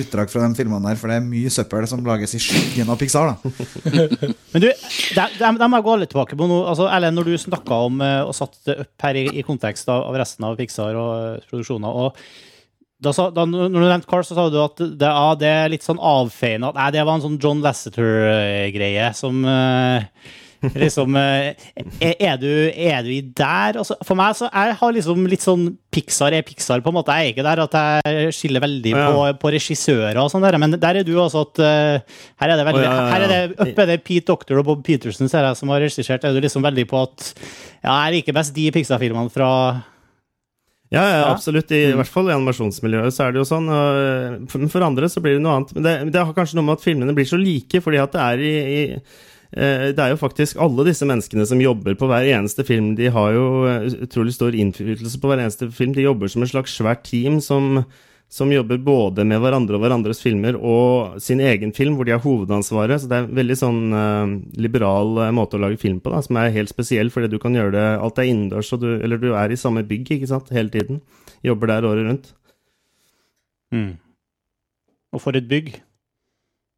utdrag 0.00 0.30
fra 0.32 0.46
de 0.46 0.56
filmene 0.56 0.88
der, 0.88 0.96
for 0.96 1.12
det 1.12 1.18
er 1.20 1.26
mye 1.26 1.52
søppel 1.52 1.84
som 1.90 2.00
lages 2.06 2.32
i 2.38 2.40
skyggen 2.40 2.88
av 2.88 2.96
Pixar, 3.02 3.34
da. 3.34 3.52
Men 4.54 4.64
du, 4.64 4.70
de, 4.70 5.26
de, 5.36 5.50
de 5.60 5.68
må 5.68 5.80
jeg 5.82 5.86
gå 5.90 5.96
litt 6.00 6.12
tilbake 6.14 6.38
på 6.40 6.48
nå. 6.48 6.62
Altså, 6.70 6.86
Ellen, 6.96 7.18
når 7.20 7.28
du 7.28 7.36
snakka 7.44 7.82
om 7.90 8.00
eh, 8.00 8.22
og 8.24 8.32
satte 8.38 8.62
det 8.70 8.78
opp 8.86 9.04
her 9.08 9.20
i, 9.20 9.26
i 9.42 9.44
kontekst 9.44 9.92
av, 9.92 10.06
av 10.08 10.16
resten 10.22 10.48
av 10.48 10.56
Pixar 10.56 10.96
og 10.96 11.12
eh, 11.36 11.44
produksjoner 11.52 12.00
og 12.06 12.24
da 13.02 13.12
sa, 13.16 13.28
da, 13.34 13.46
når 13.48 13.72
du 13.72 13.80
nevnte 13.82 14.10
Cars, 14.10 14.30
så 14.30 14.36
sa 14.38 14.46
du 14.52 14.60
at 14.62 14.78
det, 14.78 15.08
ja, 15.08 15.32
det 15.38 15.50
er 15.50 15.72
litt 15.72 15.86
sånn 15.86 15.98
avfeiende 15.98 16.70
at 16.70 16.78
nei, 16.78 16.90
det 16.94 17.02
var 17.08 17.18
en 17.18 17.24
sånn 17.24 17.40
John 17.42 17.62
Lasseter-greie 17.64 19.10
som 19.18 19.42
eh, 19.48 20.06
liksom 20.78 21.16
eh, 21.18 21.48
er, 21.98 22.14
er, 22.14 22.36
du, 22.38 22.48
er 22.70 23.02
du 23.02 23.10
i 23.10 23.20
der? 23.34 23.78
Altså, 23.80 23.96
for 24.06 24.18
meg 24.18 24.36
så 24.38 24.46
jeg 24.46 24.76
har 24.78 24.94
liksom 24.94 25.26
litt 25.30 25.42
sånn 25.42 25.66
Pixar 25.92 26.32
er 26.36 26.44
Pixar, 26.46 26.80
på 26.80 26.88
en 26.92 26.96
måte. 26.96 27.12
Jeg 27.18 27.32
er 27.32 27.34
ikke 27.34 27.44
der 27.44 27.62
at 27.66 27.74
jeg 27.76 28.36
skiller 28.36 28.62
veldig 28.64 28.94
Ja. 28.94 29.08
på, 29.10 29.24
på 29.42 29.52
regissører 29.52 30.22
og 30.22 30.30
sånn, 30.32 30.46
men 30.62 30.78
der 30.80 31.02
er 31.02 31.06
du 31.06 31.12
altså 31.20 31.42
at 31.44 31.60
uh, 31.60 32.22
her 32.40 32.54
er 32.54 32.60
det 32.60 32.66
veldig 32.70 32.86
oh, 32.86 32.86
ja, 32.86 33.04
er 33.18 33.26
det 33.26 33.40
oppe 33.66 33.84
er 33.84 33.90
det 33.92 33.98
Pete 34.06 34.30
Doctor 34.30 34.62
og 34.62 34.68
Bob 34.70 34.84
Peterson 34.86 35.28
ser 35.28 35.44
jeg, 35.48 35.58
som 35.58 35.72
har 35.74 35.82
regissert. 35.84 36.24
Er 36.24 36.32
du 36.32 36.40
liksom 36.40 36.64
veldig 36.64 36.86
på 36.88 37.02
at 37.02 37.32
ja, 37.82 37.98
jeg 38.06 38.20
liker 38.20 38.38
best 38.38 38.54
de 38.56 38.70
Pixar-filmene 38.72 39.32
fra 39.34 39.50
Ja, 40.92 41.02
ja, 41.08 41.20
absolutt. 41.30 41.72
I 41.72 41.94
hvert 41.96 42.10
fall 42.12 42.28
i 42.28 42.34
animasjonsmiljøet 42.34 43.14
så 43.16 43.26
er 43.26 43.32
det 43.32 43.40
jo 43.40 43.48
sånn. 43.48 43.68
og 43.72 44.48
For, 44.52 44.66
for 44.74 44.84
andre 44.84 45.08
så 45.08 45.22
blir 45.24 45.38
det 45.38 45.44
noe 45.44 45.56
annet. 45.56 45.72
Men 45.76 45.86
det, 45.86 45.94
det 46.12 46.20
har 46.20 46.36
kanskje 46.36 46.58
noe 46.58 46.68
med 46.68 46.76
at 46.76 46.84
filmene 46.84 47.14
blir 47.16 47.28
så 47.28 47.40
like, 47.40 47.80
fordi 47.84 48.00
at 48.02 48.12
det 48.12 48.26
er 48.26 48.42
i, 48.44 48.52
i 48.52 48.82
eh, 48.92 49.86
det 49.96 50.04
er 50.04 50.12
jo 50.12 50.20
faktisk 50.20 50.60
alle 50.60 50.84
disse 50.90 51.08
menneskene 51.08 51.48
som 51.48 51.64
jobber 51.64 51.96
på 51.96 52.10
hver 52.10 52.28
eneste 52.34 52.66
film. 52.68 52.92
De 52.98 53.08
har 53.14 53.32
jo 53.32 53.46
eh, 53.70 53.88
utrolig 54.04 54.36
stor 54.36 54.52
innflytelse 54.52 55.22
på 55.22 55.32
hver 55.32 55.46
eneste 55.46 55.70
film. 55.72 55.96
De 55.96 56.04
jobber 56.04 56.32
som 56.32 56.44
et 56.44 56.52
slags 56.52 56.76
svært 56.76 57.06
team 57.08 57.40
som, 57.40 57.86
som 58.32 58.48
jobber 58.48 58.78
både 58.80 59.26
med 59.28 59.42
hverandre 59.44 59.76
og 59.76 59.82
hverandres 59.84 60.22
filmer 60.24 60.56
og 60.56 61.18
sin 61.20 61.40
egen 61.44 61.74
film, 61.76 61.98
hvor 61.98 62.08
de 62.08 62.14
har 62.14 62.22
hovedansvaret. 62.24 63.02
Så 63.02 63.10
det 63.10 63.18
er 63.18 63.26
en 63.26 63.34
veldig 63.36 63.56
sånn 63.60 63.80
uh, 63.92 64.32
liberal 64.56 65.18
uh, 65.20 65.26
måte 65.36 65.58
å 65.58 65.60
lage 65.60 65.76
film 65.82 65.98
på, 66.00 66.08
da, 66.14 66.22
som 66.24 66.38
er 66.40 66.54
helt 66.54 66.72
spesiell, 66.72 67.12
fordi 67.12 67.28
du 67.28 67.36
kan 67.42 67.52
gjøre 67.58 67.74
det 67.76 67.84
Alt 68.00 68.22
er 68.22 68.30
innendørs, 68.30 68.72
og 68.72 68.80
du, 68.86 68.88
eller 69.04 69.20
du 69.20 69.34
er 69.36 69.52
i 69.52 69.58
samme 69.60 69.84
bygg, 69.84 70.14
ikke 70.16 70.30
sant, 70.30 70.48
hele 70.56 70.72
tiden. 70.72 71.02
Jobber 71.44 71.74
der 71.74 71.84
året 71.90 72.08
rundt. 72.08 72.32
Mm. 73.76 73.90
Og 75.12 75.20
for 75.20 75.36
et 75.36 75.48
bygg. 75.52 75.74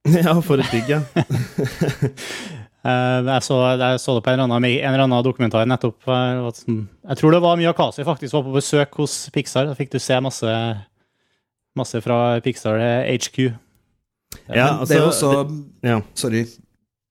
ja, 0.27 0.35
for 0.43 0.59
et 0.59 0.75
bygg, 0.75 0.91
ja. 0.97 1.03
Eh, 2.85 3.19
jeg, 3.25 3.41
så, 3.47 3.57
jeg 3.81 4.01
så 4.03 4.13
det 4.19 4.23
på 4.27 4.29
en 4.29 4.35
eller 4.43 4.45
annen, 4.59 4.67
en 4.69 4.91
eller 4.91 5.03
annen 5.07 5.23
dokumentar 5.25 5.65
nettopp. 5.65 6.03
sånn- 6.05 6.83
Jeg 7.09 7.17
tror 7.17 7.33
det 7.33 7.39
var 7.41 7.57
Miyakasi 7.57 8.05
faktisk 8.05 8.35
var 8.37 8.43
på 8.45 8.53
besøk 8.59 8.99
hos 9.01 9.15
Pixar. 9.33 9.71
Da 9.71 9.77
fikk 9.79 9.95
du 9.95 9.97
se 10.05 10.19
masse, 10.21 10.51
masse 11.79 12.01
fra 12.05 12.41
Pixar 12.45 12.81
eh, 12.81 13.13
HQ. 13.15 13.39
ja 14.49 14.71
Men 14.79 14.89
det 14.89 14.99
er 14.99 15.07
også 15.07 15.31
det, 15.49 15.61
ja. 15.91 16.01
Sorry. 16.19 16.45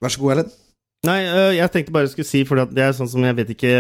Vær 0.04 0.14
så 0.14 0.24
god, 0.24 0.36
Ellen. 0.36 0.52
Nei, 1.04 1.20
jeg 1.58 1.72
tenkte 1.72 1.92
bare 1.92 2.08
jeg 2.08 2.14
skulle 2.14 2.30
si, 2.30 2.42
for 2.48 2.64
det 2.72 2.80
er 2.80 2.94
sånn 2.96 3.10
som 3.12 3.26
jeg 3.28 3.36
vet 3.36 3.50
ikke 3.52 3.72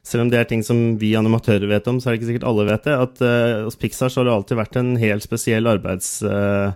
Selv 0.00 0.24
om 0.24 0.30
det 0.32 0.38
er 0.40 0.46
ting 0.48 0.62
som 0.64 0.78
vi 0.96 1.10
animatører 1.18 1.68
vet 1.68 1.88
om, 1.90 1.98
så 2.00 2.08
er 2.08 2.14
det 2.14 2.22
ikke 2.22 2.30
sikkert 2.30 2.46
alle 2.48 2.64
vet 2.70 2.86
det. 2.88 2.94
At 2.96 3.20
uh, 3.20 3.66
hos 3.66 3.76
Pixar 3.76 4.08
så 4.08 4.22
har 4.22 4.30
det 4.30 4.32
alltid 4.32 4.60
vært 4.62 4.78
en 4.80 4.94
helt 4.96 5.26
spesiell 5.26 5.68
arbeids, 5.68 6.22
øh, 6.24 6.72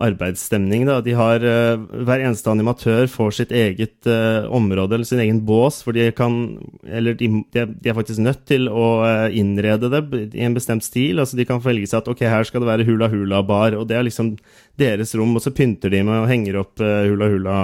arbeidsstemning. 0.00 0.86
Da. 0.88 0.98
De 1.04 1.14
har 1.16 1.44
uh, 1.44 1.82
Hver 2.06 2.24
eneste 2.24 2.50
animatør 2.52 3.08
får 3.10 3.36
sitt 3.36 3.54
eget 3.54 4.08
uh, 4.08 4.48
område, 4.52 4.96
eller 4.96 5.08
sin 5.08 5.22
egen 5.22 5.42
bås, 5.46 5.82
for 5.84 5.96
de 5.96 6.08
kan 6.16 6.40
Eller 6.86 7.18
de, 7.18 7.30
de, 7.52 7.64
er, 7.64 7.96
faktisk 7.96 8.22
nødt 8.24 8.44
til 8.48 8.68
å 8.68 8.88
uh, 9.04 9.28
innrede 9.28 9.92
det 9.92 10.02
i 10.34 10.44
en 10.46 10.56
bestemt 10.56 10.86
stil. 10.86 11.20
Altså 11.20 11.38
De 11.38 11.46
kan 11.48 11.62
velge 11.64 11.90
seg 11.90 12.02
at 12.02 12.10
ok, 12.12 12.24
her 12.32 12.48
skal 12.48 12.64
det 12.64 12.70
være 12.72 12.88
hula 12.88 13.10
hula 13.12 13.42
bar, 13.46 13.76
og 13.76 13.88
det 13.90 13.98
er 13.98 14.08
liksom 14.08 14.34
deres 14.80 15.14
rom, 15.18 15.36
og 15.36 15.44
så 15.44 15.54
pynter 15.54 15.92
de 15.92 16.04
med 16.06 16.24
og 16.24 16.30
henger 16.30 16.62
opp 16.64 16.80
uh, 16.82 17.04
hula 17.08 17.30
hula 17.32 17.56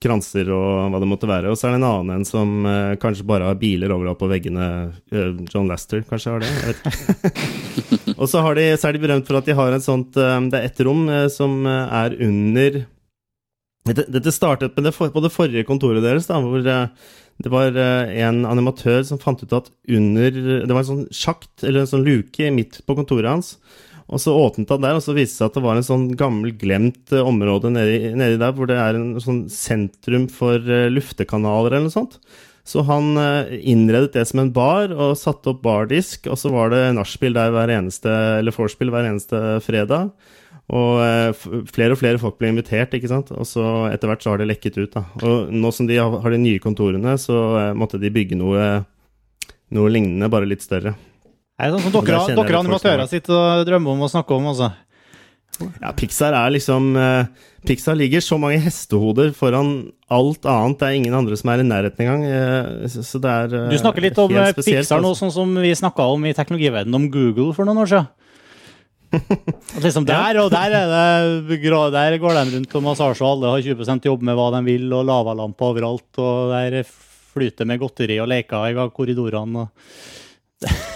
kranser 0.00 0.48
og 0.54 0.92
hva 0.92 1.00
det 1.02 1.08
måtte 1.08 1.28
være. 1.28 1.50
Og 1.52 1.58
så 1.58 1.68
er 1.68 1.74
det 1.74 1.80
en 1.82 1.88
annen 1.90 2.14
en 2.14 2.26
som 2.28 2.66
eh, 2.68 2.96
kanskje 3.00 3.26
bare 3.28 3.50
har 3.50 3.58
biler 3.60 3.92
overalt 3.92 4.20
på 4.20 4.30
veggene. 4.30 4.66
Eh, 5.12 5.34
John 5.52 5.68
Laster 5.68 6.02
kanskje 6.08 6.34
har 6.34 6.44
det? 6.44 6.52
Jeg 6.54 6.70
vet 6.70 6.80
ikke. 6.88 8.14
og 8.20 8.30
så, 8.30 8.44
de, 8.56 8.66
så 8.80 8.88
er 8.88 8.96
de 8.96 9.02
berømt 9.02 9.28
for 9.28 9.40
at 9.40 9.50
de 9.50 9.56
har 9.58 9.76
et 9.76 9.84
sånt 9.84 10.16
eh, 10.16 10.38
Det 10.48 10.60
er 10.60 10.70
ett 10.70 10.82
rom 10.88 11.04
eh, 11.12 11.26
som 11.32 11.60
eh, 11.68 11.96
er 12.00 12.16
under 12.26 12.80
dette, 13.90 14.06
dette 14.12 14.32
startet 14.32 14.76
det 14.76 14.92
for, 14.96 15.12
på 15.12 15.24
det 15.24 15.32
forrige 15.32 15.66
kontoret 15.68 16.04
deres, 16.04 16.28
da, 16.28 16.36
hvor 16.44 16.60
det 16.60 17.50
var 17.50 17.76
en 17.80 18.42
animatør 18.44 19.00
som 19.08 19.18
fant 19.18 19.40
ut 19.40 19.54
at 19.56 19.70
under 19.88 20.34
Det 20.36 20.68
var 20.68 20.82
en 20.82 20.88
sånn 20.90 21.06
sjakt, 21.08 21.64
eller 21.64 21.82
en 21.82 21.88
sånn 21.88 22.04
luke, 22.04 22.50
midt 22.52 22.82
på 22.84 22.96
kontoret 22.98 23.32
hans. 23.32 23.54
Og 24.10 24.18
så 24.18 24.34
åpnet 24.34 24.70
han 24.74 24.82
der, 24.82 24.98
og 24.98 25.04
så 25.04 25.14
viste 25.14 25.36
det 25.36 25.38
seg 25.38 25.50
at 25.50 25.56
det 25.56 25.64
var 25.64 25.78
en 25.78 25.86
sånn 25.86 26.06
gammel, 26.18 26.52
glemt 26.58 27.12
eh, 27.14 27.22
område 27.22 27.70
nedi, 27.70 28.10
nedi 28.18 28.38
der, 28.40 28.54
hvor 28.56 28.66
det 28.70 28.78
er 28.82 28.98
en 28.98 29.12
sånn 29.22 29.44
sentrum 29.52 30.26
for 30.32 30.58
eh, 30.58 30.88
luftekanaler 30.90 31.76
eller 31.76 31.86
noe 31.86 31.94
sånt. 31.94 32.18
Så 32.66 32.82
han 32.88 33.14
eh, 33.20 33.54
innredet 33.70 34.12
det 34.16 34.24
som 34.26 34.42
en 34.42 34.50
bar, 34.54 34.90
og 34.90 35.18
satte 35.18 35.52
opp 35.52 35.62
bardisk, 35.62 36.26
og 36.26 36.40
så 36.42 36.50
var 36.50 36.74
det 36.74 36.82
nachspiel 36.98 37.38
der 37.38 37.54
hver 37.54 37.70
eneste, 37.76 38.10
eller 38.40 38.56
vorspiel 38.56 38.90
hver 38.90 39.06
eneste 39.12 39.60
fredag. 39.64 40.10
Og 40.70 41.00
flere 41.66 41.96
og 41.96 41.98
flere 41.98 42.18
folk 42.22 42.36
ble 42.38 42.52
invitert, 42.52 42.92
ikke 42.94 43.08
sant. 43.10 43.32
Og 43.34 43.42
så 43.48 43.64
etter 43.90 44.06
hvert 44.06 44.22
så 44.22 44.30
har 44.30 44.38
det 44.38 44.52
lekket 44.52 44.76
ut, 44.78 44.92
da. 44.94 45.02
Og 45.26 45.50
nå 45.50 45.72
som 45.74 45.88
de 45.88 45.96
har 45.98 46.30
de 46.30 46.38
nye 46.38 46.62
kontorene, 46.62 47.16
så 47.18 47.34
måtte 47.74 47.98
de 47.98 48.12
bygge 48.14 48.38
noe, 48.38 48.68
noe 49.74 49.90
lignende, 49.90 50.30
bare 50.30 50.46
litt 50.46 50.62
større. 50.62 50.94
Det 51.60 51.66
er 51.68 51.74
sånn 51.76 51.84
som 51.92 52.06
dere, 52.06 52.20
dere 52.38 52.60
animatører 52.64 53.08
sitter 53.10 53.36
og 53.36 53.66
drømmer 53.68 53.92
om 53.96 54.06
å 54.06 54.08
snakke 54.10 54.36
om, 54.36 54.46
altså. 54.52 54.70
Ja, 55.60 55.90
Pixar 55.92 56.32
er 56.32 56.52
liksom 56.54 56.94
eh, 56.96 57.26
Pixar 57.68 57.98
ligger 57.98 58.22
så 58.24 58.38
mange 58.40 58.60
hestehoder 58.64 59.34
foran 59.36 59.90
alt 60.08 60.46
annet. 60.48 60.78
Det 60.80 60.86
er 60.88 60.94
ingen 60.96 61.16
andre 61.18 61.36
som 61.36 61.50
er 61.52 61.60
i 61.60 61.66
nærheten 61.68 62.06
engang. 62.06 62.22
eh, 62.24 62.86
så, 62.88 63.20
det 63.20 63.34
er 63.34 63.68
Du 63.68 63.76
snakker 63.76 64.06
litt 64.06 64.20
om 64.22 64.32
eh, 64.32 64.54
spesielt, 64.54 64.86
Pixar 64.86 65.02
nå, 65.04 65.10
altså. 65.12 65.26
sånn 65.26 65.34
som 65.34 65.52
vi 65.60 65.74
snakka 65.76 66.06
om 66.14 66.24
i 66.24 66.32
teknologiverdenen 66.38 66.96
om 66.96 67.10
Google 67.12 67.52
for 67.56 67.68
noen 67.68 67.82
år 67.84 67.92
siden. 67.92 68.08
At 69.76 69.82
liksom 69.82 70.06
der 70.06 70.38
og 70.38 70.52
der, 70.54 70.72
er 70.78 71.36
det, 71.44 71.58
grå- 71.64 71.90
der 71.92 72.16
går 72.22 72.36
de 72.38 72.56
rundt 72.56 72.76
og 72.78 72.84
massasje, 72.86 73.20
og 73.26 73.30
alle 73.34 73.52
har 73.56 73.66
20% 73.66 74.06
jobb 74.06 74.24
med 74.30 74.38
hva 74.38 74.48
de 74.54 74.62
vil, 74.70 74.86
og 74.94 75.04
lavalamper 75.10 75.72
overalt, 75.74 76.08
og 76.22 76.54
der 76.54 76.80
flyter 77.34 77.68
med 77.68 77.82
godteri 77.82 78.16
og 78.22 78.30
leker 78.30 78.70
i 78.70 78.88
korridorene. 78.94 79.66
Og... 79.66 80.29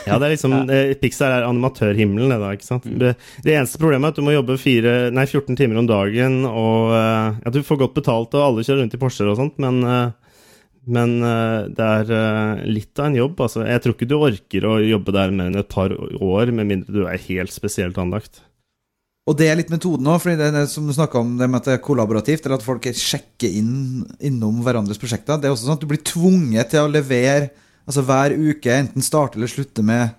Ja, 0.04 0.18
det 0.20 0.26
er 0.26 0.32
liksom 0.34 0.54
ja. 0.68 0.80
Pixar 1.00 1.32
er 1.32 1.46
animatørhimmelen, 1.48 2.34
det 2.34 2.36
da, 2.42 2.50
ikke 2.52 2.66
sant. 2.66 2.84
Det, 2.84 3.14
det 3.46 3.54
eneste 3.54 3.80
problemet 3.80 4.10
er 4.10 4.12
at 4.12 4.18
du 4.18 4.26
må 4.26 4.34
jobbe 4.34 4.58
fire, 4.60 4.92
nei, 5.14 5.24
14 5.24 5.56
timer 5.56 5.80
om 5.80 5.88
dagen, 5.88 6.42
og 6.44 6.92
eh, 6.92 7.38
ja, 7.40 7.52
du 7.54 7.62
får 7.64 7.80
godt 7.86 7.96
betalt, 7.96 8.36
og 8.36 8.44
alle 8.44 8.66
kjører 8.66 8.84
rundt 8.84 8.98
i 8.98 9.00
Porscher 9.00 9.30
og 9.32 9.40
sånt, 9.40 9.56
men 9.64 9.80
eh, 9.88 10.12
men 10.84 11.16
eh, 11.24 11.60
det 11.72 11.84
er 11.84 12.10
eh, 12.12 12.64
litt 12.68 12.98
av 13.00 13.08
en 13.08 13.16
jobb. 13.16 13.38
Altså. 13.46 13.62
Jeg 13.64 13.82
tror 13.84 13.94
ikke 13.96 14.08
du 14.08 14.18
orker 14.18 14.66
å 14.68 14.74
jobbe 14.84 15.14
der 15.16 15.32
mer 15.32 15.48
enn 15.50 15.60
et 15.62 15.70
par 15.72 15.94
år, 15.94 16.52
med 16.52 16.68
mindre 16.68 16.92
du 16.92 17.06
er 17.08 17.22
helt 17.28 17.54
spesielt 17.54 17.98
anlagt. 18.00 18.42
Og 19.24 19.38
det 19.38 19.48
er 19.48 19.56
litt 19.56 19.72
metoden 19.72 20.08
òg, 20.12 20.20
for 20.20 20.36
det, 20.36 20.50
det 20.52 20.66
som 20.68 20.84
du 20.84 20.92
snakka 20.92 21.22
om, 21.22 21.36
det 21.40 21.48
med 21.48 21.62
at 21.62 21.70
det 21.70 21.76
er 21.78 21.84
kollaborativt, 21.84 22.44
eller 22.44 22.60
at 22.60 22.66
folk 22.66 22.84
sjekker 22.84 23.56
inn 23.56 24.04
innom 24.20 24.60
hverandres 24.66 25.00
prosjekter. 25.00 25.40
Det 25.40 25.48
er 25.48 25.54
også 25.54 25.70
sånn 25.70 25.78
at 25.78 25.84
du 25.84 25.88
blir 25.88 26.04
tvunget 26.04 26.74
til 26.74 26.84
å 26.84 26.92
levere 26.92 27.48
altså 27.86 28.04
hver 28.06 28.34
uke, 28.36 28.72
enten 28.72 29.02
starte 29.04 29.36
eller 29.38 29.50
slutte 29.50 29.82
med 29.84 30.14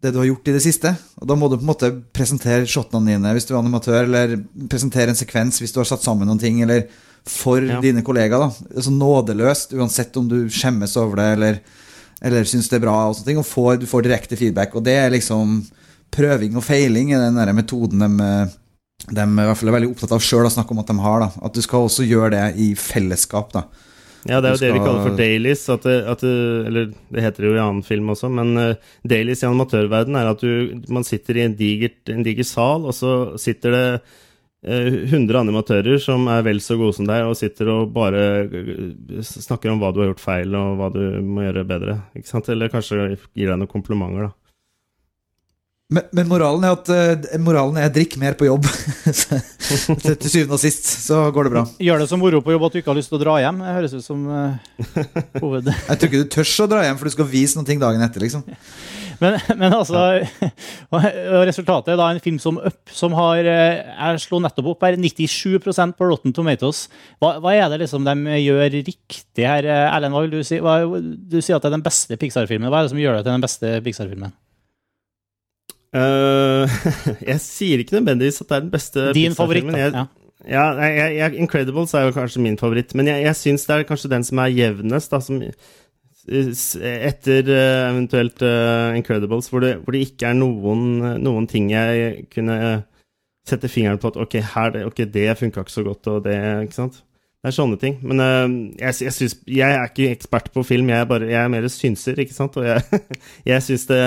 det 0.00 0.12
du 0.14 0.18
har 0.22 0.30
gjort 0.30 0.48
i 0.48 0.54
det 0.56 0.62
siste. 0.64 0.94
Og 1.20 1.28
da 1.28 1.36
må 1.36 1.48
du 1.50 1.58
på 1.58 1.64
en 1.66 1.70
måte 1.74 1.90
presentere 2.16 2.64
shotene 2.68 3.12
dine 3.12 3.34
hvis 3.36 3.44
du 3.48 3.52
er 3.54 3.60
animatør, 3.60 4.06
eller 4.08 4.38
presentere 4.72 5.12
en 5.12 5.18
sekvens 5.18 5.60
hvis 5.60 5.74
du 5.76 5.80
har 5.82 5.88
satt 5.90 6.02
sammen 6.06 6.26
noen 6.30 6.40
ting, 6.40 6.62
eller 6.64 6.86
for 7.28 7.60
Ja. 7.60 7.80
dine 7.84 8.00
kollegaer. 8.02 8.40
da 8.40 8.76
Altså 8.76 8.90
nådeløst, 8.90 9.74
uansett 9.76 10.16
om 10.16 10.26
du 10.28 10.48
skjemmes 10.48 10.96
over 10.96 11.16
det, 11.16 11.28
eller, 11.36 11.60
eller 12.22 12.44
syns 12.48 12.68
det 12.70 12.78
er 12.80 12.86
bra, 12.86 12.94
og 13.10 13.14
sånne 13.16 13.26
ting. 13.26 13.38
Og 13.38 13.44
får, 13.46 13.76
du 13.80 13.86
får 13.86 14.02
direkte 14.06 14.36
feedback. 14.40 14.74
Og 14.74 14.82
det 14.84 14.96
er 14.96 15.10
liksom 15.10 15.66
prøving 16.10 16.56
og 16.56 16.64
feiling 16.64 17.12
i 17.12 17.20
den 17.20 17.36
der 17.36 17.52
metoden 17.52 18.00
de, 18.00 18.50
de 19.12 19.20
i 19.20 19.46
hvert 19.46 19.56
fall 19.60 19.68
er 19.68 19.76
veldig 19.76 19.90
opptatt 19.92 20.12
av 20.16 20.24
sjøl 20.24 20.48
å 20.48 20.50
snakke 20.50 20.72
om 20.74 20.80
at 20.80 20.88
de 20.88 20.96
har. 20.98 21.20
da 21.20 21.30
At 21.44 21.52
du 21.54 21.60
skal 21.60 21.84
også 21.86 22.08
gjøre 22.08 22.30
det 22.30 22.56
i 22.56 22.74
fellesskap. 22.74 23.52
da 23.52 23.66
Ja, 24.28 24.40
det 24.40 24.50
er 24.50 24.54
jo 24.54 24.60
skal... 24.60 24.66
det 24.66 24.76
vi 24.76 24.84
kaller 24.84 25.04
for 25.06 25.18
dailies. 25.20 25.66
At 25.72 25.86
at 25.88 26.24
eller 26.24 26.90
det 26.92 27.24
heter 27.24 27.44
det 27.44 27.52
jo 27.52 27.58
i 27.58 27.62
annen 27.62 27.84
film 27.86 28.10
også, 28.12 28.28
men 28.32 28.52
uh, 28.58 28.90
dailies 29.08 29.44
i 29.44 29.48
animatørverden 29.48 30.18
er 30.20 30.32
at 30.32 30.42
du, 30.44 30.80
man 30.92 31.06
sitter 31.08 31.38
i 31.38 31.46
en, 31.46 31.54
digert, 31.56 32.02
en 32.12 32.26
diger 32.26 32.48
sal, 32.48 32.88
og 32.88 32.96
så 32.96 33.14
sitter 33.40 33.76
det 33.76 33.86
hundre 34.60 35.08
100 35.08 35.38
animatører 35.40 36.00
som 36.04 36.26
er 36.28 36.42
vel 36.44 36.60
så 36.60 36.76
gode 36.76 36.92
som 36.98 37.06
deg, 37.08 37.24
og 37.24 37.38
sitter 37.38 37.70
og 37.72 37.94
bare 37.94 38.24
eh, 38.44 39.22
snakker 39.24 39.72
om 39.72 39.80
hva 39.80 39.88
du 39.92 40.02
har 40.02 40.10
gjort 40.10 40.20
feil, 40.20 40.52
og 40.52 40.76
hva 40.76 40.90
du 40.92 41.00
må 41.24 41.46
gjøre 41.46 41.64
bedre. 41.68 41.96
Ikke 42.12 42.28
sant? 42.28 42.50
Eller 42.52 42.72
kanskje 42.72 43.14
gir 43.16 43.48
deg 43.48 43.56
noen 43.56 43.70
komplimenter, 43.70 44.28
da. 44.28 44.39
Men, 45.90 46.06
men 46.14 46.28
moralen 46.30 46.64
er 46.66 46.76
at 46.76 46.90
eh, 46.94 47.38
Moralen 47.42 47.80
er 47.82 47.90
drikk 47.90 48.14
mer 48.22 48.36
på 48.38 48.46
jobb. 48.46 48.68
Til, 49.70 50.16
til 50.18 50.30
syvende 50.30 50.56
og 50.56 50.58
sist 50.62 50.86
så 51.04 51.20
går 51.30 51.46
det 51.46 51.50
bra. 51.52 51.60
Gjør 51.82 52.00
det 52.02 52.06
som 52.10 52.18
moro 52.18 52.40
på 52.42 52.50
jobb 52.50 52.64
at 52.66 52.74
du 52.74 52.78
ikke 52.80 52.90
har 52.90 52.98
lyst 52.98 53.12
til 53.12 53.20
å 53.20 53.22
dra 53.22 53.36
hjem. 53.38 53.60
Det 53.62 53.74
høres 53.76 53.92
ut 53.94 54.02
som 54.02 54.24
uh, 54.26 54.80
hoved... 55.42 55.70
Jeg 55.70 56.00
tror 56.00 56.08
ikke 56.08 56.22
du 56.24 56.32
tør 56.34 56.50
å 56.64 56.66
dra 56.72 56.80
hjem, 56.86 56.98
for 56.98 57.06
du 57.06 57.14
skal 57.14 57.28
vise 57.30 57.58
noen 57.58 57.68
ting 57.68 57.82
dagen 57.82 58.02
etter. 58.02 58.24
liksom 58.24 58.42
Men, 59.20 59.36
men 59.60 59.74
altså 59.76 60.00
Resultatet 61.44 61.92
er 61.92 61.98
da 62.00 62.06
en 62.08 62.22
film 62.24 62.38
som 62.40 62.56
Up, 62.56 62.78
som 62.88 63.12
har 63.18 63.44
eh, 63.44 63.82
Jeg 63.84 64.22
slo 64.24 64.40
nettopp 64.40 64.70
opp 64.72 64.86
her 64.86 64.96
97% 64.96 65.98
på 65.98 66.08
Rotten 66.08 66.34
Tomatoes. 66.36 66.86
Hva, 67.20 67.34
hva 67.44 67.52
er 67.52 67.66
det 67.68 67.82
liksom 67.84 68.06
de 68.08 68.38
gjør 68.40 68.78
riktig 68.78 69.44
her? 69.44 69.68
eh, 69.68 69.86
Erlend, 69.92 70.16
hva 70.16 70.24
vil 70.24 70.38
du 70.38 70.46
si? 70.46 70.62
Hva, 70.64 70.80
du 70.88 71.36
sier 71.42 71.58
at 71.58 71.66
det 71.66 71.68
er 71.68 71.76
den 71.76 71.84
beste 71.84 72.16
Pixar-filmen. 72.20 72.72
Hva 72.72 72.80
er 72.80 72.88
det 72.88 72.94
som 72.94 73.02
gjør 73.02 73.20
det 73.20 73.26
til 73.26 73.36
den 73.36 73.44
beste 73.44 73.74
Pixar-filmen? 73.84 74.32
Eh, 75.96 76.80
jeg 77.32 77.40
sier 77.42 77.82
ikke 77.82 77.96
nødvendigvis 77.98 78.40
at 78.44 78.48
det 78.48 78.56
er 78.56 78.64
den 78.66 78.72
beste 78.74 79.06
Din 79.16 79.34
favoritt, 79.34 79.66
da. 79.72 79.78
Jeg, 79.84 79.92
Ja. 79.98 80.06
Ja, 80.48 80.62
jeg, 80.80 81.16
jeg, 81.18 81.34
Incredibles 81.36 81.92
er 81.94 82.06
jo 82.06 82.14
kanskje 82.16 82.40
min 82.40 82.56
favoritt, 82.56 82.94
men 82.96 83.10
jeg, 83.10 83.26
jeg 83.26 83.36
syns 83.36 83.66
det 83.68 83.74
er 83.74 83.82
kanskje 83.84 84.08
den 84.08 84.24
som 84.24 84.38
er 84.40 84.54
jevnest, 84.56 85.10
da, 85.12 85.18
som 85.20 85.42
etter 86.30 87.50
eh, 87.50 87.90
eventuelt 87.90 88.40
uh, 88.44 88.96
Incredibles, 88.96 89.50
hvor 89.52 89.60
det, 89.64 89.74
hvor 89.84 89.92
det 89.92 90.00
ikke 90.06 90.30
er 90.30 90.38
noen, 90.38 90.84
noen 91.20 91.48
ting 91.50 91.68
jeg 91.72 92.24
kunne 92.32 92.56
sette 93.48 93.68
fingeren 93.72 94.00
på 94.00 94.12
at 94.14 94.18
ok, 94.20 94.38
her, 94.54 94.72
det- 94.74 94.86
ok, 94.88 95.04
det 95.12 95.26
funka 95.40 95.60
ikke 95.64 95.74
så 95.76 95.84
godt, 95.84 96.06
og 96.12 96.24
det 96.24 96.36
Ikke 96.64 96.78
sant? 96.78 97.02
Det 97.40 97.48
er 97.48 97.54
sånne 97.56 97.78
ting. 97.80 97.94
Men 98.04 98.20
uh, 98.20 98.50
jeg, 98.76 98.96
jeg, 99.06 99.12
synes, 99.16 99.34
jeg 99.48 99.72
er 99.72 99.86
ikke 99.88 100.10
ekspert 100.12 100.50
på 100.52 100.64
film, 100.66 100.90
jeg 100.92 101.00
er, 101.00 101.06
bare, 101.08 101.28
jeg 101.30 101.40
er 101.40 101.48
mer 101.52 101.68
synser, 101.72 102.20
ikke 102.20 102.36
sant. 102.36 102.58
Og 102.60 102.66
jeg, 102.68 103.00
jeg 103.48 103.64
syns 103.64 103.86
det, 103.88 104.00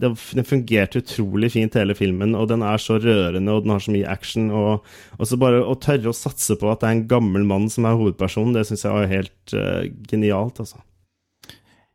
det 0.00 0.12
det, 0.16 0.46
fungerte 0.48 1.02
utrolig 1.02 1.52
fint, 1.52 1.76
hele 1.76 1.96
filmen, 1.98 2.32
og 2.38 2.48
den 2.48 2.64
er 2.64 2.80
så 2.80 2.96
rørende, 3.02 3.52
og 3.52 3.66
den 3.66 3.74
har 3.74 3.84
så 3.84 3.92
mye 3.92 4.08
action. 4.08 4.48
Og, 4.48 4.88
og 5.18 5.28
så 5.28 5.40
bare 5.40 5.60
å 5.60 5.76
tørre 5.76 6.08
å 6.08 6.16
satse 6.16 6.56
på 6.56 6.72
at 6.72 6.80
det 6.80 6.88
er 6.88 6.96
en 6.96 7.06
gammel 7.10 7.44
mann 7.48 7.68
som 7.72 7.84
er 7.84 8.00
hovedpersonen, 8.00 8.56
det 8.56 8.64
syns 8.70 8.86
jeg 8.86 8.96
var 8.96 9.12
helt 9.12 9.56
uh, 9.58 9.84
genialt, 10.08 10.64
altså. 10.64 10.80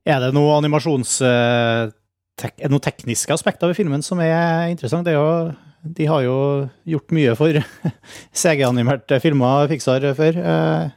Er 0.04 0.20
det 0.20 0.34
noe 0.36 0.58
animasjonsting 0.60 1.94
tek 2.40 2.56
er 2.58 2.68
det 2.68 2.74
noen 2.74 2.84
tekniske 2.84 3.34
aspekter 3.36 3.70
ved 3.70 3.78
filmen 3.78 4.04
som 4.06 4.22
er 4.24 4.72
interessant. 4.72 5.06
Det 5.06 5.14
er 5.14 5.20
jo, 5.20 5.54
de 5.84 6.06
har 6.08 6.24
jo 6.24 6.36
gjort 6.88 7.14
mye 7.16 7.36
for 7.38 7.60
CG-animerte 8.42 9.20
filmer 9.24 9.68
Pixar 9.72 10.06
før. 10.18 10.38
Eh, 10.40 10.92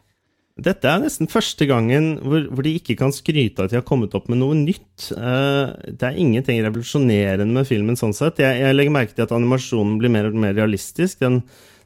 Dette 0.67 0.89
er 0.89 1.03
nesten 1.03 1.29
første 1.29 1.67
gangen 1.69 2.15
hvor, 2.25 2.47
hvor 2.49 2.65
de 2.65 2.77
ikke 2.79 2.97
kan 2.97 3.13
skryte 3.13 3.61
av 3.61 3.67
at 3.67 3.75
de 3.75 3.81
har 3.81 3.85
kommet 3.89 4.15
opp 4.17 4.31
med 4.33 4.41
noe 4.41 4.57
nytt. 4.57 5.11
Eh, 5.13 5.75
det 5.91 6.07
er 6.07 6.21
ingenting 6.23 6.63
revolusjonerende 6.65 7.51
med 7.59 7.69
filmen 7.69 7.99
sånn 7.99 8.17
sett. 8.17 8.41
Jeg, 8.41 8.63
jeg 8.63 8.77
legger 8.79 8.95
merke 8.95 9.17
til 9.17 9.27
at 9.27 9.35
animasjonen 9.37 9.99
blir 10.01 10.15
mer 10.15 10.31
og 10.31 10.39
mer 10.47 10.57
realistisk. 10.57 11.19
Den, 11.21 11.43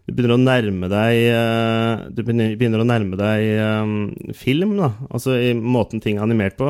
du 0.09 0.15
begynner 0.17 0.35
å 0.35 0.41
nærme 0.41 0.89
deg 0.91 1.19
eh, 1.31 2.05
Du 2.15 2.23
begynner, 2.27 2.81
å 2.83 2.87
nærme 2.89 3.19
deg 3.21 3.45
eh, 3.53 4.33
film, 4.37 4.77
da. 4.81 4.93
Altså 5.11 5.37
i 5.39 5.53
måten 5.55 6.03
ting 6.03 6.19
er 6.19 6.27
animert 6.27 6.57
på. 6.59 6.69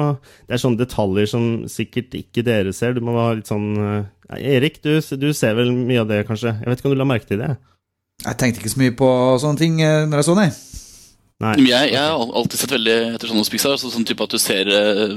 Det 0.48 0.56
er 0.56 0.62
sånne 0.62 0.82
detaljer 0.82 1.30
som 1.30 1.46
sikkert 1.70 2.16
ikke 2.18 2.44
dere 2.46 2.74
ser. 2.76 2.96
Du 2.96 3.04
må 3.06 3.16
ha 3.16 3.30
litt 3.38 3.50
sånn 3.50 3.72
eh, 3.80 4.44
Erik, 4.56 4.82
du, 4.84 4.92
du 5.00 5.30
ser 5.36 5.56
vel 5.58 5.72
mye 5.74 6.02
av 6.02 6.10
det, 6.10 6.24
kanskje? 6.28 6.54
Jeg 6.60 6.70
vet 6.70 6.82
ikke 6.82 6.92
om 6.92 6.96
du 6.96 7.00
la 7.00 7.08
merke 7.08 7.30
til 7.30 7.40
det? 7.42 7.54
Jeg 8.26 8.36
tenkte 8.38 8.60
ikke 8.60 8.74
så 8.74 8.82
mye 8.82 8.98
på 8.98 9.08
sånne 9.40 9.62
ting 9.62 9.80
når 9.80 10.20
jeg 10.20 10.28
så 10.28 10.36
den. 10.36 10.54
Jeg, 11.40 11.92
jeg 11.94 11.96
har 11.96 12.20
alltid 12.36 12.60
sett 12.60 12.72
veldig 12.74 12.94
etter 13.14 13.30
sånne 13.30 13.40
hos 13.40 13.48
Pixar. 13.52 13.78
Så 13.80 13.88
sånn 13.88 14.04
type 14.04 14.20
at 14.26 14.34
du 14.34 14.36
ser 14.42 14.68
eh, 14.68 15.14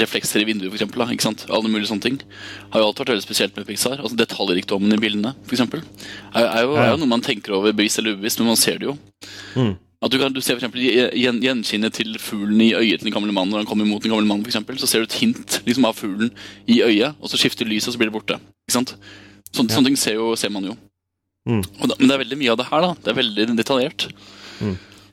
reflekser 0.00 0.40
i 0.40 0.46
vinduet, 0.48 0.70
for 0.72 0.78
eksempel, 0.78 1.02
da, 1.04 1.12
ikke 1.12 1.26
sant? 1.26 1.44
Alle 1.52 1.68
mulige 1.68 1.90
sånne 1.90 2.06
ting. 2.06 2.16
Har 2.72 2.80
jo 2.80 2.86
alltid 2.88 3.04
vært 3.04 3.12
veldig 3.12 3.26
spesielt 3.26 3.58
med 3.58 3.66
Pixar. 3.68 3.98
Altså 4.00 4.16
Detaljrikdommen 4.16 4.96
i 4.96 5.00
bildene, 5.02 5.34
for 5.44 5.56
eksempel. 5.58 5.82
Er, 6.32 6.46
er, 6.46 6.62
jo, 6.64 6.76
er 6.80 6.92
jo 6.94 7.00
noe 7.02 7.10
man 7.12 7.24
tenker 7.24 7.52
over 7.58 7.74
bevisst 7.76 8.00
eller 8.00 8.16
ubevisst, 8.16 8.40
men 8.40 8.48
man 8.54 8.60
ser 8.60 8.80
det 8.80 8.88
jo. 8.88 8.94
Mm. 9.58 9.74
At 10.02 10.10
du, 10.10 10.16
kan, 10.18 10.32
du 10.34 10.40
ser 10.42 10.56
for 10.58 10.80
gjen, 10.82 11.42
Gjenskinnet 11.44 11.94
til 12.00 12.16
fuglen 12.18 12.58
i 12.64 12.72
øyet 12.74 13.02
til 13.02 13.06
den 13.10 13.14
gamle 13.14 13.34
mannen 13.36 13.52
når 13.54 13.62
han 13.62 13.68
kommer 13.70 13.86
mot 13.86 14.02
den 14.02 14.10
gamle 14.10 14.26
mannen, 14.26 14.42
for 14.42 14.50
eksempel, 14.50 14.80
så 14.80 14.88
ser 14.90 15.04
du 15.04 15.06
et 15.06 15.18
hint 15.20 15.60
liksom, 15.68 15.84
av 15.86 15.94
fuglen 16.00 16.32
i 16.66 16.80
øyet, 16.82 17.20
og 17.20 17.30
så 17.30 17.38
skifter 17.38 17.68
lyset, 17.68 17.92
og 17.92 17.94
så 17.94 18.00
blir 18.00 18.10
det 18.10 18.16
borte. 18.16 18.40
Ikke 18.66 18.78
sant? 18.80 18.96
Sånne, 19.52 19.68
Ja. 19.68 19.76
sånne 19.76 19.92
ting 19.92 20.00
ser, 20.00 20.16
jo, 20.16 20.32
ser 20.40 20.50
man 20.50 20.66
jo. 20.72 20.74
Mm. 21.46 21.60
Da, 21.60 21.92
men 22.00 22.08
det 22.08 22.16
er 22.16 22.22
veldig 22.24 22.40
mye 22.40 22.50
av 22.56 22.58
det 22.58 22.66
her. 22.72 22.80
da 22.88 22.90
Det 23.04 23.12
er 23.12 23.20
veldig 23.20 23.46
detaljert. 23.60 24.08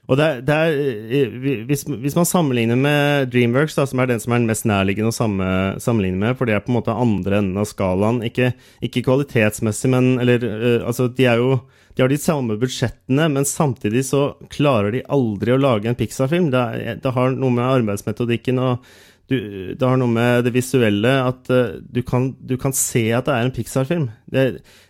Og 0.09 0.17
det 0.17 0.25
er, 0.25 0.39
det 0.41 0.55
er, 0.57 0.77
eh, 1.13 1.33
hvis, 1.69 1.83
hvis 1.85 2.15
man 2.17 2.25
sammenligner 2.25 2.77
med 2.79 3.29
Dreamworks, 3.29 3.77
da, 3.77 3.85
som 3.89 4.01
er 4.01 4.09
den 4.09 4.21
som 4.21 4.33
er 4.33 4.41
den 4.41 4.49
mest 4.49 4.65
nærliggende 4.69 5.13
å 5.13 5.15
samme, 5.15 5.49
sammenligne 5.81 6.17
med, 6.17 6.37
for 6.39 6.49
det 6.49 6.55
er 6.57 6.63
på 6.65 6.73
en 6.73 6.79
måte 6.79 6.95
andre 6.97 7.43
enden 7.43 7.59
av 7.61 7.69
skalaen, 7.69 8.23
ikke, 8.25 8.55
ikke 8.85 9.05
kvalitetsmessig, 9.05 9.91
men 9.93 10.15
eller, 10.23 10.47
eh, 10.49 10.79
altså, 10.81 11.11
de 11.13 11.29
er 11.29 11.43
jo 11.43 11.59
de 11.99 12.03
har 12.05 12.11
de 12.13 12.17
samme 12.21 12.55
budsjettene, 12.55 13.25
men 13.33 13.43
samtidig 13.43 14.05
så 14.07 14.21
klarer 14.53 14.93
de 14.93 15.01
aldri 15.11 15.51
å 15.51 15.59
lage 15.59 15.89
en 15.89 15.97
Pixar-film. 15.99 16.45
Det, 16.53 16.61
det 17.03 17.11
har 17.11 17.33
noe 17.35 17.51
med 17.51 17.65
arbeidsmetodikken 17.65 18.61
og 18.63 18.85
du, 19.29 19.37
det 19.77 19.85
har 19.85 19.99
noe 20.01 20.11
med 20.11 20.45
det 20.47 20.53
visuelle 20.55 21.11
at 21.21 21.49
uh, 21.53 21.77
du, 21.81 22.01
kan, 22.05 22.31
du 22.39 22.55
kan 22.61 22.73
se 22.75 23.05
at 23.15 23.27
det 23.29 23.35
er 23.35 23.45
en 23.47 23.53
Pixar-film. 23.53 24.07
Det, 24.29 24.45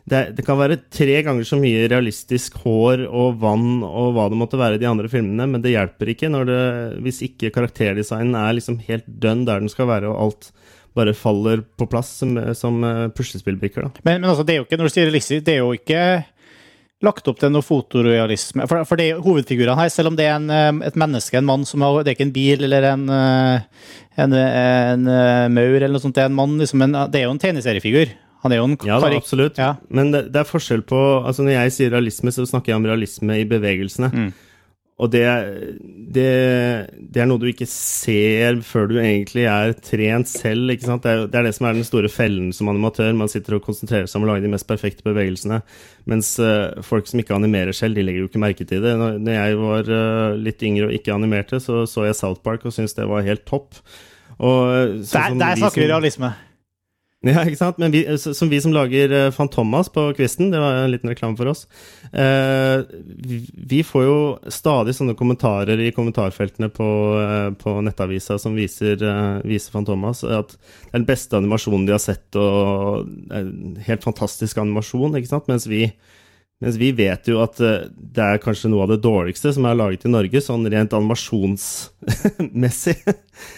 det, 0.10 0.22
det 0.38 0.46
kan 0.48 0.60
være 0.60 0.80
tre 0.92 1.20
ganger 1.26 1.48
så 1.48 1.60
mye 1.60 1.88
realistisk 1.92 2.58
hår 2.64 3.06
og 3.08 3.42
vann 3.44 3.84
og 3.86 4.16
hva 4.16 4.30
det 4.32 4.40
måtte 4.40 4.60
være 4.60 4.80
i 4.80 4.82
de 4.82 4.90
andre 4.90 5.12
filmene, 5.12 5.48
men 5.52 5.64
det 5.64 5.76
hjelper 5.76 6.14
ikke 6.14 6.32
det, 6.50 6.64
hvis 7.04 7.22
ikke 7.28 7.54
karakterdesignen 7.56 8.38
er 8.40 8.56
liksom 8.58 8.80
helt 8.88 9.08
dønn 9.08 9.46
der 9.48 9.62
den 9.64 9.72
skal 9.72 9.92
være, 9.92 10.10
og 10.12 10.30
alt 10.30 10.52
bare 10.98 11.14
faller 11.14 11.62
på 11.78 11.88
plass 11.90 12.10
som, 12.22 12.34
som 12.58 12.84
eh, 12.84 13.08
puslespillbrikker. 13.16 13.90
Men, 14.04 14.22
men 14.22 14.30
altså, 14.32 14.44
det 14.44 14.56
er 14.56 14.62
jo 14.62 14.68
ikke, 14.68 14.80
når 14.80 14.90
du 14.90 14.96
sier 14.96 15.10
realistisk, 15.10 15.46
det 15.46 15.56
er 15.56 15.62
jo 15.62 15.76
ikke 15.78 16.02
lagt 17.06 17.28
opp 17.32 17.40
til 17.40 17.52
noe 17.54 17.64
fotorealisme. 17.64 18.66
For, 18.68 18.84
for 18.88 19.00
det 19.00 19.14
hovedfigurene 19.24 19.78
her, 19.80 19.92
selv 19.94 20.12
om 20.12 20.18
det 20.20 20.28
er 20.28 20.36
en, 20.36 20.50
eh, 20.52 20.88
et 20.90 20.98
menneske, 21.00 21.38
en 21.40 21.48
mann 21.48 21.64
som 21.68 21.84
har 21.86 22.02
Det 22.04 22.12
er 22.12 22.18
ikke 22.18 22.28
en 22.28 22.36
bil 22.36 22.66
eller 22.68 22.90
en, 22.92 23.06
eh, 23.10 23.86
en, 24.20 24.34
en, 24.34 25.08
eh, 25.08 25.46
maur 25.54 25.78
eller 25.78 25.96
noe 25.96 26.04
sånt. 26.04 26.18
Det 26.18 26.26
er 26.26 26.32
en 26.32 26.40
mann, 26.40 26.58
liksom 26.60 26.84
en, 26.84 26.98
det 27.12 27.22
er 27.22 27.30
jo 27.30 27.36
en 27.36 27.42
tegneseriefigur. 27.42 28.12
Han 28.44 28.56
er 28.56 28.62
jo 28.62 28.68
en 28.70 28.78
Ja, 28.88 29.00
da, 29.04 29.12
absolutt. 29.16 29.58
Ja. 29.60 29.74
Men 29.92 30.12
det, 30.12 30.30
det 30.34 30.42
er 30.42 30.48
forskjell 30.48 30.86
på 30.88 31.00
altså 31.28 31.44
Når 31.44 31.58
jeg 31.58 31.74
sier 31.76 31.92
realisme, 31.92 32.32
så 32.32 32.46
snakker 32.48 32.72
jeg 32.72 32.80
om 32.80 32.88
realisme 32.88 33.40
i 33.42 33.48
bevegelsene. 33.48 34.12
Mm. 34.12 34.30
Og 35.00 35.08
det, 35.14 35.24
det, 36.12 36.32
det 37.00 37.22
er 37.24 37.28
noe 37.30 37.40
du 37.40 37.46
ikke 37.48 37.68
ser 37.72 38.58
før 38.68 38.90
du 38.92 38.98
egentlig 39.00 39.46
er 39.48 39.72
trent 39.80 40.28
selv. 40.28 40.74
Det 40.76 40.90
er, 41.08 41.24
det 41.32 41.40
er 41.40 41.48
det 41.48 41.54
som 41.56 41.70
er 41.70 41.78
den 41.78 41.88
store 41.88 42.12
fellen 42.12 42.50
som 42.56 42.68
animatør. 42.72 43.14
Man 43.16 43.32
sitter 43.32 43.56
og 43.56 43.64
konsentrerer 43.64 44.10
seg 44.12 44.20
om 44.20 44.28
å 44.28 44.34
lage 44.34 44.44
de 44.44 44.52
mest 44.52 44.68
perfekte 44.68 45.06
bevegelsene. 45.08 45.62
Mens 46.10 46.34
uh, 46.44 46.76
folk 46.84 47.08
som 47.08 47.24
ikke 47.24 47.38
animerer 47.38 47.72
selv, 47.76 47.96
de 47.96 48.04
legger 48.04 48.26
jo 48.26 48.32
ikke 48.32 48.44
merke 48.44 48.68
til 48.68 48.84
det. 48.84 48.98
Når, 49.00 49.22
når 49.24 49.38
jeg 49.38 49.62
var 49.64 49.94
uh, 49.94 50.36
litt 50.50 50.68
yngre 50.68 50.90
og 50.90 51.00
ikke 51.00 51.16
animerte, 51.16 51.64
så 51.64 51.86
så 51.88 52.10
jeg 52.10 52.20
South 52.20 52.44
Park 52.44 52.68
og 52.68 52.76
syntes 52.76 52.98
det 53.00 53.08
var 53.08 53.24
helt 53.24 53.48
topp. 53.48 53.80
Og, 54.36 55.00
så, 55.06 55.16
sånn 55.16 55.40
Der, 55.40 55.46
der 55.46 55.56
de 55.56 55.64
snakker 55.64 55.86
vi 55.86 55.92
realisme. 55.94 56.36
Ja, 57.28 57.42
ikke 57.44 57.60
sant? 57.60 57.80
Men 57.82 57.92
vi, 57.92 58.04
som 58.16 58.48
vi 58.48 58.62
som 58.64 58.72
lager 58.72 59.12
eh, 59.12 59.32
Fantomas 59.36 59.90
på 59.92 60.06
Kvisten, 60.16 60.54
det 60.54 60.62
var 60.64 60.78
en 60.86 60.94
liten 60.94 61.12
reklame 61.12 61.36
for 61.36 61.52
oss, 61.52 61.66
eh, 62.16 62.80
vi, 63.60 63.82
får 63.84 64.06
jo 64.06 64.20
stadig 64.48 64.96
sånne 64.96 65.18
kommentarer 65.20 65.82
i 65.84 65.92
kommentarfeltene 65.96 66.70
på, 66.72 66.88
eh, 67.20 67.50
på 67.60 67.76
nettavisa 67.84 68.40
som 68.40 68.56
viser, 68.56 69.04
eh, 69.04 69.42
viser 69.44 69.76
Fantomas, 69.76 70.24
at 70.24 70.56
det 70.56 70.94
er 70.94 71.02
den 71.02 71.10
beste 71.10 71.36
animasjonen 71.42 71.90
de 71.90 71.98
har 71.98 72.06
sett, 72.06 72.40
og 72.40 73.12
en 73.36 73.76
helt 73.84 74.08
fantastisk 74.08 74.64
animasjon, 74.64 75.20
ikke 75.20 75.34
sant? 75.34 75.52
Mens 75.52 75.68
vi, 75.68 75.90
mens 76.60 76.76
vi 76.76 76.90
vet 76.92 77.24
jo 77.32 77.38
at 77.40 77.56
eh, 77.64 77.88
det 77.88 78.26
er 78.26 78.42
kanskje 78.44 78.68
noe 78.72 78.84
av 78.84 78.90
det 78.92 79.04
dårligste 79.06 79.54
som 79.56 79.64
er 79.68 79.78
laget 79.80 80.06
i 80.06 80.12
Norge, 80.12 80.42
sånn 80.44 80.68
rent 80.72 80.96
animasjonsmessig. 80.98 82.98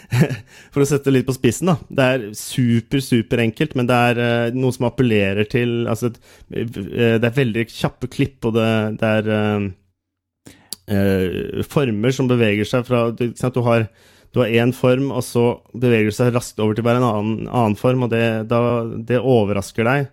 For 0.73 0.79
å 0.83 0.85
sette 0.85 1.09
det 1.09 1.15
litt 1.15 1.29
på 1.29 1.37
spissen, 1.37 1.71
da. 1.71 1.75
Det 1.89 2.03
er 2.05 2.19
super, 2.37 2.99
superenkelt, 3.01 3.73
men 3.79 3.89
det 3.89 3.97
er 4.11 4.15
eh, 4.21 4.53
noe 4.53 4.73
som 4.75 4.85
appellerer 4.91 5.45
til 5.49 5.69
Altså, 5.89 6.07
eh, 6.53 7.17
det 7.17 7.25
er 7.25 7.39
veldig 7.41 7.65
kjappe 7.73 8.07
klipp, 8.11 8.37
og 8.45 8.51
det, 8.59 8.69
det 9.01 9.07
er 9.17 9.23
eh, 10.91 11.65
former 11.71 12.11
som 12.13 12.29
beveger 12.29 12.65
seg 12.69 12.85
fra 12.85 12.99
ikke 13.15 13.39
sant, 13.39 13.57
du 13.57 13.65
har 13.65 13.89
du 14.31 14.39
har 14.39 14.47
én 14.63 14.71
form, 14.71 15.09
og 15.11 15.25
så 15.27 15.59
beveger 15.75 16.07
du 16.07 16.15
seg 16.15 16.31
raskt 16.31 16.61
over 16.63 16.77
til 16.77 16.85
bare 16.87 17.01
en 17.01 17.07
annen, 17.07 17.47
annen 17.49 17.75
form, 17.75 18.05
og 18.05 18.13
det, 18.13 18.47
da, 18.47 18.59
det 19.03 19.19
overrasker 19.19 19.83
deg. 19.87 20.07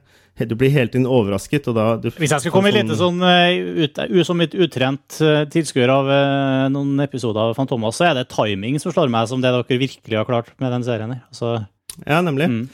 Du 0.46 0.54
blir 0.58 0.70
hele 0.70 0.90
tiden 0.92 1.08
overrasket, 1.10 1.66
og 1.70 1.76
da 1.78 1.86
du, 1.98 2.10
Hvis 2.14 2.30
jeg 2.30 2.44
skulle 2.44 2.54
komme 2.54 2.72
litt 2.74 2.92
sånn, 2.98 3.18
eh, 3.26 3.88
ut, 3.88 4.00
som 4.26 4.38
litt 4.38 4.54
utrent 4.54 5.18
eh, 5.24 5.42
tilskuer 5.50 5.90
av 5.90 6.10
eh, 6.14 6.66
noen 6.74 7.02
episoder 7.02 7.50
av 7.50 7.56
Fantomas, 7.58 7.98
så 7.98 8.10
er 8.10 8.20
det 8.20 8.28
timing 8.30 8.78
som 8.82 8.94
slår 8.94 9.10
meg 9.12 9.26
som 9.30 9.42
det 9.42 9.50
dere 9.54 9.80
virkelig 9.82 10.20
har 10.20 10.28
klart 10.28 10.52
med 10.62 10.74
den 10.74 10.86
serien. 10.86 11.16
her. 11.16 11.24
Altså, 11.32 11.56
Ja, 12.04 12.20
nemlig. 12.22 12.46
Mm. 12.46 12.68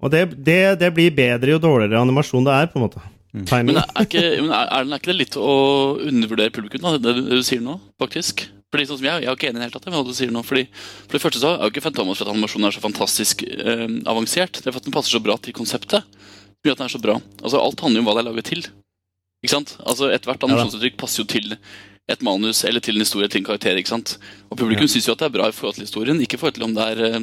Og 0.00 0.12
det, 0.14 0.22
det, 0.40 0.60
det 0.80 0.94
blir 0.96 1.12
bedre 1.12 1.56
jo 1.56 1.60
dårligere 1.60 2.00
animasjon 2.00 2.46
det 2.46 2.54
er, 2.56 2.70
på 2.72 2.80
en 2.80 2.86
måte. 2.86 3.02
Mm. 3.36 3.44
Men 3.68 3.76
er 3.82 4.06
ikke, 4.06 4.22
men 4.40 4.54
er, 4.56 4.64
er, 4.64 4.86
er 4.86 4.96
ikke 4.96 5.12
det 5.12 5.18
litt 5.20 5.36
å 5.38 5.52
undervurdere 6.00 6.54
publikum, 6.54 6.82
da, 6.86 6.96
det, 6.98 7.18
det 7.28 7.42
du 7.42 7.46
sier 7.46 7.60
nå, 7.62 7.76
faktisk? 8.00 8.48
Fordi 8.70 8.86
sånn 8.86 9.00
som 9.00 9.06
Jeg 9.08 9.24
jeg 9.24 9.30
er 9.30 9.36
ikke 9.36 9.48
enig 9.50 9.58
i 9.58 9.60
det 9.60 9.66
hele 9.66 9.74
tatt 9.74 9.86
med 9.90 9.98
hva 9.98 10.06
du 10.06 10.14
sier 10.14 10.30
nå. 10.34 10.42
Fordi, 10.46 10.62
for 11.08 11.16
det 11.16 11.22
første 11.24 11.42
så 11.42 11.52
er 11.56 11.64
jo 11.64 11.72
ikke 11.72 11.82
Fantomas 11.82 12.20
for 12.20 12.28
at 12.28 12.34
animasjonen 12.36 12.68
er 12.68 12.76
så 12.76 12.82
fantastisk 12.84 13.42
eh, 13.42 13.86
avansert. 14.10 14.60
Det 14.60 14.70
er 14.70 14.74
for 14.74 14.82
at 14.82 14.86
den 14.86 14.94
passer 14.94 15.16
så 15.16 15.22
bra 15.24 15.34
til 15.42 15.56
konseptet. 15.56 16.06
Mye 16.64 16.74
at 16.74 16.80
den 16.80 16.86
er 16.88 16.92
så 16.92 17.00
bra. 17.00 17.16
Altså 17.40 17.60
Alt 17.60 17.80
handler 17.80 18.00
jo 18.00 18.04
om 18.04 18.08
hva 18.10 18.16
det 18.18 18.22
er 18.24 18.28
laget 18.30 18.48
til. 18.50 18.66
Ikke 19.40 19.54
sant? 19.54 19.76
Altså 19.80 20.10
Ethvert 20.12 20.42
animasjonsuttrykk 20.44 20.98
passer 21.00 21.22
jo 21.22 21.28
til 21.32 21.54
et 22.10 22.24
manus 22.26 22.64
eller 22.68 22.82
til 22.84 22.98
en 22.98 23.04
historie 23.04 23.30
til 23.30 23.40
en 23.40 23.46
karakter. 23.48 23.78
ikke 23.80 23.92
sant? 23.94 24.16
Og 24.50 24.58
publikum 24.60 24.88
synes 24.88 25.04
syns 25.06 25.08
jo 25.08 25.14
at 25.16 25.22
det 25.22 25.30
er 25.30 25.36
bra 25.38 25.48
i 25.48 25.54
forhold 25.56 25.78
til 25.78 25.86
historien, 25.86 26.20
ikke 26.20 26.36
i 26.36 26.42
forhold 26.42 26.58
til 26.58 26.66
om 26.66 26.74
det 26.76 26.88
er 26.92 27.02
eh, 27.06 27.20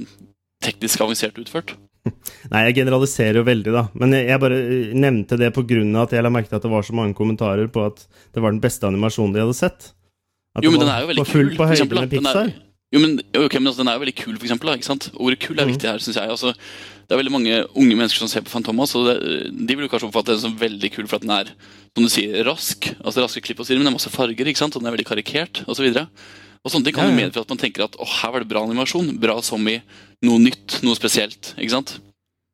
teknisk 0.63 1.03
avansert 1.05 1.37
utført. 1.41 1.75
Nei, 2.53 2.63
jeg 2.69 2.77
generaliserer 2.79 3.41
jo 3.41 3.45
veldig, 3.47 3.73
da. 3.75 3.83
Men 3.99 4.15
jeg, 4.15 4.29
jeg 4.31 4.41
bare 4.41 4.59
eh, 4.63 4.93
nevnte 4.97 5.37
det 5.37 5.51
på 5.53 5.65
av 5.67 6.01
at 6.07 6.15
jeg 6.15 6.23
la 6.25 6.31
merke 6.33 6.49
til 6.49 6.57
at 6.57 6.65
det 6.65 6.71
var 6.71 6.87
så 6.87 6.95
mange 6.97 7.13
kommentarer 7.17 7.67
på 7.67 7.85
at 7.85 8.07
det 8.33 8.41
var 8.41 8.55
den 8.55 8.63
beste 8.63 8.87
animasjonen 8.87 9.35
de 9.35 9.43
hadde 9.43 9.57
sett. 9.59 9.91
At 10.57 10.63
Jo, 10.65 10.71
men 10.71 10.81
den 10.81 10.89
er 10.89 11.03
jo 11.03 11.11
veldig 11.11 11.25
på 11.25 11.31
kul. 11.35 11.49
på 11.51 11.57
for 11.61 11.67
høyde 11.67 11.85
med. 11.85 12.09
Den 12.09 12.25
er- 12.25 12.33
Pixar. 12.33 12.66
Jo, 12.93 13.01
men, 13.03 13.17
okay, 13.35 13.59
men 13.59 13.67
altså, 13.67 13.81
Den 13.83 13.89
er 13.91 13.97
jo 13.97 14.03
veldig 14.05 14.15
kul, 14.15 14.35
for 14.37 14.45
eksempel. 14.47 14.69
Da, 14.69 14.75
ikke 14.79 14.87
sant? 14.87 15.09
Ordet 15.19 15.39
kul 15.43 15.57
er 15.59 15.65
Mhm. 15.65 15.73
viktig 15.73 15.89
her, 15.89 15.99
syns 15.99 16.15
jeg. 16.15 16.29
Altså, 16.29 16.53
det 16.55 17.11
er 17.11 17.19
veldig 17.19 17.31
mange 17.35 17.55
unge 17.75 17.95
mennesker 17.99 18.19
som 18.23 18.27
ser 18.31 18.41
på 18.41 18.49
Fantomas, 18.53 18.95
og 18.95 19.07
det, 19.07 19.17
de 19.67 19.75
vil 19.75 19.87
jo 19.87 19.91
kanskje 19.91 20.07
oppfatte 20.07 20.31
den 20.35 20.39
som 20.39 20.55
veldig 20.57 20.91
kul 20.95 21.07
for 21.07 21.17
at 21.17 21.21
den 21.27 21.31
er 21.35 21.51
som 21.97 22.03
du 22.03 22.09
sier, 22.09 22.43
rask. 22.47 22.87
Altså 23.03 23.23
raske 23.25 23.41
klipp 23.43 23.59
og 23.59 23.65
sier, 23.67 23.75
men 23.77 23.85
det 23.87 23.91
er 23.91 23.97
masse 23.99 24.09
farger, 24.13 24.47
ikke 24.47 24.57
sant? 24.61 24.75
og 24.75 24.81
den 24.83 24.87
er 24.87 24.95
veldig 24.95 25.07
karikert 25.09 25.63
osv. 25.67 25.83
Og 26.63 26.71
sånne 26.71 26.83
ting 26.85 26.95
kan 26.95 27.07
jo 27.07 27.15
ja. 27.15 27.27
medføre 27.27 27.43
at 27.43 27.49
man 27.49 27.57
tenker 27.59 27.83
at 27.83 27.95
å, 27.99 28.05
her 28.07 28.31
var 28.31 28.39
det 28.43 28.47
bra 28.49 28.63
animasjon. 28.63 29.19
Bra 29.19 29.41
som 29.41 29.67
i 29.67 29.81
noe 30.23 30.39
nytt, 30.39 30.79
noe 30.83 30.95
spesielt. 30.95 31.53
ikke 31.57 31.71
sant? 31.75 31.99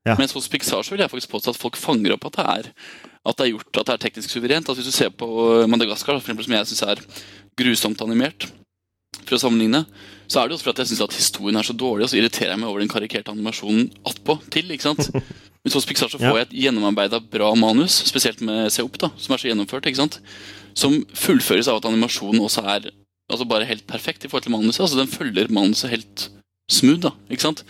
Ja. 0.05 0.15
Mens 0.19 0.33
hos 0.33 0.49
Pixar 0.51 0.83
så 0.83 0.91
vil 0.91 0.99
jeg 0.99 1.09
faktisk 1.09 1.31
påstå 1.31 1.53
at 1.53 1.57
folk 1.61 1.77
fanger 1.77 2.13
opp 2.17 2.25
at 2.25 2.33
det 2.37 2.45
er 2.45 2.71
at 3.25 3.37
det 3.39 3.45
er 3.45 3.51
gjort, 3.53 3.77
at 3.79 3.85
det 3.87 3.93
er 3.93 4.01
teknisk 4.09 4.29
suverent. 4.33 4.67
Altså, 4.67 4.81
Hvis 4.83 4.91
du 4.91 4.97
ser 4.97 5.09
på 5.09 5.27
Madagaskar, 5.71 6.19
for 6.19 6.25
eksempel, 6.27 6.43
som 6.43 6.53
jeg 6.57 6.67
syns 6.67 6.83
er 6.83 6.99
grusomt 7.55 8.01
animert, 8.03 8.49
for 9.23 9.37
å 9.37 9.39
sammenligne, 9.39 9.85
så 10.33 10.41
er 10.41 10.49
det 10.49 10.55
jo 10.55 10.57
også 10.57 10.65
for 10.65 10.73
at 10.73 10.81
jeg 10.81 10.89
syns 10.91 11.03
at 11.05 11.17
historien 11.19 11.59
er 11.59 11.67
så 11.67 11.75
dårlig, 11.77 12.07
og 12.07 12.09
så 12.11 12.17
irriterer 12.17 12.55
jeg 12.55 12.61
meg 12.61 12.71
over 12.71 12.81
den 12.81 12.89
karikerte 12.91 13.33
animasjonen 13.33 13.91
attpå 14.09 14.39
til. 14.53 14.71
ikke 14.73 14.87
sant? 14.89 15.11
Men 15.63 15.71
hos 15.71 15.85
Pixar 15.87 16.09
så 16.11 16.19
får 16.19 16.39
jeg 16.39 16.47
et 16.47 16.55
gjennomarbeida 16.65 17.21
bra 17.31 17.53
manus, 17.55 18.01
spesielt 18.09 18.41
med 18.43 18.67
Se 18.73 18.83
opp, 18.83 18.97
da, 18.99 19.13
som 19.15 19.35
er 19.35 19.43
så 19.43 19.51
gjennomført, 19.51 19.87
ikke 19.87 20.01
sant? 20.01 20.19
som 20.73 20.95
fullføres 21.13 21.67
av 21.69 21.77
at 21.77 21.85
animasjonen 21.85 22.41
også 22.41 22.63
er 22.65 22.87
altså 23.29 23.45
bare 23.49 23.67
helt 23.69 23.85
perfekt 23.89 24.25
i 24.25 24.29
forhold 24.31 24.47
til 24.47 24.55
manuset. 24.55 24.81
altså 24.81 24.99
Den 24.99 25.11
følger 25.11 25.51
manuset 25.53 25.91
helt 25.91 26.29
smooth. 26.71 27.01
da, 27.05 27.13
ikke 27.29 27.45
sant? 27.45 27.61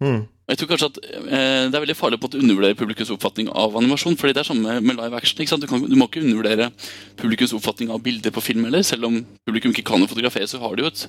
Mm. 0.00 0.26
Og 0.50 0.56
jeg 0.56 0.64
tror 0.64 0.70
kanskje 0.72 0.86
at 0.90 0.96
eh, 1.06 1.64
Det 1.70 1.76
er 1.78 1.82
veldig 1.84 1.94
farlig 1.94 2.18
på 2.18 2.26
å 2.26 2.38
undervurdere 2.40 2.74
publikums 2.74 3.12
oppfatning 3.14 3.52
av 3.54 3.76
animasjon. 3.78 4.16
fordi 4.18 4.34
det 4.34 4.40
er 4.42 4.48
samme 4.48 4.80
med, 4.82 4.96
live 4.98 5.14
action. 5.14 5.46
sant? 5.46 5.62
Du, 5.62 5.68
kan, 5.70 5.84
du 5.86 5.94
må 5.94 6.08
ikke 6.10 6.24
undervurdere 6.24 6.72
publikums 7.20 7.54
oppfatning 7.54 7.92
av 7.94 8.00
bilder 8.02 8.34
på 8.34 8.42
film 8.42 8.64
heller. 8.66 8.82
Selv 8.82 9.06
om 9.06 9.20
publikum 9.46 9.70
ikke 9.70 9.86
kan 9.86 10.02
å 10.02 10.08
fotografere, 10.10 10.48
så 10.50 10.58
har 10.58 10.74
de 10.74 10.82
jo 10.82 10.90
et, 10.90 11.04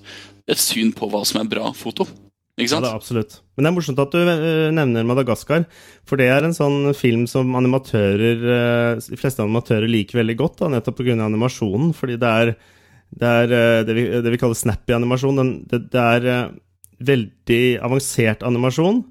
et 0.45 0.61
syn 0.61 0.93
på 0.93 1.09
hva 1.09 1.23
som 1.25 1.41
er 1.41 1.49
bra 1.49 1.71
foto. 1.73 2.05
Ikke 2.53 2.75
Ja, 2.75 2.83
det 2.83 2.91
er 2.91 2.99
absolutt. 2.99 3.39
Men 3.55 3.65
det 3.65 3.71
er 3.71 3.75
morsomt 3.79 4.01
at 4.03 4.13
du 4.13 4.19
eh, 4.21 4.67
nevner 4.77 5.07
Madagaskar, 5.09 5.65
for 6.05 6.21
det 6.21 6.27
er 6.29 6.45
en 6.45 6.53
sånn 6.53 6.91
film 6.93 7.23
som 7.31 7.55
animatører 7.57 8.43
eh, 8.45 9.05
De 9.07 9.17
fleste 9.17 9.41
animatører 9.41 9.89
liker 9.89 10.21
veldig 10.21 10.35
godt, 10.37 10.59
da, 10.61 10.69
nettopp 10.75 11.01
pga. 11.01 11.15
animasjonen. 11.25 11.95
Fordi 11.97 12.19
det 12.21 12.35
er 12.43 12.53
det, 12.53 13.25
er, 13.25 13.55
eh, 13.57 13.79
det, 13.89 13.95
vi, 13.97 14.05
det 14.21 14.35
vi 14.35 14.41
kaller 14.43 14.59
snappy 14.59 14.93
animasjon. 14.99 15.41
Den, 15.41 15.55
det, 15.71 15.87
det 15.95 16.05
er 16.05 16.53
veldig 17.01 17.63
avansert 17.89 18.45
animasjon. 18.45 19.01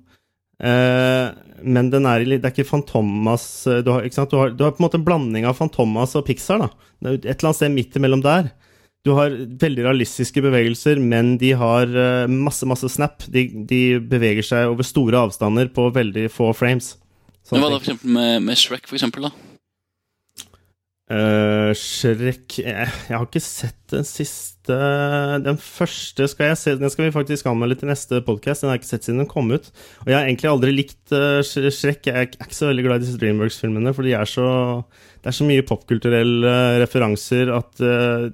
Eh, 0.61 1.27
men 1.61 1.91
den 1.93 2.09
er, 2.09 2.25
det 2.25 2.41
er 2.45 2.53
ikke 2.53 2.69
Fantomas 2.69 3.45
eh, 3.69 3.81
du 3.85 3.93
har, 3.95 4.05
ikke? 4.05 4.27
Du, 4.29 4.37
har, 4.41 4.53
du 4.57 4.65
har 4.65 4.75
på 4.77 4.83
en 4.83 4.87
måte 4.87 5.01
en 5.01 5.07
blanding 5.07 5.49
av 5.49 5.57
Fantomas 5.59 6.17
og 6.19 6.27
Pixar. 6.29 6.61
da. 6.63 6.71
Et 7.15 7.25
eller 7.25 7.51
annet 7.51 7.61
sted 7.61 7.75
midt 7.75 7.97
imellom 8.01 8.25
der. 8.25 8.53
Du 9.07 9.15
har 9.17 9.33
veldig 9.33 9.87
realistiske 9.87 10.43
bevegelser, 10.45 10.99
men 11.01 11.39
de 11.41 11.55
har 11.57 11.89
eh, 11.89 12.31
masse 12.31 12.69
masse 12.69 12.91
snap. 12.93 13.25
De, 13.33 13.47
de 13.69 13.83
beveger 14.01 14.45
seg 14.45 14.73
over 14.73 14.85
store 14.85 15.25
avstander 15.29 15.73
på 15.73 15.89
veldig 15.97 16.29
få 16.33 16.53
frames. 16.57 16.95
Sånn 17.49 17.63
hva 17.65 17.73
da 17.73 17.79
for 17.81 17.89
eksempel 17.89 18.19
med, 18.19 18.43
med 18.45 18.61
Shrek, 18.61 18.85
for 18.89 19.01
eksempel? 19.01 19.31
da? 19.31 19.50
Eh, 21.11 21.73
Shrek 21.75 22.61
jeg, 22.61 22.87
jeg 22.87 23.11
har 23.11 23.25
ikke 23.25 23.41
sett 23.43 23.79
den 23.91 24.05
siste 24.07 24.77
Den 25.43 25.57
første 25.59 26.29
skal 26.31 26.53
jeg 26.53 26.59
se 26.61 26.75
Den 26.79 26.93
skal 26.93 27.09
vi 27.09 27.15
faktisk 27.17 27.49
anmelde 27.51 27.81
til 27.81 27.91
neste 27.91 28.21
podkast. 28.23 28.63
Den 28.63 28.71
har 28.71 28.77
jeg 28.77 28.85
ikke 28.85 28.91
sett 28.93 29.09
siden 29.09 29.25
den 29.25 29.31
kom 29.31 29.51
ut. 29.51 29.67
Og 30.05 30.13
jeg 30.13 30.15
har 30.15 30.29
egentlig 30.29 30.51
aldri 30.53 30.75
likt 30.77 31.15
uh, 31.17 31.41
Shrek. 31.43 32.07
Jeg 32.07 32.15
er 32.15 32.29
ikke 32.31 32.55
så 32.55 32.69
veldig 32.71 32.87
glad 32.87 33.01
i 33.01 33.09
disse 33.09 33.19
Dreamworks-filmene, 33.19 33.95
for 33.97 34.07
de 34.07 34.15
er 34.15 34.31
så 34.31 34.47
det 35.21 35.33
er 35.33 35.37
så 35.37 35.45
mye 35.45 35.65
popkulturelle 35.69 36.53
referanser 36.81 37.51
at 37.53 37.83
eh, 37.85 38.31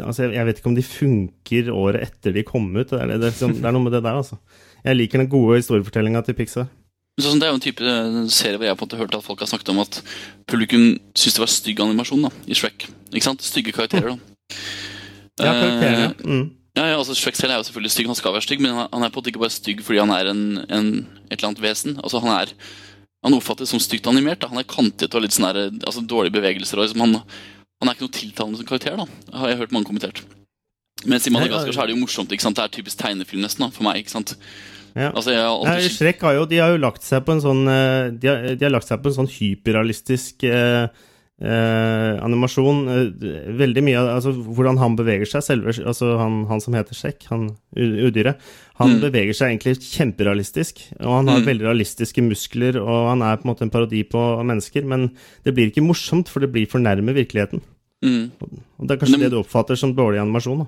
Altså, 0.00 0.22
jeg, 0.22 0.36
jeg 0.38 0.46
vet 0.48 0.60
ikke 0.60 0.70
om 0.70 0.76
de 0.78 0.86
funker 0.86 1.72
året 1.74 2.06
etter 2.06 2.32
de 2.36 2.46
kom 2.46 2.70
ut. 2.78 2.86
Det 2.88 2.96
er, 2.96 3.10
det, 3.10 3.18
er 3.18 3.34
liksom, 3.34 3.58
det 3.58 3.66
er 3.66 3.74
noe 3.76 3.84
med 3.84 3.92
det 3.98 4.04
der, 4.06 4.22
altså. 4.22 4.38
Jeg 4.86 4.96
liker 4.96 5.20
den 5.20 5.28
gode 5.34 5.58
historiefortellinga 5.60 6.22
til 6.24 6.38
Pixar. 6.38 6.70
Det 7.18 7.42
er 7.44 7.50
jo 7.50 7.58
en 7.58 7.64
type 7.64 7.84
eh, 7.84 8.20
serie 8.32 8.56
hvor 8.56 8.68
jeg 8.68 8.78
på 8.78 8.84
en 8.84 8.88
måte 8.88 9.00
hørte 9.00 9.18
at 9.18 9.26
folk 9.26 9.42
har 9.42 9.50
snakket 9.50 9.72
om 9.72 9.82
at 9.82 9.98
publikum 10.48 10.94
syntes 11.12 11.36
det 11.36 11.42
var 11.42 11.52
stygg 11.52 11.82
animasjon 11.84 12.22
da, 12.28 12.30
i 12.46 12.56
Shrek. 12.56 12.86
Ikke 13.10 13.26
sant? 13.26 13.44
Stygge 13.44 13.74
karakterer. 13.76 14.14
da. 14.14 14.56
Ja, 15.40 15.52
karakterer, 15.52 16.00
ja. 16.06 16.12
Mm. 16.24 16.48
Ja, 16.78 16.84
ja, 16.86 16.96
altså 17.00 17.16
Shrek 17.18 17.36
selv 17.36 17.52
er 17.52 17.58
jo 17.58 17.66
selvfølgelig 17.66 17.92
stygg, 17.92 18.08
han 18.08 18.16
skal 18.16 18.32
være 18.32 18.46
stygg, 18.46 18.62
men 18.62 18.72
han 18.78 18.86
er 19.02 19.10
på 19.10 19.18
en 19.18 19.20
måte 19.20 19.32
ikke 19.32 19.42
bare 19.42 19.52
stygg 19.52 19.82
fordi 19.84 20.00
han 20.00 20.12
er 20.14 20.30
en, 20.30 20.42
en, 20.70 20.90
et 21.28 21.36
eller 21.36 21.50
annet 21.50 21.62
vesen. 21.64 21.98
Altså 21.98 22.22
Han 22.22 22.32
er 22.36 22.54
Han 23.26 23.34
oppfattes 23.36 23.68
som 23.68 23.80
stygt 23.82 24.06
animert. 24.08 24.40
da 24.40 24.48
Han 24.48 24.62
er 24.62 24.64
kantet 24.64 25.14
og 25.14 25.20
litt 25.20 25.34
sånn 25.36 25.50
altså 25.50 26.00
dårlige 26.00 26.38
bevegelser. 26.38 26.78
Og 26.78 26.86
liksom 26.86 27.02
han, 27.04 27.18
han 27.82 27.90
er 27.90 27.98
ikke 27.98 28.06
noe 28.06 28.16
tiltalende 28.16 28.60
som 28.60 28.68
karakter, 28.70 28.96
da 28.96 29.40
har 29.42 29.50
jeg 29.50 29.60
hørt 29.60 29.74
mange 29.76 29.90
kommentert. 29.90 30.22
Mens 31.04 31.26
i 31.26 31.32
Madagaskar 31.32 31.74
så 31.74 31.82
er 31.82 31.90
det 31.90 31.96
jo 31.96 32.00
morsomt. 32.00 32.32
ikke 32.32 32.44
sant? 32.44 32.56
Det 32.56 32.64
er 32.64 32.72
typisk 32.78 33.00
tegnefilm 33.00 33.44
nesten 33.44 33.66
da, 33.66 33.70
for 33.74 33.84
meg. 33.84 34.00
ikke 34.00 34.14
sant? 34.14 34.36
Ja. 34.96 35.10
Altså 35.12 35.30
alltid 35.36 35.90
Shrek 35.94 36.20
har 36.26 36.34
jo, 36.34 36.46
de 36.46 36.58
har 36.58 36.70
jo 36.74 36.80
lagt 36.82 37.02
seg 37.06 37.22
på 37.24 37.32
en 37.36 37.40
sånn 37.44 37.62
eh, 37.68 38.10
De 38.10 38.26
har, 38.28 38.54
de 38.56 38.64
har 38.64 38.72
lagt 38.74 38.88
seg 38.88 39.00
på 39.02 39.08
en 39.12 39.18
sånn 39.20 39.30
hyperrealistisk 39.30 40.42
eh, 40.44 40.88
eh, 41.40 42.14
animasjon. 42.24 42.80
Eh, 42.90 43.52
veldig 43.60 43.84
mye 43.86 44.00
altså, 44.16 44.32
hvordan 44.34 44.78
han 44.82 44.96
beveger 44.98 45.28
seg, 45.30 45.44
selve 45.46 45.72
Altså 45.86 46.16
han, 46.20 46.42
han 46.50 46.60
som 46.64 46.74
heter 46.76 46.96
Shrek, 46.98 47.26
han 47.30 47.50
udyret, 47.76 48.40
han 48.80 48.96
Mm. 48.96 49.00
beveger 49.04 49.36
seg 49.36 49.50
egentlig 49.52 49.76
kjemperealistisk. 49.84 50.80
Og 51.00 51.12
han 51.18 51.28
har 51.28 51.40
Mm. 51.40 51.46
veldig 51.46 51.66
realistiske 51.68 52.22
muskler, 52.24 52.80
og 52.80 53.08
han 53.10 53.22
er 53.22 53.36
på 53.36 53.44
en 53.44 53.50
måte 53.54 53.62
en 53.62 53.70
parodi 53.70 54.02
på 54.08 54.22
mennesker. 54.44 54.84
Men 54.84 55.10
det 55.44 55.54
blir 55.54 55.70
ikke 55.70 55.84
morsomt, 55.84 56.28
for 56.28 56.40
det 56.40 56.50
blir 56.52 56.66
for 56.68 56.78
nærme 56.80 57.12
virkeligheten. 57.14 57.60
mm. 58.02 58.30
Og 58.80 58.88
det 58.88 58.90
er 58.96 58.96
kanskje 59.06 59.18
Men- 59.18 59.20
det 59.20 59.30
du 59.32 59.42
oppfatter 59.42 59.76
som 59.76 59.94
dårlig 59.94 60.18
animasjon, 60.20 60.58
da. 60.58 60.66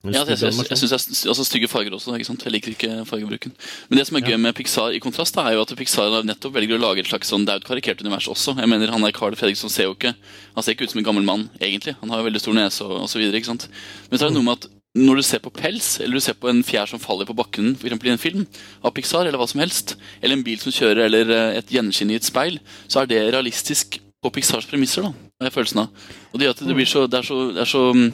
Ja, 0.00 0.22
jeg, 0.24 0.38
jeg, 0.40 0.54
jeg, 0.56 0.64
jeg 0.70 0.78
synes 0.80 0.92
det 0.94 0.96
er 0.96 1.28
altså, 1.28 1.44
stygge 1.44 1.68
farger 1.68 1.92
også. 1.92 2.14
ikke 2.16 2.24
sant? 2.24 2.44
Jeg 2.46 2.54
liker 2.54 2.72
ikke 2.72 3.02
fargebruken. 3.04 3.52
Men 3.90 4.00
det 4.00 4.06
som 4.08 4.16
er 4.16 4.24
gøy 4.24 4.38
med 4.40 4.54
Pixar, 4.56 4.94
i 4.96 5.00
kontrast, 5.02 5.36
da, 5.36 5.44
er 5.44 5.58
jo 5.58 5.64
at 5.66 5.74
Pixar 5.76 6.22
nettopp 6.24 6.56
velger 6.56 6.78
å 6.78 6.80
lage 6.80 7.04
et 7.04 7.10
slags 7.10 7.28
sånn, 7.28 7.44
det 7.44 7.52
er 7.52 7.60
jo 7.60 7.66
et 7.66 7.68
karikert 7.68 8.00
univers 8.00 8.30
også. 8.32 8.56
Jeg 8.56 8.70
mener, 8.72 8.94
han 8.94 9.04
er 9.04 9.12
Carl 9.12 9.36
Fredriksson 9.36 9.72
ser 9.72 9.90
jo 9.90 9.96
ikke 9.98 10.14
Han 10.56 10.64
ser 10.64 10.72
ikke 10.72 10.88
ut 10.88 10.94
som 10.94 11.02
en 11.02 11.08
gammel 11.10 11.28
mann, 11.28 11.46
egentlig. 11.60 11.98
Han 12.00 12.14
har 12.14 12.22
jo 12.22 12.30
veldig 12.30 12.42
stor 12.46 12.56
nese 12.56 12.86
og, 12.86 12.96
osv. 13.04 13.26
Men 13.28 13.60
så 13.60 14.24
er 14.24 14.28
det 14.30 14.36
noe 14.38 14.48
med 14.48 14.56
at 14.56 14.70
når 14.96 15.20
du 15.20 15.22
ser 15.22 15.44
på 15.44 15.52
pels, 15.54 15.92
eller 16.00 16.18
du 16.18 16.24
ser 16.24 16.34
på 16.40 16.48
en 16.50 16.64
fjær 16.66 16.88
som 16.90 16.98
faller 16.98 17.28
på 17.28 17.36
bakken, 17.36 17.74
for 17.78 17.86
eksempel 17.86 18.08
i 18.08 18.16
en 18.16 18.24
film 18.24 18.46
av 18.82 18.96
Pixar, 18.96 19.28
eller 19.28 19.38
hva 19.38 19.46
som 19.46 19.60
helst, 19.62 19.94
eller 20.18 20.34
en 20.34 20.46
bil 20.46 20.58
som 20.58 20.74
kjører, 20.74 21.04
eller 21.06 21.30
eh, 21.30 21.58
et 21.60 21.70
gjenskinn 21.76 22.10
i 22.10 22.16
et 22.18 22.26
speil, 22.26 22.56
så 22.90 23.04
er 23.04 23.12
det 23.12 23.20
realistisk 23.30 24.00
på 24.20 24.32
Pixars 24.34 24.66
premisser, 24.68 25.06
da, 25.06 25.12
har 25.40 25.48
jeg 25.48 25.54
følelsen 25.54 25.84
av. 25.84 26.08
Og 26.32 26.40
det 26.40 26.48
gjør 26.48 26.56
at 26.56 26.64
det 26.68 26.76
blir 26.76 26.88
så 26.88 27.04
Det 27.08 27.20
er 27.20 27.28
så, 27.28 27.38
det 27.54 27.62
er 27.62 27.70
så 27.70 27.84
mm, 27.94 28.08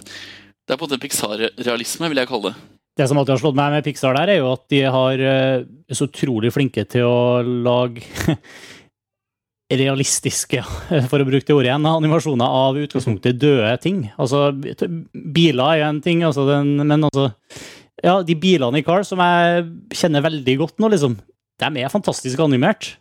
det 0.67 0.75
er 0.75 0.79
på 0.81 0.87
en 0.87 0.91
måte 0.91 1.03
Pixar-realisme, 1.03 2.11
vil 2.11 2.21
jeg 2.21 2.29
kalle 2.31 2.51
det. 2.51 2.65
Det 2.97 3.07
som 3.07 3.19
alltid 3.21 3.35
har 3.35 3.43
slått 3.43 3.59
meg 3.59 3.75
med 3.75 3.85
Pixar 3.87 4.17
der, 4.17 4.33
er 4.33 4.41
jo 4.41 4.49
at 4.55 4.65
de 4.73 4.81
har, 4.89 5.21
eh, 5.21 5.63
er 5.63 5.99
så 5.99 6.09
utrolig 6.09 6.51
flinke 6.55 6.87
til 6.89 7.05
å 7.07 7.43
lage 7.45 8.03
realistiske, 9.83 10.63
for 11.11 11.23
å 11.23 11.29
bruke 11.29 11.45
det 11.45 11.55
ordet 11.55 11.71
igjen, 11.71 11.89
animasjoner 11.91 12.59
av 12.63 12.81
utgangspunktet 12.83 13.39
døde 13.39 13.75
ting. 13.85 14.07
Altså, 14.17 14.49
biler 15.13 15.65
er 15.67 15.83
jo 15.83 15.89
en 15.91 16.03
ting, 16.03 16.25
altså 16.27 16.49
den, 16.51 16.77
men 16.83 17.11
altså 17.11 17.31
Ja, 18.05 18.19
de 18.21 18.35
bilene 18.37 18.83
i 18.83 18.85
Car 18.85 19.07
som 19.09 19.23
jeg 19.25 19.69
kjenner 19.97 20.25
veldig 20.27 20.57
godt 20.61 20.83
nå, 20.83 20.91
liksom, 20.93 21.15
de 21.63 21.81
er 21.81 21.93
fantastisk 21.93 22.41
animert. 22.45 22.97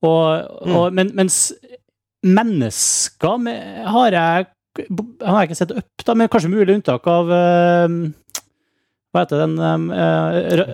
Og, 0.00 0.46
og, 0.64 0.94
men, 0.94 1.10
mens 1.16 1.50
mennesker 2.24 3.36
med, 3.42 3.82
har 3.88 4.14
jeg 4.14 4.46
har 4.86 5.42
jeg 5.42 5.50
ikke 5.50 5.58
sett 5.58 5.76
opp, 5.76 6.04
da, 6.06 6.16
men 6.16 6.30
kanskje 6.32 6.52
mulig 6.52 6.78
unntak 6.78 7.06
av 7.10 7.30
eh, 7.34 7.94
Hva 9.12 9.24
heter 9.24 9.42
den 9.42 9.56
uh, 9.58 10.66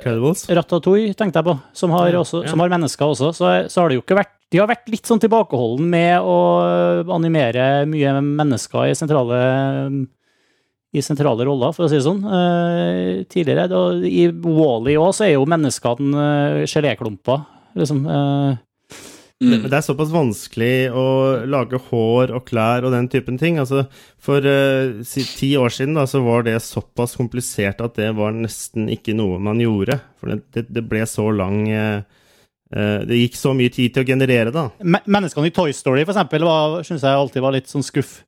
Ratatouille, 0.59 1.15
tenkte 1.19 1.41
jeg 1.41 1.49
på, 1.49 1.55
som 1.77 1.95
har, 1.97 2.11
også, 2.21 2.43
ja. 2.45 2.53
som 2.53 2.65
har 2.65 2.73
mennesker 2.73 3.15
også. 3.15 3.31
Så, 3.37 3.53
så 3.71 3.83
har 3.83 3.91
det 3.91 4.01
jo 4.01 4.05
ikke 4.05 4.19
vært 4.19 4.35
De 4.53 4.61
har 4.61 4.71
vært 4.71 4.91
litt 4.93 5.09
sånn 5.09 5.23
tilbakeholden 5.23 5.87
med 5.91 6.19
å 6.21 6.37
animere 7.15 7.87
mye 7.91 8.19
mennesker 8.21 8.91
i 8.91 8.99
sentrale 8.99 9.41
i 10.95 11.03
sentrale 11.03 11.43
roller, 11.47 11.73
for 11.75 11.87
å 11.87 11.91
si 11.91 11.99
det 11.99 12.07
sånn. 12.07 12.23
Uh, 12.23 13.25
tidligere. 13.31 13.67
Da, 13.71 13.81
I 14.07 14.29
Wall-E 14.31 14.95
òg 15.01 15.11
så 15.17 15.27
er 15.27 15.35
jo 15.35 15.49
menneskene 15.51 16.15
uh, 16.15 16.61
geléklumper, 16.71 17.43
liksom. 17.75 18.05
eh, 18.07 18.61
Mm. 19.45 19.67
Det 19.69 19.77
er 19.79 19.85
såpass 19.85 20.11
vanskelig 20.15 20.73
å 20.97 21.05
lage 21.51 21.79
hår 21.91 22.33
og 22.37 22.45
klær 22.49 22.87
og 22.89 22.93
den 22.95 23.09
typen 23.13 23.37
ting. 23.41 23.59
Altså, 23.63 23.85
for 24.23 24.45
uh, 24.45 25.03
si, 25.07 25.25
ti 25.39 25.53
år 25.61 25.73
siden 25.75 25.95
da, 25.99 26.07
så 26.09 26.23
var 26.25 26.47
det 26.47 26.57
såpass 26.65 27.17
komplisert 27.21 27.83
at 27.85 27.97
det 28.01 28.11
var 28.17 28.33
nesten 28.37 28.89
ikke 28.93 29.15
noe 29.19 29.39
man 29.43 29.61
gjorde. 29.63 30.01
For 30.21 30.33
det, 30.33 30.41
det, 30.57 30.67
det 30.75 30.85
ble 30.91 31.05
så 31.11 31.29
lang 31.35 31.65
eh, 31.69 32.01
Det 33.07 33.19
gikk 33.21 33.37
så 33.39 33.53
mye 33.55 33.71
tid 33.71 33.93
til 33.95 34.03
å 34.03 34.09
generere, 34.09 34.51
da. 34.55 34.69
me- 34.83 35.03
Menneskene 35.07 35.51
i 35.51 35.55
Toy 35.55 35.75
Story, 35.77 36.03
for 36.07 36.15
eksempel, 36.17 36.47
syns 36.87 37.05
jeg 37.05 37.19
alltid 37.21 37.45
var 37.45 37.55
litt 37.55 37.69
sånn 37.71 37.85
skuff. 37.87 38.23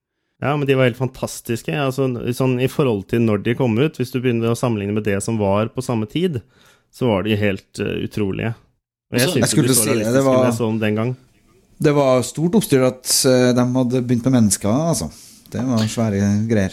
Ja, 0.44 0.52
men 0.52 0.68
de 0.68 0.74
var 0.76 0.84
helt 0.90 0.98
fantastiske. 1.00 1.72
Altså, 1.72 2.10
sånn, 2.36 2.58
I 2.60 2.68
forhold 2.68 3.06
til 3.08 3.22
når 3.24 3.40
de 3.46 3.54
kom 3.56 3.72
ut, 3.80 3.96
hvis 3.96 4.12
du 4.12 4.20
begynner 4.20 4.52
å 4.52 4.58
sammenligne 4.58 4.92
med 4.98 5.06
det 5.08 5.16
som 5.24 5.38
var 5.40 5.72
på 5.72 5.82
samme 5.82 6.04
tid, 6.12 6.42
så 6.92 7.08
var 7.08 7.24
de 7.24 7.38
helt 7.40 7.80
uh, 7.80 7.94
utrolige. 8.04 8.52
Og 9.12 9.18
jeg 9.18 9.26
Altså, 9.28 9.38
jeg 9.38 9.48
skulle 9.52 9.74
si 9.74 9.88
det, 9.94 10.12
det 10.12 10.24
var- 10.24 10.36
når 10.42 10.50
jeg 10.50 10.58
så 10.58 10.66
dem 10.70 10.78
den 10.80 10.94
gang. 10.96 11.16
Det 11.82 11.92
var 11.94 12.22
stort 12.22 12.54
oppstyr 12.56 12.86
at 12.86 13.04
eh, 13.28 13.52
de 13.54 13.64
hadde 13.76 14.02
begynt 14.02 14.24
med 14.24 14.32
mennesker, 14.40 14.68
altså. 14.68 15.10
Det 15.52 15.62
var 15.62 15.78
svære 15.86 16.48
greier. 16.48 16.72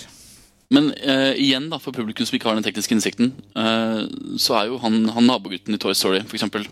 Men 0.73 0.87
uh, 1.05 1.33
igjen, 1.37 1.67
da, 1.69 1.77
for 1.77 1.91
publikum 1.93 2.25
som 2.25 2.33
ikke 2.35 2.47
har 2.49 2.55
den 2.57 2.63
tekniske 2.65 2.95
innsikten, 2.95 3.33
uh, 3.55 4.07
så 4.41 4.55
er 4.57 4.71
jo 4.71 4.79
han, 4.81 5.03
han 5.13 5.27
nabogutten 5.27 5.75
i 5.75 5.77
Toy 5.77 5.93
Story, 5.93 6.23
for 6.25 6.33
eksempel 6.39 6.65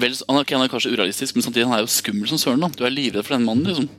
vel, 0.00 0.14
han, 0.16 0.36
er, 0.38 0.44
ikke- 0.46 0.56
han 0.56 0.64
er 0.64 0.72
kanskje 0.72 0.94
urealistisk, 0.94 1.36
men 1.36 1.42
samtidig 1.44 1.66
han 1.68 1.76
er 1.76 1.82
jo 1.84 1.90
skummel 1.92 2.30
som 2.30 2.38
søren. 2.40 2.60
da. 2.64 2.68
Du 2.72 2.86
er 2.86 2.94
livredd 2.94 3.26
for 3.26 3.36
den 3.36 3.44
mannen, 3.44 3.66
liksom. 3.68 3.90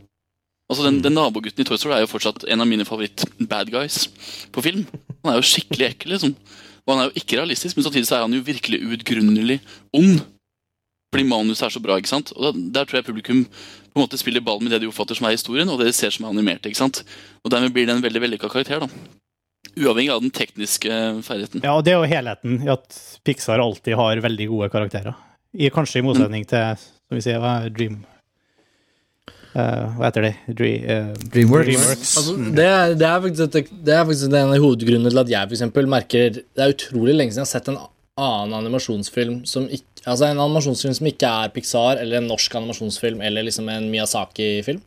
Altså, 0.72 0.88
den, 0.88 1.02
den 1.04 1.14
nabogutten 1.14 1.62
i 1.62 1.68
Toy 1.68 1.78
Story 1.78 1.94
er 1.94 2.02
jo 2.08 2.10
fortsatt 2.10 2.48
en 2.50 2.62
av 2.64 2.66
mine 2.72 2.88
favoritt-bad 2.88 3.70
guys 3.70 4.08
på 4.56 4.64
film. 4.64 4.88
Han 5.22 5.34
er 5.36 5.38
jo 5.38 5.46
skikkelig 5.46 5.92
ekkel, 5.92 6.16
liksom. 6.16 6.34
Og 6.88 6.96
han 6.96 7.04
er 7.04 7.12
jo 7.12 7.22
ikke 7.22 7.38
realistisk, 7.38 7.78
men 7.78 7.86
samtidig 7.86 8.08
så 8.10 8.16
er 8.18 8.26
han 8.26 8.34
jo 8.34 8.42
virkelig 8.48 8.80
uutgrunnelig 8.88 9.60
ond. 9.94 10.24
Fordi 11.12 11.28
manuset 11.28 11.68
er 11.68 11.74
så 11.76 11.82
bra, 11.84 11.98
ikke 12.00 12.12
sant? 12.12 12.32
Og 12.38 12.56
Der 12.72 12.88
tror 12.88 13.02
jeg 13.02 13.10
publikum 13.10 13.44
på 13.46 14.00
en 14.00 14.06
måte 14.06 14.20
spiller 14.20 14.44
ball 14.44 14.62
med 14.64 14.72
det 14.72 14.82
de 14.84 14.88
oppfatter 14.88 15.18
som 15.18 15.28
er 15.28 15.36
historien, 15.36 15.70
og 15.70 15.82
det 15.82 15.90
de 15.90 15.96
ser 15.96 16.14
som 16.16 16.26
er 16.26 16.32
animert. 16.32 16.66
ikke 16.66 16.80
sant? 16.80 17.04
Og 17.44 17.52
dermed 17.52 17.74
blir 17.76 17.90
det 17.90 17.98
en 17.98 18.06
veldig 18.06 18.22
vellykka 18.24 18.50
karakter. 18.52 18.80
da. 18.80 18.88
Uavhengig 19.76 20.12
av 20.12 20.22
den 20.24 20.32
tekniske 20.32 20.92
ferdigheten. 21.24 21.64
Ja, 21.64 21.76
og 21.76 21.84
det 21.84 21.94
er 21.94 22.00
jo 22.00 22.08
helheten 22.08 22.64
i 22.64 22.72
at 22.72 22.96
Pixar 23.24 23.60
alltid 23.60 23.96
har 24.00 24.24
veldig 24.24 24.48
gode 24.48 24.72
karakterer. 24.72 25.20
I, 25.52 25.70
kanskje 25.70 26.00
i 26.00 26.06
motsetning 26.08 26.48
til, 26.48 26.80
som 26.80 27.20
vi 27.20 27.24
sier, 27.24 27.44
hva 27.44 27.60
er 27.66 27.76
Dream 27.76 28.02
Uh, 29.52 29.98
Hva 29.98 30.08
heter 30.08 30.24
det? 30.24 30.36
Dream, 30.56 30.84
uh, 30.88 31.08
Dreamworks. 31.34 31.68
Dreamworks. 31.68 32.12
Altså, 32.22 32.36
det, 32.56 32.66
er, 32.68 32.94
det, 32.96 33.08
er 33.08 33.24
faktisk 33.26 33.58
et, 33.60 33.72
det 33.84 33.96
er 33.98 34.06
faktisk 34.08 34.30
en 34.30 34.54
av 34.56 34.64
hovedgrunnene 34.64 35.12
til 35.12 35.20
at 35.26 35.32
jeg 35.34 35.50
for 35.50 35.58
eksempel 35.58 35.90
merker 35.92 36.38
Det 36.40 36.64
er 36.64 36.72
utrolig 36.72 37.16
lenge 37.18 37.34
siden 37.34 37.44
jeg 37.44 37.50
har 37.50 37.52
sett 37.52 37.68
en 37.68 37.82
annen 38.22 38.56
animasjonsfilm 38.62 39.42
som 39.50 39.66
ikke, 39.68 39.91
Altså 40.10 40.26
En 40.28 40.40
animasjonsfilm 40.42 40.96
som 40.98 41.10
ikke 41.12 41.30
er 41.30 41.52
Pixar, 41.54 42.00
eller 42.02 42.18
en 42.18 42.30
norsk 42.32 42.56
animasjonsfilm, 42.58 43.22
eller 43.22 43.46
liksom 43.46 43.70
en 43.70 43.90
Miyazaki-film. 43.92 44.82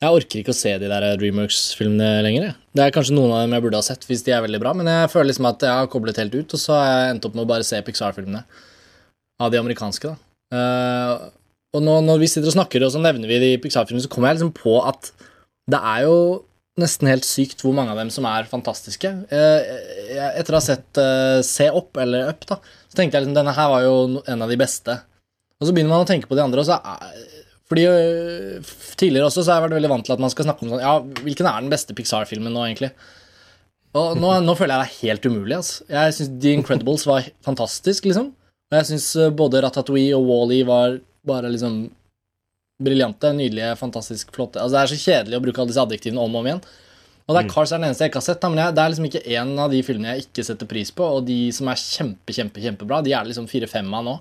Jeg 0.00 0.16
orker 0.16 0.40
ikke 0.40 0.54
å 0.54 0.56
se 0.56 0.70
de 0.80 0.88
der 0.88 1.04
Dreamworks-filmene 1.20 2.22
lenger. 2.24 2.44
jeg. 2.46 2.54
Det 2.72 2.84
er 2.84 2.94
kanskje 2.94 3.16
noen 3.16 3.34
av 3.34 3.42
dem 3.42 3.52
jeg 3.56 3.64
burde 3.66 3.80
ha 3.82 3.84
sett, 3.84 4.06
hvis 4.08 4.22
de 4.24 4.32
er 4.32 4.44
veldig 4.46 4.60
bra, 4.62 4.72
men 4.72 4.88
jeg 4.88 5.10
føler 5.12 5.28
liksom 5.28 5.48
at 5.50 5.66
jeg 5.66 5.76
har 5.76 5.90
koblet 5.92 6.20
helt 6.22 6.36
ut, 6.38 6.54
og 6.56 6.62
så 6.62 6.76
har 6.78 6.86
jeg 6.88 7.10
endt 7.14 7.26
opp 7.28 7.34
med 7.36 7.44
å 7.44 7.50
bare 7.50 7.66
se 7.68 7.82
Pixar-filmene. 7.84 8.44
Av 9.40 9.52
de 9.52 9.60
amerikanske, 9.60 10.08
da. 10.08 10.16
Eh, 10.56 11.26
og 11.76 11.84
nå, 11.84 11.98
når 12.06 12.22
vi 12.22 12.30
sitter 12.30 12.48
og 12.48 12.56
snakker, 12.56 12.86
og 12.86 12.94
så 12.94 13.02
nevner 13.02 13.28
vi 13.28 13.42
de 13.42 13.50
Pixar-filmene, 13.60 14.06
så 14.06 14.12
kommer 14.12 14.30
jeg 14.30 14.40
liksom 14.40 14.54
på 14.56 14.78
at 14.88 15.12
det 15.70 15.82
er 15.92 16.06
jo 16.06 16.16
nesten 16.80 17.10
helt 17.10 17.26
sykt 17.28 17.62
hvor 17.64 17.74
mange 17.76 17.92
av 17.94 18.00
dem 18.00 18.10
som 18.12 18.26
er 18.28 18.48
fantastiske. 18.50 19.10
Eh, 19.32 20.24
etter 20.32 20.54
å 20.54 20.58
ha 20.58 20.64
sett 20.64 21.00
eh, 21.00 21.40
Se 21.46 21.68
opp, 21.70 21.94
eller 22.00 22.32
Up, 22.32 22.46
da, 22.48 22.58
så 22.88 22.98
tenkte 22.98 23.18
jeg 23.18 23.26
liksom 23.26 23.36
denne 23.36 23.54
her 23.56 23.70
var 23.72 23.84
jo 23.86 23.94
en 24.24 24.46
av 24.46 24.50
de 24.50 24.58
beste. 24.60 24.96
Og 25.60 25.68
så 25.68 25.76
begynner 25.76 25.92
man 25.92 26.06
å 26.06 26.08
tenke 26.08 26.30
på 26.30 26.38
de 26.38 26.44
andre, 26.44 26.62
og 26.62 26.68
så 26.68 26.78
er, 26.80 27.22
fordi 27.70 27.86
øh, 27.86 28.72
Tidligere 28.98 29.28
også 29.28 29.44
så 29.44 29.52
har 29.52 29.60
jeg 29.60 29.68
vært 29.68 29.78
veldig 29.78 29.92
vant 29.92 30.08
til 30.08 30.16
at 30.16 30.22
man 30.24 30.32
skal 30.32 30.48
snakke 30.48 30.66
om 30.66 30.72
sånn 30.72 30.82
Ja, 30.82 30.96
hvilken 31.24 31.48
er 31.48 31.62
den 31.62 31.72
beste 31.72 31.94
Pixar-filmen 31.96 32.52
nå, 32.56 32.64
egentlig? 32.66 32.90
Og 33.96 34.18
nå, 34.18 34.32
nå 34.44 34.56
føler 34.58 34.74
jeg 34.74 34.80
det 34.82 34.88
er 34.88 35.06
helt 35.08 35.24
umulig. 35.26 35.54
Altså. 35.56 35.86
Jeg 35.90 36.16
syns 36.16 36.34
The 36.42 36.52
Incredibles 36.54 37.06
var 37.10 37.24
fantastisk, 37.46 38.04
liksom. 38.06 38.28
Og 38.70 38.76
jeg 38.78 38.86
syns 38.92 39.06
både 39.34 39.62
Ratatouille 39.64 40.14
og 40.14 40.28
Wall-E 40.28 40.60
var 40.68 41.00
bare 41.26 41.50
liksom 41.50 41.88
briljante, 42.82 43.32
nydelige, 43.36 43.74
fantastisk 43.80 44.32
flotte. 44.34 44.60
Altså, 44.60 44.76
det 44.76 44.82
er 44.82 44.92
så 44.92 45.00
kjedelig 45.04 45.38
å 45.38 45.42
bruke 45.44 45.62
alle 45.62 45.72
disse 45.72 45.84
adjektivene 45.84 46.22
om 46.22 46.34
og 46.34 46.42
om 46.42 46.50
igjen. 46.50 46.62
Og 47.28 47.36
det 47.36 47.44
er 47.44 47.52
Cars 47.52 47.70
er 47.70 47.78
den 47.78 47.86
eneste 47.86 48.02
jeg 48.02 48.10
ikke 48.10 48.18
har 48.18 48.26
sett, 48.26 48.44
men 48.50 48.58
jeg, 48.58 48.74
det 48.74 48.82
er 48.82 48.90
liksom 48.90 49.06
ikke 49.06 49.26
en 49.38 49.50
av 49.62 49.70
de 49.70 49.80
filmene 49.86 50.14
jeg 50.16 50.24
ikke 50.24 50.44
setter 50.48 50.68
pris 50.70 50.90
på, 50.90 51.06
og 51.06 51.26
de 51.28 51.38
som 51.54 51.68
er 51.70 51.78
kjempe, 51.78 52.34
kjempe, 52.34 52.62
kjempebra, 52.64 52.98
de 53.06 53.14
er 53.14 53.28
liksom 53.28 53.46
fire-fem 53.50 53.92
av 53.94 54.06
nå. 54.08 54.16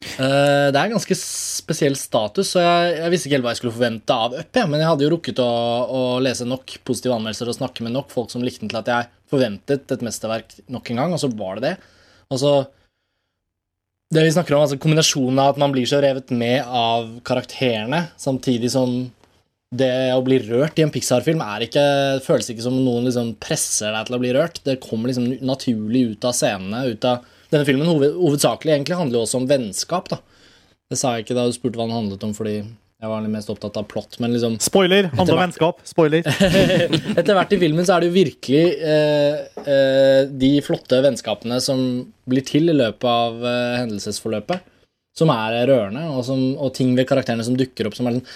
Eh, 0.00 0.68
det 0.72 0.80
er 0.80 0.92
ganske 0.92 1.16
spesiell 1.16 1.96
status, 1.96 2.54
så 2.54 2.62
jeg, 2.64 2.92
jeg 3.02 3.12
visste 3.12 3.28
ikke 3.28 3.36
helt 3.36 3.46
hva 3.46 3.52
jeg 3.52 3.60
skulle 3.60 3.76
forvente 3.76 4.16
av 4.16 4.36
Up, 4.38 4.50
Ja, 4.56 4.64
men 4.68 4.80
jeg 4.80 4.88
hadde 4.88 5.04
jo 5.04 5.10
rukket 5.12 5.42
å, 5.44 5.48
å 5.92 6.02
lese 6.24 6.48
nok 6.48 6.76
positive 6.88 7.16
anmeldelser 7.18 7.50
og 7.52 7.58
snakke 7.58 7.84
med 7.84 7.92
nok 7.96 8.12
folk 8.12 8.32
som 8.32 8.44
likte 8.44 8.64
den 8.64 8.72
til 8.72 8.80
at 8.80 8.88
jeg 8.88 9.10
forventet 9.30 9.92
et 9.92 10.04
mesterverk 10.04 10.56
nok 10.72 10.92
en 10.92 11.02
gang, 11.02 11.16
og 11.16 11.20
så 11.20 11.28
var 11.32 11.60
det 11.60 11.66
det. 11.68 11.74
Og 12.32 12.40
så 12.40 12.54
Det 14.10 14.24
vi 14.26 14.32
snakker 14.34 14.56
om, 14.56 14.64
altså 14.64 14.78
kombinasjonen 14.82 15.38
av 15.38 15.52
at 15.52 15.58
man 15.62 15.70
blir 15.70 15.86
så 15.86 16.00
revet 16.02 16.32
med 16.34 16.66
av 16.66 17.12
karakterene, 17.26 18.08
samtidig 18.18 18.72
som 18.72 19.04
det 19.70 20.10
å 20.16 20.22
bli 20.26 20.40
rørt 20.48 20.80
i 20.80 20.82
en 20.82 20.90
Pixar-film 20.90 21.44
ikke, 21.62 21.84
føles 22.24 22.48
ikke 22.50 22.64
som 22.64 22.74
noen 22.82 23.06
liksom 23.06 23.36
presser 23.38 23.94
deg 23.94 24.08
til 24.08 24.16
å 24.16 24.20
bli 24.22 24.32
rørt. 24.34 24.58
Det 24.66 24.80
kommer 24.82 25.12
liksom 25.12 25.28
naturlig 25.46 26.02
ut 26.16 26.26
av 26.26 26.34
scenene. 26.34 26.88
ut 26.90 27.06
av 27.06 27.22
Denne 27.50 27.66
filmen 27.66 27.86
hoved, 27.86 28.14
hovedsakelig 28.14 28.74
egentlig 28.76 28.98
handler 28.98 29.18
jo 29.18 29.24
også 29.26 29.40
om 29.40 29.46
vennskap. 29.50 30.10
da. 30.10 30.18
Det 30.90 30.98
sa 30.98 31.14
jeg 31.14 31.24
ikke 31.24 31.38
da 31.38 31.46
du 31.46 31.54
spurte 31.54 31.78
hva 31.78 31.86
den 31.86 31.96
handlet 31.96 32.26
om, 32.26 32.34
fordi 32.34 32.60
jeg 33.00 33.08
var 33.08 33.28
mest 33.32 33.48
opptatt 33.48 33.78
av 33.80 33.86
plott. 33.88 34.18
Men 34.20 34.34
liksom 34.34 34.58
Spoiler! 34.60 35.08
Handler 35.16 35.38
om 35.38 35.42
vennskap. 35.46 35.78
Spoiler. 35.88 36.26
etter 37.18 37.36
hvert 37.36 37.54
i 37.56 37.58
filmen 37.62 37.86
så 37.88 37.96
er 37.96 38.02
det 38.02 38.10
jo 38.10 38.16
virkelig 38.18 38.64
eh, 38.76 39.38
eh, 39.64 40.22
de 40.28 40.50
flotte 40.64 40.98
vennskapene 41.06 41.62
som 41.64 41.80
blir 42.28 42.44
til 42.44 42.68
i 42.68 42.76
løpet 42.76 43.08
av 43.08 43.38
eh, 43.40 43.78
hendelsesforløpet, 43.80 44.66
som 45.16 45.32
er 45.32 45.62
rørende, 45.70 46.04
og, 46.12 46.20
som, 46.28 46.42
og 46.60 46.74
ting 46.76 46.92
ved 46.98 47.08
karakterene 47.08 47.46
som 47.46 47.56
dukker 47.56 47.88
opp 47.88 47.96
som 47.96 48.10
er 48.10 48.18
sånn 48.18 48.28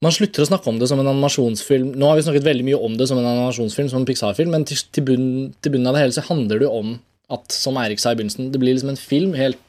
Man 0.00 0.14
slutter 0.16 0.46
å 0.46 0.48
snakke 0.48 0.72
om 0.72 0.78
det 0.80 0.88
som 0.88 1.00
en 1.02 1.10
animasjonsfilm. 1.10 1.90
Nå 2.00 2.08
har 2.08 2.16
vi 2.16 2.24
snakket 2.24 2.46
veldig 2.46 2.64
mye 2.70 2.78
om 2.80 2.94
det 2.96 3.04
som 3.10 3.18
en 3.20 3.26
animasjonsfilm, 3.34 3.90
som 3.92 4.00
en 4.00 4.08
Pixar-film, 4.08 4.54
men 4.56 4.64
til, 4.64 4.80
til, 4.96 5.04
bunnen, 5.10 5.50
til 5.60 5.74
bunnen 5.74 5.90
av 5.90 5.98
det 5.98 6.06
hele 6.06 6.16
så 6.16 6.24
handler 6.24 6.56
det 6.56 6.70
jo 6.70 6.78
om 6.78 6.94
at, 7.36 7.52
som 7.52 7.76
Eirik 7.76 8.00
sa 8.00 8.14
i 8.14 8.16
begynnelsen, 8.16 8.48
det 8.48 8.62
blir 8.62 8.72
liksom 8.72 8.94
en 8.94 9.02
film 9.02 9.36
helt 9.36 9.60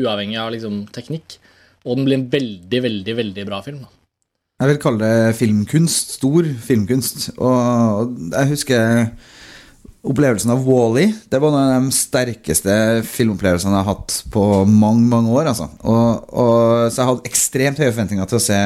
uavhengig 0.00 0.38
av 0.40 0.54
liksom 0.54 0.86
teknikk, 0.94 1.36
og 1.88 1.96
den 1.98 2.06
blir 2.06 2.20
en 2.20 2.28
veldig, 2.32 2.82
veldig, 2.84 3.16
veldig 3.22 3.46
bra 3.48 3.62
film. 3.64 3.82
Jeg 4.58 4.72
vil 4.72 4.80
kalle 4.82 5.06
det 5.06 5.34
filmkunst. 5.38 6.16
Stor 6.18 6.46
filmkunst. 6.66 7.28
Og 7.38 8.14
jeg 8.32 8.50
husker 8.52 9.10
opplevelsen 10.08 10.50
av 10.50 10.64
Wall-E. 10.66 11.12
Det 11.30 11.38
var 11.42 11.52
en 11.54 11.74
av 11.76 11.84
de 11.86 11.94
sterkeste 11.94 12.74
filmopplevelsene 13.06 13.74
jeg 13.74 13.86
har 13.86 13.92
hatt 13.92 14.16
på 14.34 14.42
mange, 14.66 15.06
mange 15.10 15.30
år. 15.34 15.52
Altså. 15.52 15.68
Og, 15.82 16.26
og, 16.32 16.88
så 16.90 17.02
jeg 17.02 17.10
hadde 17.12 17.30
ekstremt 17.30 17.82
høye 17.82 17.92
forventninger 17.92 18.30
til 18.30 18.40
å 18.40 18.42
se 18.48 18.58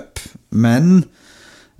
Up. 0.00 0.24
Men 0.50 0.90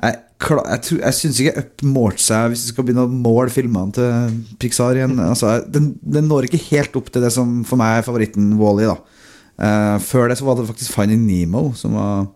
jeg, 0.03 0.21
jeg, 0.47 0.81
jeg 1.01 1.19
syns 1.19 1.43
ikke 1.43 1.65
Up 1.65 1.85
målte 1.91 2.23
seg 2.23 2.53
hvis 2.53 2.67
vi 2.69 2.75
skal 2.75 2.87
begynne 2.87 3.09
å 3.09 3.19
måle 3.27 3.51
filmene 3.55 3.99
til 3.99 4.41
Pixar 4.63 4.99
igjen. 4.99 5.19
Altså, 5.27 5.59
den, 5.67 5.95
den 6.03 6.31
når 6.31 6.47
ikke 6.51 6.65
helt 6.69 6.99
opp 7.03 7.11
til 7.11 7.27
det 7.27 7.35
som 7.35 7.63
for 7.67 7.83
meg 7.83 7.99
er 7.99 8.07
favoritten 8.07 8.55
Wall-E. 8.63 8.91
da. 8.95 9.16
Eh, 9.57 9.99
før 10.05 10.29
det 10.29 10.37
så 10.39 10.45
var 10.45 10.59
det 10.59 10.69
faktisk 10.69 10.93
Finding 10.93 11.23
Nemo 11.25 11.71
som 11.77 11.97
var 11.97 12.27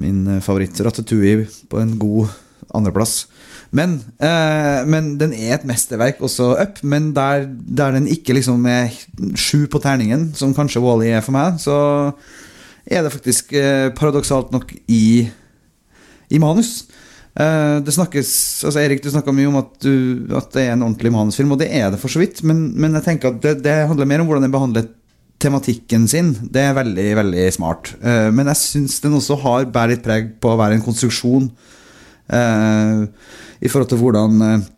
min 0.00 0.26
eh, 0.28 0.42
favoritt. 0.44 0.80
Ratatouille 0.84 1.48
på 1.70 1.80
en 1.80 1.96
god 2.00 2.32
andreplass. 2.76 3.26
Men, 3.72 3.96
uh, 4.20 4.84
men 4.84 5.14
den 5.16 5.32
er 5.32 5.54
et 5.56 5.66
mesterverk, 5.68 6.20
også 6.20 6.50
Up. 6.60 6.82
Men 6.84 7.14
der, 7.16 7.46
der 7.48 7.94
den 7.96 8.08
ikke 8.10 8.36
liksom 8.36 8.66
er 8.68 8.92
sju 9.32 9.64
på 9.72 9.80
terningen, 9.80 10.30
som 10.36 10.52
kanskje 10.56 10.82
Wall-E 10.84 11.14
er 11.16 11.24
for 11.24 11.32
meg, 11.32 11.56
så 11.60 11.76
er 12.84 13.00
det 13.00 13.14
faktisk 13.14 13.54
uh, 13.56 13.88
paradoksalt 13.96 14.52
nok 14.52 14.74
i, 14.92 15.24
i 16.28 16.42
manus. 16.42 16.82
Det 17.32 17.88
snakkes, 17.96 18.30
altså 18.68 18.82
Erik, 18.82 18.98
du 19.00 19.06
snakka 19.08 19.32
mye 19.32 19.48
om 19.48 19.54
at, 19.56 19.70
du, 19.80 20.26
at 20.36 20.50
det 20.52 20.66
er 20.66 20.74
en 20.74 20.82
ordentlig 20.84 21.08
manusfilm, 21.14 21.54
og 21.54 21.62
det 21.62 21.70
er 21.72 21.86
det 21.88 22.00
for 22.02 22.12
så 22.12 22.20
vidt, 22.20 22.42
men, 22.44 22.58
men 22.76 22.92
jeg 22.98 23.06
tenker 23.06 23.30
at 23.30 23.38
det, 23.40 23.54
det 23.64 23.76
handler 23.88 24.10
mer 24.10 24.20
om 24.20 24.28
hvordan 24.28 24.44
den 24.44 24.52
behandler 24.52 24.90
tematikken 25.42 26.06
sin. 26.10 26.32
Det 26.52 26.62
er 26.62 26.76
veldig, 26.76 27.08
veldig 27.18 27.46
smart. 27.54 27.94
Uh, 28.02 28.30
men 28.34 28.50
jeg 28.52 28.62
syns 28.62 29.00
den 29.04 29.18
også 29.18 29.38
har 29.42 29.66
bærer 29.72 29.96
litt 29.96 30.04
preg 30.04 30.36
på 30.42 30.52
å 30.52 30.60
være 30.60 30.78
en 30.78 30.84
konstruksjon 30.84 31.50
uh, 32.32 33.02
i 33.62 33.70
forhold 33.70 33.90
til 33.92 34.00
hvordan 34.02 34.46
uh, 34.46 34.70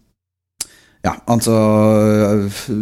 ja, 1.05 1.13
altså 1.29 1.55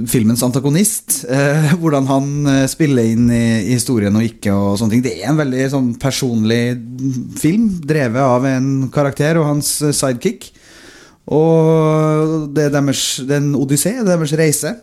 filmens 0.06 0.44
antagonist. 0.46 1.24
Hvordan 1.82 2.04
han 2.06 2.26
spiller 2.70 3.08
inn 3.10 3.24
i, 3.34 3.46
historien 3.72 4.14
og 4.14 4.22
ikke 4.22 4.52
og 4.54 4.76
sånne 4.78 4.94
ting. 4.94 5.02
Det 5.02 5.16
er 5.16 5.32
en 5.32 5.40
veldig 5.40 5.64
sånn 5.72 5.88
personlig 5.98 6.60
film, 7.42 7.64
drevet 7.82 8.22
av 8.22 8.46
en 8.46 8.68
karakter 8.94 9.40
og 9.40 9.48
hans 9.48 9.72
sidekick. 9.90 10.52
Og 11.34 12.46
det 12.54 12.68
er 12.68 12.76
deres, 12.76 13.02
det 13.26 13.34
er 13.34 13.42
en 13.42 13.58
odyssé, 13.58 13.96
det 13.98 14.06
er 14.06 14.22
deres 14.22 14.38
reise. 14.38 14.76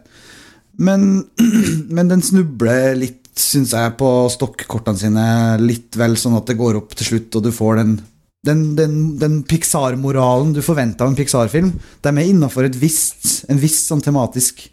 Men, 0.79 1.25
men 1.95 2.11
den 2.11 2.23
snubler 2.25 2.95
litt, 2.99 3.25
syns 3.39 3.73
jeg, 3.75 3.95
på 3.99 4.09
stokkortene 4.33 4.99
sine. 4.99 5.25
Litt 5.63 5.97
vel 5.99 6.17
sånn 6.19 6.37
at 6.39 6.49
det 6.49 6.59
går 6.59 6.79
opp 6.81 6.95
til 6.97 7.13
slutt, 7.13 7.39
og 7.39 7.45
du 7.45 7.53
får 7.55 7.83
den 7.83 7.99
den, 8.47 8.61
den, 8.77 8.93
den 9.19 9.41
Pixar-moralen 9.43 10.53
du 10.55 10.61
forventer 10.63 11.03
av 11.03 11.11
en 11.11 11.17
Pixar-film. 11.17 11.73
De 11.99 12.11
er 12.13 12.29
innafor 12.29 12.69
en 12.69 12.77
viss 12.79 13.81
sånn 13.83 14.03
tematisk 14.03 14.63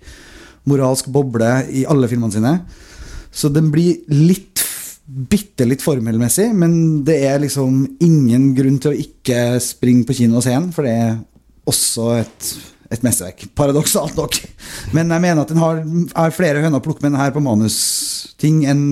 moralsk 0.71 1.09
boble 1.15 1.51
i 1.75 1.83
alle 1.89 2.07
filmene 2.11 2.35
sine. 2.35 2.53
Så 3.35 3.51
den 3.53 3.73
blir 3.75 4.05
litt 4.13 4.63
bitte 5.07 5.67
litt 5.69 5.85
formelmessig, 5.85 6.49
men 6.59 7.05
det 7.07 7.21
er 7.29 7.43
liksom 7.43 7.83
ingen 8.03 8.49
grunn 8.57 8.79
til 8.83 8.91
å 8.91 9.03
ikke 9.03 9.61
springe 9.63 10.07
på 10.07 10.17
kino 10.19 10.41
og 10.41 10.47
se 10.47 10.55
den, 10.55 10.73
for 10.75 10.87
det 10.87 10.95
er 10.99 11.13
også 11.71 12.09
et, 12.17 12.49
et 12.93 13.03
mesterverk. 13.05 13.47
Paradoksalt 13.59 14.19
nok. 14.19 14.39
Men 14.97 15.11
jeg 15.11 15.25
mener 15.25 15.43
at 15.43 15.53
den 15.53 15.63
har, 15.63 15.83
har 16.15 16.35
flere 16.37 16.63
høner 16.65 16.81
å 16.81 16.85
plukke 16.85 17.05
med 17.05 17.15
den 17.15 17.21
her 17.21 17.35
på 17.35 17.43
manusting 17.45 18.65
enn 18.69 18.85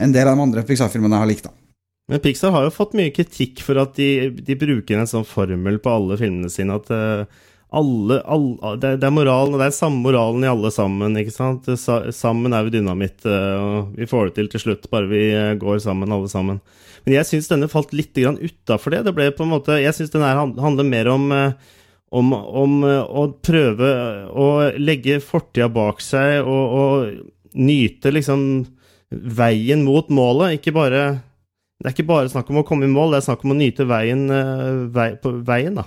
en 0.00 0.14
del 0.14 0.28
av 0.28 0.38
de 0.38 0.46
andre 0.46 0.64
Pixar-filmene 0.66 1.16
jeg 1.16 1.24
har 1.24 1.30
likt. 1.30 1.48
da. 1.48 1.54
Men 2.10 2.22
Pixar 2.24 2.54
har 2.54 2.66
jo 2.66 2.74
fått 2.74 2.96
mye 2.98 3.12
kritikk 3.14 3.62
for 3.62 3.78
at 3.82 3.94
de, 3.98 4.30
de 4.34 4.56
bruker 4.58 4.98
en 4.98 5.10
sånn 5.10 5.28
formel 5.28 5.78
på 5.82 5.92
alle 5.92 6.18
filmene 6.18 6.50
sine 6.50 6.74
at 6.80 6.90
uh, 6.90 7.22
alle, 7.70 8.16
alle 8.26 8.72
det, 8.82 8.96
er 9.06 9.14
moralen, 9.14 9.54
det 9.60 9.68
er 9.68 9.76
samme 9.76 10.02
moralen 10.02 10.42
i 10.42 10.50
alle 10.50 10.72
sammen, 10.74 11.14
ikke 11.20 11.34
sant? 11.36 11.68
Sa, 11.78 12.00
sammen 12.14 12.54
er 12.56 12.66
vi 12.66 12.72
dynamitt, 12.74 13.22
eh, 13.22 13.62
og 13.62 13.92
vi 13.94 14.08
får 14.10 14.26
det 14.26 14.34
til 14.40 14.48
til 14.50 14.64
slutt, 14.64 14.88
bare 14.90 15.06
vi 15.06 15.20
eh, 15.30 15.52
går 15.60 15.78
sammen, 15.84 16.10
alle 16.10 16.26
sammen. 16.32 16.58
Men 17.04 17.14
jeg 17.20 17.28
syns 17.28 17.50
denne 17.52 17.70
falt 17.70 17.94
litt 17.94 18.18
utafor 18.18 18.96
det. 18.96 19.04
Det 19.06 19.14
ble 19.14 19.30
på 19.32 19.46
en 19.46 19.52
måte 19.54 19.78
Jeg 19.78 19.94
syns 19.96 20.10
den 20.12 20.26
her 20.26 20.36
handler 20.36 20.84
mer 20.84 21.08
om 21.14 21.30
om, 22.10 22.32
om 22.34 22.76
eh, 22.88 23.00
å 23.02 23.28
prøve 23.42 23.90
å 24.30 24.46
legge 24.78 25.20
fortida 25.22 25.68
bak 25.72 26.02
seg 26.04 26.42
og, 26.42 26.76
og 26.80 27.58
nyte 27.58 28.12
liksom 28.14 28.44
veien 29.10 29.82
mot 29.86 30.10
målet, 30.14 30.58
ikke 30.58 30.74
bare 30.74 31.02
det 31.80 31.88
er 31.88 31.94
ikke 31.94 32.10
bare 32.10 32.28
snakk 32.28 32.50
om 32.52 32.60
å 32.60 32.66
komme 32.68 32.84
i 32.84 32.92
mål, 32.92 33.14
det 33.14 33.22
er 33.22 33.26
snakk 33.30 33.44
om 33.46 33.54
å 33.54 33.56
nyte 33.56 33.86
veien, 33.88 34.26
eh, 34.28 34.84
vei, 34.92 35.14
på 35.16 35.32
veien, 35.48 35.78
da. 35.80 35.86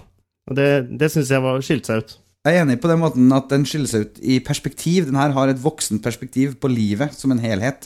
Og 0.50 0.58
det, 0.58 0.68
det 1.00 1.12
syns 1.14 1.30
jeg 1.32 1.44
var 1.44 1.62
skilte 1.64 1.92
seg 1.92 2.02
ut. 2.02 2.16
Jeg 2.44 2.58
er 2.58 2.66
enig 2.66 2.80
på 2.84 2.90
den 2.92 3.00
måten 3.00 3.30
at 3.32 3.46
den 3.54 3.64
skiller 3.70 3.88
seg 3.88 4.08
ut 4.08 4.18
i 4.20 4.40
perspektiv. 4.44 5.06
Den 5.08 5.16
her 5.16 5.32
har 5.38 5.52
et 5.52 5.62
voksent 5.64 6.02
perspektiv 6.04 6.58
på 6.60 6.72
livet 6.74 7.14
som 7.16 7.32
en 7.32 7.40
helhet, 7.40 7.86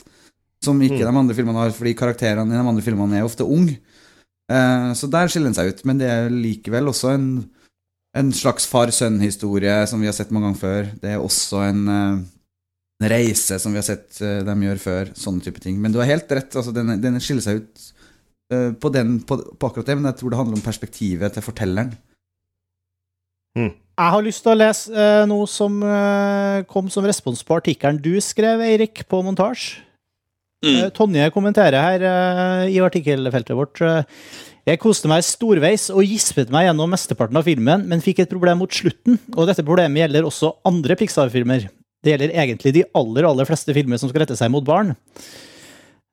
som 0.64 0.80
ikke 0.82 1.04
Mm. 1.04 1.04
de 1.04 1.20
andre 1.20 1.36
filmene 1.36 1.60
har, 1.62 1.70
fordi 1.76 1.92
karakterene 1.94 2.50
i 2.50 2.58
de 2.58 2.64
andre 2.72 2.82
filmene 2.82 3.20
er 3.20 3.28
ofte 3.28 3.46
unge. 3.46 3.76
Eh, 4.50 4.88
så 4.98 5.06
der 5.12 5.28
skiller 5.28 5.52
den 5.52 5.58
seg 5.60 5.70
ut, 5.70 5.84
men 5.84 6.00
det 6.00 6.08
er 6.08 6.32
likevel 6.32 6.88
også 6.90 7.12
en, 7.12 7.28
en 8.16 8.32
slags 8.32 8.66
far-sønn-historie 8.70 9.82
som 9.90 10.00
vi 10.00 10.08
har 10.08 10.16
sett 10.16 10.32
mange 10.32 10.48
ganger 10.48 10.62
før. 10.62 10.90
Det 11.02 11.12
er 11.12 11.22
også 11.22 11.62
en, 11.66 11.84
eh, 11.92 12.18
en 13.02 13.10
reise, 13.12 13.58
som 13.60 13.74
vi 13.74 13.80
har 13.82 13.86
sett 13.86 14.20
eh, 14.24 14.40
dem 14.46 14.64
gjøre 14.64 14.82
før. 14.82 15.14
Sånne 15.18 15.44
type 15.44 15.60
ting. 15.64 15.76
Men 15.80 15.92
du 15.92 16.00
har 16.00 16.10
helt 16.10 16.30
rett, 16.32 16.56
altså, 16.56 16.74
den, 16.74 16.96
den 17.02 17.20
skiller 17.20 17.44
seg 17.44 17.62
ut 17.62 17.88
eh, 18.52 18.70
på, 18.72 18.92
den, 18.94 19.18
på, 19.28 19.40
på 19.58 19.70
akkurat 19.70 19.90
det, 19.90 19.98
men 19.98 20.10
jeg 20.12 20.20
tror 20.22 20.32
det 20.32 20.40
handler 20.40 20.60
om 20.60 20.66
perspektivet 20.66 21.36
til 21.36 21.44
fortelleren. 21.44 21.96
Jeg 23.98 24.14
har 24.14 24.22
lyst 24.22 24.44
til 24.44 24.52
å 24.52 24.58
lese 24.58 24.94
eh, 24.94 25.24
noe 25.26 25.48
som 25.50 25.80
eh, 25.82 26.62
kom 26.70 26.90
som 26.92 27.06
respons 27.08 27.42
på 27.46 27.56
artikkelen 27.58 27.98
du 28.02 28.14
skrev, 28.22 28.62
Eirik, 28.62 29.02
på 29.10 29.22
montasje. 29.26 29.84
Mm. 30.58 30.90
Tonje 30.94 31.26
kommenterer 31.30 31.78
her 31.78 32.04
eh, 32.06 32.74
i 32.74 32.78
artikkelfeltet 32.82 33.58
vårt. 33.58 33.82
Jeg 34.68 34.80
koste 34.82 35.08
meg 35.08 35.24
storveis 35.24 35.86
og 35.94 36.04
gispet 36.04 36.50
meg 36.52 36.66
gjennom 36.66 36.90
mesteparten 36.92 37.38
av 37.40 37.46
filmen, 37.46 37.86
men 37.88 38.04
fikk 38.04 38.20
et 38.24 38.30
problem 38.30 38.60
mot 38.60 38.72
slutten, 38.72 39.16
og 39.32 39.48
dette 39.48 39.64
problemet 39.64 40.02
gjelder 40.02 40.28
også 40.28 40.52
andre 40.68 40.96
Pixar-filmer. 40.98 41.68
Det 42.04 42.12
gjelder 42.12 42.34
egentlig 42.36 42.74
de 42.76 42.84
aller, 42.98 43.26
aller 43.26 43.48
fleste 43.48 43.74
filmer 43.74 44.00
som 44.00 44.10
skal 44.10 44.26
rette 44.26 44.36
seg 44.38 44.52
mot 44.52 44.66
barn. 44.66 44.92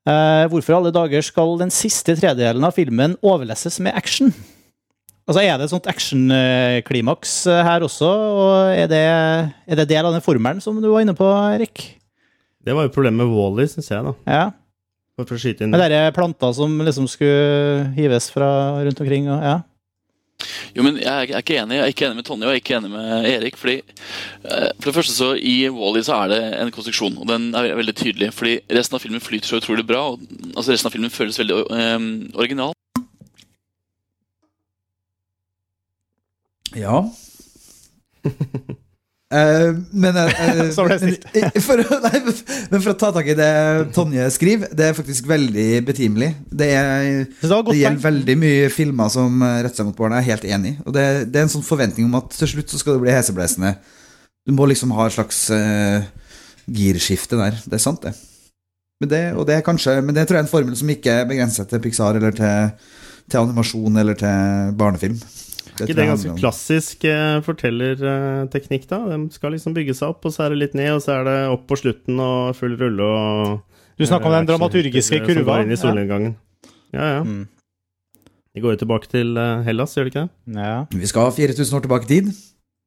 Eh, 0.05 0.45
hvorfor 0.51 0.77
alle 0.77 0.93
dager 0.93 1.25
skal 1.25 1.57
den 1.59 1.73
siste 1.73 2.15
tredjedelen 2.15 2.63
av 2.63 2.75
filmen 2.77 3.17
overlesses 3.25 3.81
med 3.83 3.97
action? 3.97 4.31
Altså, 5.25 5.41
Er 5.41 5.57
det 5.57 5.65
et 5.65 5.73
sånt 5.73 5.87
actionklimaks 5.89 7.37
eh, 7.49 7.63
her 7.65 7.85
også, 7.85 8.07
og 8.07 8.75
er 8.77 8.87
det, 8.87 9.05
er 9.65 9.79
det 9.81 9.89
del 9.89 10.05
av 10.05 10.13
den 10.13 10.23
formelen 10.23 10.61
som 10.61 10.77
du 10.79 10.91
var 10.91 11.01
inne 11.01 11.17
på, 11.17 11.27
Erik? 11.57 11.87
Det 12.65 12.73
var 12.73 12.87
jo 12.87 12.93
problemet 12.93 13.25
med 13.25 13.33
Wally, 13.33 13.67
syns 13.69 13.91
jeg, 13.91 14.05
da. 14.05 14.13
Ja. 14.29 14.45
For 15.15 15.37
å 15.37 15.39
skyte 15.39 15.63
inn 15.63 15.71
det. 15.71 15.79
Det 15.93 16.01
er 16.09 16.15
planter 16.15 16.51
som 16.57 16.73
liksom 16.83 17.07
skulle 17.07 17.87
hives 17.95 18.27
fra 18.33 18.49
rundt 18.83 18.99
omkring. 18.99 19.29
Og, 19.31 19.39
ja. 19.39 19.61
Jo, 20.75 20.83
men 20.83 20.97
jeg 20.99 21.29
er 21.31 21.39
ikke 21.39 21.55
enig 21.61 21.77
Jeg 21.77 21.83
er 21.85 21.93
ikke 21.93 22.07
enig 22.09 22.17
med 22.19 22.25
Tonje 22.27 22.43
og 22.43 22.51
jeg 22.51 22.59
er 22.59 22.63
ikke 22.63 22.75
enig 22.75 22.89
med 22.91 23.27
Erik. 23.29 23.55
fordi 23.55 23.77
eh, 23.79 24.67
For 24.81 24.89
det 24.89 24.95
første 24.97 25.15
så 25.15 25.29
I 25.39 25.55
Wally 25.71 26.03
så 26.03 26.17
er 26.25 26.33
det 26.33 26.41
en 26.59 26.73
konstruksjon, 26.75 27.15
og 27.23 27.29
den 27.31 27.47
er 27.55 27.71
veldig 27.79 27.95
tydelig. 27.95 28.33
fordi 28.35 28.57
resten 28.75 28.99
av 28.99 29.05
filmen 29.05 29.23
flyter 29.23 29.47
så 29.47 29.61
utrolig 29.61 29.87
bra. 29.87 30.03
og 30.11 30.19
altså 30.55 30.73
Resten 30.73 30.91
av 30.91 30.97
filmen 30.97 31.13
føles 31.13 31.39
veldig 31.39 31.63
um, 31.71 32.09
original. 32.35 32.73
Ja. 36.75 37.05
Eh, 39.35 39.69
men 39.91 40.17
eh, 40.21 40.69
for, 40.77 41.81
nei, 42.05 42.19
men 42.71 42.79
for 42.79 42.91
å 42.93 42.97
ta 42.99 43.09
tak 43.15 43.27
i 43.27 43.35
det 43.37 43.51
Tonje 43.95 44.27
skriver, 44.33 44.71
det 44.77 44.89
er 44.89 44.97
faktisk 44.97 45.27
veldig 45.29 45.67
betimelig. 45.87 46.31
Det, 46.47 46.69
er, 46.77 47.25
det 47.25 47.49
det 47.71 47.79
gjelder 47.81 48.05
veldig 48.05 48.37
mye 48.45 48.69
filmer 48.73 49.11
som 49.13 49.43
retter 49.43 49.81
seg 49.81 49.89
mot 49.89 49.97
barn. 49.99 50.15
Jeg 50.19 50.25
er 50.25 50.31
helt 50.33 50.47
enig. 50.57 50.75
Og 50.85 50.95
det, 50.95 51.07
det 51.33 51.41
er 51.41 51.47
en 51.49 51.55
sånn 51.57 51.67
forventning 51.67 52.07
om 52.07 52.19
at 52.21 52.31
til 52.37 52.55
slutt 52.55 52.71
så 52.71 52.81
skal 52.81 52.97
det 52.97 53.05
bli 53.05 53.15
heseblesende. 53.15 53.75
Du 54.45 54.53
må 54.53 54.67
liksom 54.69 54.93
ha 54.93 55.07
et 55.07 55.15
slags 55.15 55.39
uh, 55.49 56.05
girskifte 56.69 57.39
der. 57.39 57.57
Det 57.65 57.79
er 57.79 57.81
sant, 57.81 58.05
det. 58.05 58.13
Men 59.01 59.11
det, 59.11 59.23
og 59.35 59.47
det 59.49 59.57
er 59.57 59.65
kanskje, 59.65 59.97
men 60.05 60.15
det 60.15 60.27
tror 60.27 60.37
jeg 60.37 60.45
er 60.45 60.47
en 60.47 60.51
formel 60.51 60.77
som 60.77 60.91
ikke 60.93 61.15
er 61.19 61.25
begrenset 61.27 61.67
til 61.67 61.81
Pixar 61.83 62.19
eller 62.19 62.35
til, 62.37 62.85
til 63.25 63.41
animasjon 63.41 63.99
eller 63.99 64.15
til 64.19 64.75
barnefilm. 64.79 65.17
Ikke 65.83 65.95
det 65.95 66.03
jeg 66.05 66.11
ganske 66.13 66.31
om- 66.31 66.37
klassisk 66.39 67.03
eh, 67.11 67.41
fortellerteknikk, 67.45 68.87
da? 68.89 68.99
De 69.11 69.19
skal 69.35 69.51
liksom 69.55 69.75
bygge 69.75 69.95
seg 69.97 70.09
opp, 70.13 70.25
og 70.25 70.31
så 70.35 70.45
er 70.45 70.49
det 70.55 70.61
litt 70.63 70.73
ned, 70.79 70.93
og 70.95 71.01
så 71.03 71.19
er 71.19 71.23
det 71.27 71.37
opp 71.51 71.67
på 71.67 71.77
slutten 71.81 72.19
og 72.23 72.55
full 72.55 72.77
rulle 72.79 73.03
og 73.03 73.59
Du 73.99 74.05
snakker 74.07 74.27
om 74.31 74.37
den 74.39 74.45
eh, 74.47 74.49
dramaturgiske 74.53 75.21
kurva. 75.25 75.61
inn 75.63 75.71
i 75.71 75.79
solnedgangen. 75.79 76.35
Ja, 76.95 77.05
ja. 77.19 77.21
Mm. 77.23 77.45
De 78.55 78.61
går 78.63 78.77
jo 78.77 78.81
tilbake 78.85 79.07
til 79.11 79.35
eh, 79.37 79.63
Hellas, 79.67 79.95
gjør 79.97 80.07
de 80.07 80.11
ikke 80.13 80.25
det? 80.27 80.59
Ja. 80.63 80.85
Vi 80.95 81.07
skal 81.11 81.31
4000 81.35 81.75
år 81.75 81.81
tilbake 81.89 82.07
i 82.07 82.13
tid. 82.15 82.33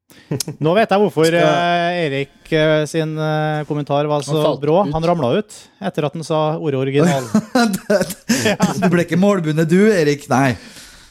Nå 0.65 0.73
vet 0.73 0.89
jeg 0.89 1.01
hvorfor 1.03 1.27
Skal- 1.29 1.43
eh, 1.45 1.99
Erik 2.07 2.53
eh, 2.57 2.85
sin 2.89 3.11
eh, 3.21 3.65
kommentar 3.69 4.09
var 4.09 4.23
så 4.25 4.39
Han 4.41 4.57
brå. 4.63 4.79
ut. 4.89 4.93
Han 4.97 5.05
ramla 5.05 5.35
ut 5.43 5.53
etter 5.85 6.07
at 6.09 6.15
han 6.17 6.25
sa 6.25 6.57
ordet 6.57 6.81
original. 6.81 7.21
Du 8.81 8.89
ble 8.89 9.05
ikke 9.05 9.19
målbundet, 9.21 9.69
du, 9.69 9.83
Erik? 9.93 10.25
Nei. 10.33 10.57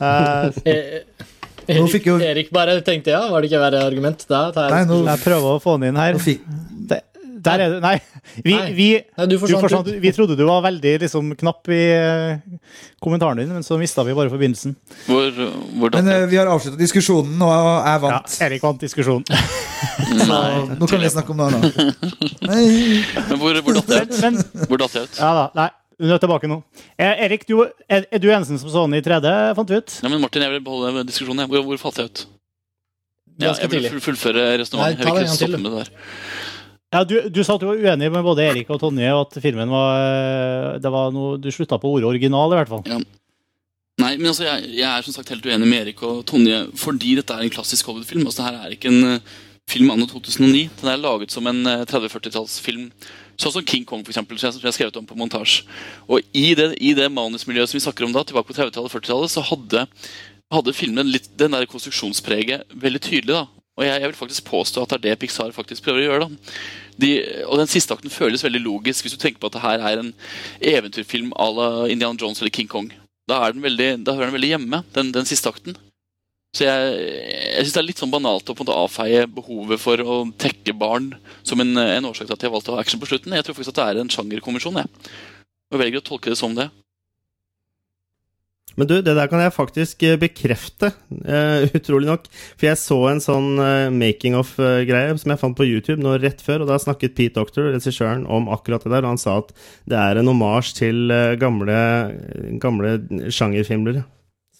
Eh, 0.01 0.49
Eh, 0.65 1.01
Nå 1.21 1.36
Erik, 1.67 1.91
fikk 1.91 2.05
jo- 2.11 2.19
Erik 2.23 2.49
bare 2.55 2.79
tenkte 2.81 3.11
ja, 3.11 3.25
var 3.31 3.41
det 3.43 3.51
ikke 3.51 3.59
verre 3.61 3.83
argument? 3.87 4.25
Da 4.29 4.45
tar 4.55 4.69
Nei, 4.71 4.79
jeg 4.85 4.87
nå- 4.93 5.03
jeg 5.05 5.19
prøver 5.25 5.57
å 5.57 5.61
få 5.63 5.77
han 5.77 5.83
inn 5.89 5.95
her. 5.99 6.13
Nå 6.13 6.19
fikk, 6.23 6.41
Det- 6.87 7.03
Der 7.47 7.59
er 7.63 7.69
du. 7.69 7.79
Nei. 7.79 8.01
Vi, 8.43 8.53
Nei. 8.53 8.71
vi, 8.75 8.87
Nei, 9.17 9.25
du 9.27 9.35
du 9.35 9.39
forsvant 9.39 9.61
forsvant, 9.63 9.87
vi 10.01 10.11
trodde 10.11 10.35
du 10.35 10.43
var 10.45 10.61
veldig 10.65 10.99
liksom, 10.99 11.29
knapp 11.37 11.69
i 11.71 11.77
uh, 11.95 12.39
kommentaren 13.01 13.37
din, 13.39 13.47
men 13.53 13.63
så 13.63 13.77
mista 13.79 14.03
vi 14.03 14.13
bare 14.17 14.29
forbindelsen. 14.29 14.75
Hvor, 15.05 15.31
hvor 15.79 15.93
men 15.95 16.07
eh, 16.11 16.25
vi 16.27 16.35
har 16.35 16.47
avslutta 16.51 16.77
diskusjonen, 16.77 17.39
og 17.39 17.53
jeg 17.53 17.93
Ja, 17.93 17.97
vant. 18.03 18.37
Erik 18.41 18.61
vant 18.65 18.81
diskusjonen. 18.81 19.23
så, 20.27 20.41
Nå 20.79 20.89
kan 20.89 20.99
vi 20.99 21.09
snakke 21.13 21.29
om 21.31 21.37
noe 21.37 21.51
annet. 21.53 21.77
Nei. 22.49 23.03
men 23.29 23.39
hvor, 23.39 23.61
hvor 23.63 23.79
datt 23.79 23.95
jeg 23.95 24.09
ut? 24.09 24.21
Men 24.25 24.41
Hvor 24.67 24.77
datt 24.83 24.93
jeg 24.97 25.03
ut? 25.07 25.19
ja 25.21 25.31
da, 25.39 25.45
nei. 25.55 25.69
Du 25.97 26.11
er 26.13 26.19
tilbake 26.21 26.45
nå. 26.49 26.59
Eh, 27.01 27.23
Erik, 27.25 27.47
du, 27.49 27.55
er, 27.89 28.03
er 28.13 28.21
du 28.21 28.27
eneste 28.29 28.57
som 28.61 28.69
så 28.69 28.83
den 28.85 28.99
i 28.99 29.01
3D, 29.05 29.31
fant 29.57 29.71
vi 29.73 29.79
ut? 29.81 29.95
Ja, 30.03 30.09
men 30.13 30.21
Martin, 30.21 30.43
jeg 30.45 30.53
vil 30.53 30.61
beholde 30.67 31.03
diskusjonen. 31.09 31.47
Hvor, 31.49 31.63
hvor 31.65 31.79
falt 31.87 31.97
jeg 32.03 32.11
ut? 32.11 32.25
Ja, 33.41 33.53
jeg 33.57 33.69
vil 33.73 33.87
full- 33.89 34.03
fullføre 34.11 34.43
resonnementet. 34.61 35.05
Jeg 35.05 35.15
vil 35.17 35.25
ikke 35.25 35.37
stoppe 35.39 35.59
med 35.61 35.71
det 35.73 35.81
der. 35.81 35.91
Ja, 36.95 37.01
du, 37.03 37.15
du 37.33 37.39
sa 37.43 37.57
at 37.57 37.63
du 37.65 37.67
var 37.67 37.81
uenig 37.81 38.07
med 38.13 38.23
både 38.23 38.45
Erik 38.47 38.69
og 38.71 38.79
Tonje, 38.79 39.09
og 39.11 39.25
at 39.25 39.41
filmen 39.43 39.69
var, 39.73 39.97
eh, 40.05 40.77
det 40.85 40.91
var 40.93 41.09
noe, 41.13 41.35
Du 41.41 41.49
slutta 41.51 41.77
på 41.81 41.89
ordet 41.97 42.07
original, 42.13 42.53
i 42.53 42.59
hvert 42.61 42.71
fall. 42.71 42.85
Nei, 43.97 44.13
men 44.21 44.29
altså, 44.29 44.45
jeg, 44.45 44.69
jeg 44.77 44.85
er 44.87 45.03
som 45.05 45.17
sagt 45.17 45.33
helt 45.33 45.45
uenig 45.49 45.67
med 45.67 45.81
Erik 45.81 46.01
og 46.05 46.21
Tonje 46.29 46.61
fordi 46.77 47.15
dette 47.17 47.33
er 47.33 47.43
en 47.47 47.53
klassisk 47.57 47.89
Hollywood-film. 47.89 48.23
Altså, 48.29 48.43
det 48.43 48.51
her 48.51 48.67
er 48.69 48.75
ikke 48.77 48.93
en 48.93 49.15
eh, 49.17 49.37
film 49.67 49.89
anno 49.95 50.05
2009. 50.09 50.67
Den 50.83 50.91
er 50.93 51.01
laget 51.01 51.33
som 51.33 51.49
en 51.49 51.63
eh, 51.65 51.81
30-40-tallsfilm. 51.89 52.91
Sånn 53.37 53.53
som 53.53 53.65
King 53.65 53.85
Kong, 53.85 54.01
for 54.01 54.13
eksempel, 54.13 54.39
som 54.41 54.49
jeg, 54.49 54.63
har 54.65 54.73
skrevet 54.73 54.97
om 54.97 55.05
på 55.05 55.17
montasje. 55.17 55.67
Og 56.09 56.25
i 56.33 56.55
det, 56.57 56.71
i 56.81 56.95
det 56.97 57.05
manusmiljøet 57.13 57.69
som 57.69 57.77
vi 57.77 57.83
snakker 57.85 58.07
om 58.07 58.15
da, 58.15 58.25
tilbake 58.25 58.49
på 58.49 58.57
30-tallet 58.57 58.89
og 58.89 58.95
40-tallet, 58.95 59.33
så 59.33 59.43
hadde, 59.45 59.85
hadde 60.53 60.73
filmen 60.73 61.11
litt, 61.13 61.29
den 61.37 61.53
der 61.53 61.69
konstruksjonspreget 61.69 62.65
veldig 62.73 63.03
tydelig. 63.05 63.35
da. 63.35 63.45
Og 63.77 63.85
jeg, 63.85 64.01
jeg 64.01 64.09
vil 64.09 64.17
faktisk 64.17 64.47
påstå 64.49 64.83
at 64.83 64.95
det 64.95 64.97
er 64.97 65.05
det 65.05 65.19
Pixar 65.21 65.53
faktisk 65.53 65.85
prøver 65.85 66.01
å 66.01 66.07
gjøre. 66.07 66.27
da. 66.27 66.53
De, 66.97 67.11
og 67.45 67.59
den 67.61 67.69
siste 67.69 67.93
akten 67.93 68.13
føles 68.13 68.41
veldig 68.41 68.63
logisk 68.63 69.05
hvis 69.05 69.13
du 69.13 69.21
tenker 69.21 69.41
på 69.41 69.51
at 69.51 69.59
det 69.59 69.65
her 69.67 69.83
er 69.85 70.01
en 70.01 70.13
eventyrfilm 70.65 71.29
à 71.37 71.51
la 71.53 71.69
Indiana 71.93 72.17
Jones 72.17 72.41
eller 72.41 72.53
King 72.57 72.69
Kong. 72.71 72.89
Da, 73.29 73.43
er 73.43 73.53
den 73.53 73.61
veldig, 73.61 73.91
da 74.07 74.15
hører 74.15 74.31
den 74.31 74.39
veldig 74.39 74.53
hjemme, 74.55 74.81
den, 74.95 75.13
den 75.13 75.29
siste 75.29 75.51
akten. 75.51 75.77
Så 76.57 76.65
jeg, 76.65 76.93
jeg 76.97 77.67
syns 77.67 77.75
det 77.75 77.81
er 77.83 77.87
litt 77.91 78.01
sånn 78.01 78.13
banalt 78.13 78.49
å 78.49 78.55
på 78.55 78.63
en 78.63 78.65
måte 78.65 78.77
avfeie 78.81 79.27
behovet 79.29 79.81
for 79.81 80.01
å 80.01 80.17
tekke 80.41 80.73
barn 80.73 81.11
som 81.45 81.61
en, 81.61 81.75
en 81.77 82.09
årsak 82.09 82.25
til 82.25 82.33
at 82.33 82.41
de 82.41 82.49
har 82.49 82.55
valgt 82.55 82.71
å 82.71 82.77
ha 82.77 82.81
action 82.81 83.01
på 83.01 83.09
slutten. 83.11 83.35
Jeg 83.37 83.45
tror 83.45 83.57
faktisk 83.57 83.75
at 83.75 83.79
det 83.79 83.87
er 83.91 84.01
en 84.01 84.11
sjangerkonvensjon. 84.13 84.81
jeg. 84.81 85.15
Og 85.69 85.81
velger 85.83 86.01
å 86.01 86.07
tolke 86.07 86.33
det 86.33 86.39
som 86.39 86.57
det. 86.57 86.69
Men 88.77 88.89
du, 88.89 88.95
det 89.01 89.15
der 89.17 89.29
kan 89.29 89.41
jeg 89.41 89.55
faktisk 89.55 90.03
eh, 90.05 90.19
bekrefte, 90.21 90.91
uh, 91.25 91.65
utrolig 91.77 92.09
nok. 92.09 92.27
For 92.59 92.69
jeg 92.69 92.77
så 92.81 92.97
en 93.09 93.21
sånn 93.23 93.57
uh, 93.57 93.93
making 93.93 94.37
of-greie 94.37 95.15
som 95.17 95.33
jeg 95.33 95.41
fant 95.41 95.57
på 95.57 95.65
YouTube 95.65 95.97
nå 96.03 96.13
rett 96.21 96.43
før, 96.45 96.61
og 96.61 96.69
da 96.69 96.77
snakket 96.81 97.15
Pete 97.17 97.39
Doctor, 97.39 97.71
regissøren, 97.73 98.27
om 98.29 98.49
akkurat 98.53 98.85
det 98.85 98.93
der, 98.93 99.01
og 99.01 99.15
han 99.15 99.21
sa 99.21 99.39
at 99.41 99.49
det 99.89 99.97
er 99.97 100.21
en 100.21 100.29
omasj 100.29 100.75
til 100.77 101.09
uh, 101.09 101.33
gamle, 101.41 101.79
gamle 102.61 102.99
sjangerfilmer. 103.33 104.03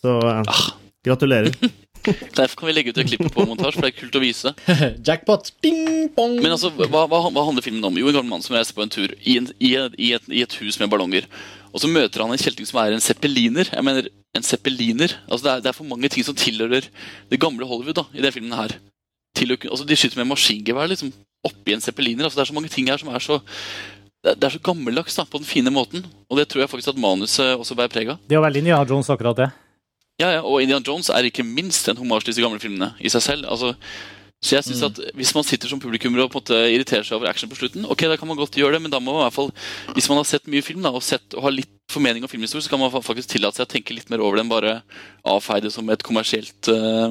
Så 0.02 0.18
eh, 0.30 0.64
gratulerer. 1.06 1.54
Derfor 2.06 2.56
kan 2.62 2.68
vi 2.70 2.74
legge 2.78 2.92
ut 2.94 2.98
det 3.00 3.06
klippet 3.10 3.34
på 3.34 3.46
montasje, 3.50 3.76
for 3.78 3.86
det 3.88 3.92
er 3.94 3.98
kult 4.00 4.16
å 4.20 4.22
vise. 4.24 4.54
Jackpot! 5.08 5.52
Ding, 5.64 6.08
bong! 6.16 6.38
Men 6.40 6.54
altså, 6.56 6.72
hva, 6.78 7.06
hva, 7.10 7.20
hva 7.32 7.44
handler 7.48 7.66
filmen 7.66 7.84
om? 7.90 7.98
Jo, 8.00 8.08
en 8.12 8.18
gammel 8.20 8.32
mann 8.36 8.46
som 8.46 8.56
reiser 8.56 8.78
på 8.78 8.86
en 8.86 8.94
tur 8.94 9.14
i, 9.24 9.38
en, 9.42 9.50
i, 9.60 9.74
et, 9.80 9.98
i, 10.00 10.12
et, 10.18 10.30
i 10.32 10.44
et 10.46 10.58
hus 10.62 10.80
med 10.82 10.92
ballonger. 10.94 11.28
Og 11.74 11.84
så 11.84 11.90
møter 11.92 12.24
han 12.24 12.32
en 12.34 12.40
kjelting 12.42 12.68
som 12.70 12.80
er 12.84 12.96
en 12.96 13.04
zeppeliner. 13.04 13.70
Jeg 13.74 13.86
mener, 13.86 14.08
en 14.38 14.46
zeppeliner. 14.48 15.18
Altså, 15.28 15.44
det 15.48 15.52
er, 15.56 15.66
det 15.66 15.72
er 15.74 15.78
for 15.80 15.90
mange 15.90 16.10
ting 16.14 16.26
som 16.26 16.38
tilhører 16.38 16.88
det 17.32 17.42
gamle 17.44 17.68
Hollywood 17.70 18.00
da, 18.00 18.08
i 18.16 18.24
den 18.24 18.34
filmen 18.36 18.56
her. 18.58 18.78
Til 19.38 19.54
å, 19.54 19.60
altså, 19.68 19.86
de 19.86 19.98
skyter 20.00 20.22
med 20.24 20.32
maskingevær 20.32 20.90
liksom, 20.94 21.12
oppi 21.46 21.76
en 21.76 21.84
zeppeliner. 21.84 22.26
Altså, 22.30 22.40
det 22.40 22.46
er 22.48 22.52
så 22.54 22.58
mange 22.58 22.72
ting 22.74 22.90
her 22.90 23.02
som 23.02 23.12
er 23.14 23.24
så 23.24 23.42
det 24.26 24.44
er- 24.44 24.50
så 24.58 24.60
gammeldags 24.60 25.16
da, 25.16 25.24
på 25.30 25.40
den 25.40 25.48
fine 25.48 25.72
måten. 25.72 26.02
Og 26.28 26.40
det 26.40 26.48
tror 26.50 26.64
jeg 26.64 26.72
faktisk 26.72 26.90
at 26.96 26.98
manuset 27.00 27.54
også 27.56 27.76
bærer 27.78 27.92
preg 27.94 28.10
av. 28.12 28.18
Det 28.28 28.36
er 28.36 28.42
veldig 28.44 28.64
Nia 28.66 28.80
Jones, 28.90 29.08
akkurat 29.14 29.38
det. 29.40 29.52
Ja, 30.18 30.32
ja, 30.34 30.42
og 30.42 30.62
Indiana 30.64 30.82
Jones 30.82 31.12
er 31.14 31.28
ikke 31.30 31.46
minst 31.46 31.88
en 31.92 31.98
hommage 32.00 32.26
til 32.26 32.34
disse 32.34 32.42
gamle 32.42 32.62
filmene 32.62 32.94
i 32.98 33.10
seg 33.14 33.22
selv. 33.22 33.46
Altså, 33.54 33.76
så 34.42 34.56
jeg 34.56 34.66
synes 34.68 34.84
at 34.86 35.00
Hvis 35.18 35.34
man 35.34 35.46
sitter 35.46 35.70
som 35.70 35.80
publikummer 35.82 36.22
og 36.24 36.32
på 36.32 36.38
en 36.38 36.44
måte 36.44 36.58
irriterer 36.74 37.06
seg 37.06 37.18
over 37.18 37.30
action 37.30 37.50
på 37.50 37.58
slutten, 37.58 37.86
ok, 37.90 38.06
da 38.10 38.18
kan 38.18 38.30
man 38.30 38.38
godt 38.38 38.58
gjøre 38.58 38.78
det, 38.78 38.82
men 38.82 38.94
da 38.94 39.00
må 39.02 39.14
man 39.14 39.24
i 39.24 39.26
hvert 39.28 39.38
fall, 39.38 39.50
hvis 39.94 40.10
man 40.10 40.20
har 40.22 40.28
sett 40.30 40.50
mye 40.50 40.66
film 40.66 40.86
da, 40.86 40.92
og, 40.94 41.02
sett, 41.06 41.26
og 41.34 41.46
har 41.46 41.54
litt 41.54 41.74
formening 41.90 42.26
om 42.26 42.30
filmhistorie, 42.30 42.66
så 42.66 42.74
kan 42.74 42.82
man 42.82 42.94
faktisk 42.94 43.34
tillate 43.34 43.58
seg 43.58 43.66
å 43.66 43.72
tenke 43.72 43.98
litt 43.98 44.12
mer 44.14 44.22
over 44.26 44.38
det 44.38 44.46
enn 44.46 44.52
bare 44.52 44.76
avfeie 45.26 45.66
det 45.66 45.74
som 45.74 45.90
et 45.94 46.06
kommersielt 46.06 46.70
uh, 46.70 47.10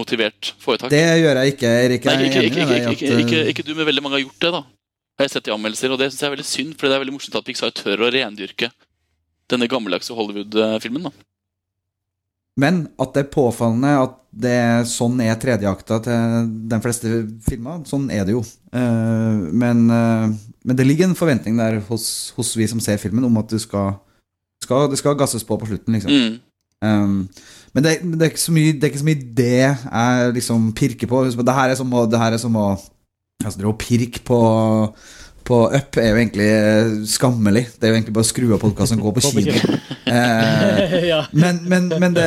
motivert 0.00 0.52
foretak. 0.60 0.92
Det 0.92 1.00
gjør 1.00 1.40
jeg 1.40 1.54
ikke, 1.54 1.72
Erik. 1.86 2.08
Nei, 2.08 2.18
ikke, 2.28 2.44
ikke, 2.48 2.68
ikke, 2.92 3.16
ikke, 3.24 3.64
eh, 3.64 3.66
du, 3.68 3.74
men 3.76 3.88
veldig 3.88 4.04
mange 4.04 4.18
har 4.18 4.24
gjort 4.26 4.44
det. 4.44 4.52
da 4.56 4.62
Har 5.20 5.28
jeg 5.28 5.36
sett 5.36 5.48
i 5.48 5.56
anmeldelser, 5.56 5.92
og 5.92 6.00
det 6.00 6.10
synes 6.10 6.24
jeg 6.24 6.28
er 6.28 6.36
veldig 6.36 6.50
synd, 6.50 6.76
for 6.76 6.88
det 6.88 6.96
er 6.96 7.04
veldig 7.04 7.16
morsomt 7.16 7.40
at 7.40 7.48
Pixar 7.48 7.72
tør 7.76 8.04
å 8.04 8.12
rendyrke 8.12 8.72
denne 9.50 9.68
gammeldagse 9.68 10.16
Hollywood-filmen. 10.16 11.08
da 11.08 11.16
Men 12.58 12.88
at 13.00 13.14
det 13.14 13.24
er 13.24 13.34
påfallende 13.34 13.92
at 14.00 14.16
det 14.30 14.52
er 14.54 14.84
sånn 14.86 15.18
er 15.24 15.38
tredjeakta 15.42 15.98
til 16.04 16.50
de 16.70 16.78
fleste 16.82 17.10
filmer. 17.46 17.80
Sånn 17.88 18.08
er 18.14 18.26
det 18.26 18.36
jo. 18.36 18.42
Eh, 18.74 19.40
men, 19.62 19.86
eh, 19.90 20.26
men 20.64 20.78
det 20.78 20.86
ligger 20.86 21.08
en 21.08 21.18
forventning 21.18 21.58
der 21.58 21.80
hos, 21.88 22.32
hos 22.36 22.52
vi 22.58 22.68
som 22.70 22.82
ser 22.82 23.00
filmen, 23.02 23.26
om 23.26 23.40
at 23.42 23.50
du 23.50 23.58
skal, 23.58 23.96
skal, 24.62 24.86
det 24.90 25.00
skal 25.00 25.18
gasses 25.18 25.46
på 25.46 25.58
på 25.58 25.70
slutten, 25.70 25.98
liksom. 25.98 26.14
Mm. 26.14 26.38
Um, 26.80 27.16
men 27.74 27.84
det, 27.84 27.98
det, 28.02 28.22
er 28.22 28.30
ikke 28.30 28.40
så 28.40 28.54
mye, 28.56 28.72
det 28.72 28.86
er 28.86 28.92
ikke 28.92 29.02
så 29.02 29.08
mye 29.10 29.24
det 29.36 29.50
jeg 29.60 30.30
liksom 30.38 30.70
pirker 30.78 31.10
på. 31.10 31.24
Det 31.28 31.56
her 31.58 31.72
er 31.72 31.78
som 31.78 31.92
å, 31.92 32.06
det 32.08 32.22
her 32.22 32.34
er 32.34 32.40
som 32.40 32.56
å 32.56 32.68
altså, 33.44 33.58
det 33.58 33.68
å 33.68 33.76
pirke 33.78 34.22
på 34.26 34.38
på 35.50 35.58
Up 35.76 35.98
er 36.00 36.08
jo 36.12 36.18
egentlig 36.20 36.46
eh, 36.48 36.92
skammelig. 37.10 37.66
Det 37.76 37.86
er 37.88 37.92
jo 37.92 37.98
egentlig 37.98 38.14
bare 38.16 38.26
å 38.26 38.30
skru 38.30 38.46
av 38.54 38.62
podkasten 38.62 39.00
og 39.02 39.10
gå 39.10 39.16
på 39.18 39.26
kino. 39.30 39.56
Eh, 40.10 40.94
ja. 41.06 41.20
men, 41.30 41.60
men, 41.70 41.84
men, 42.02 42.14
det, 42.16 42.24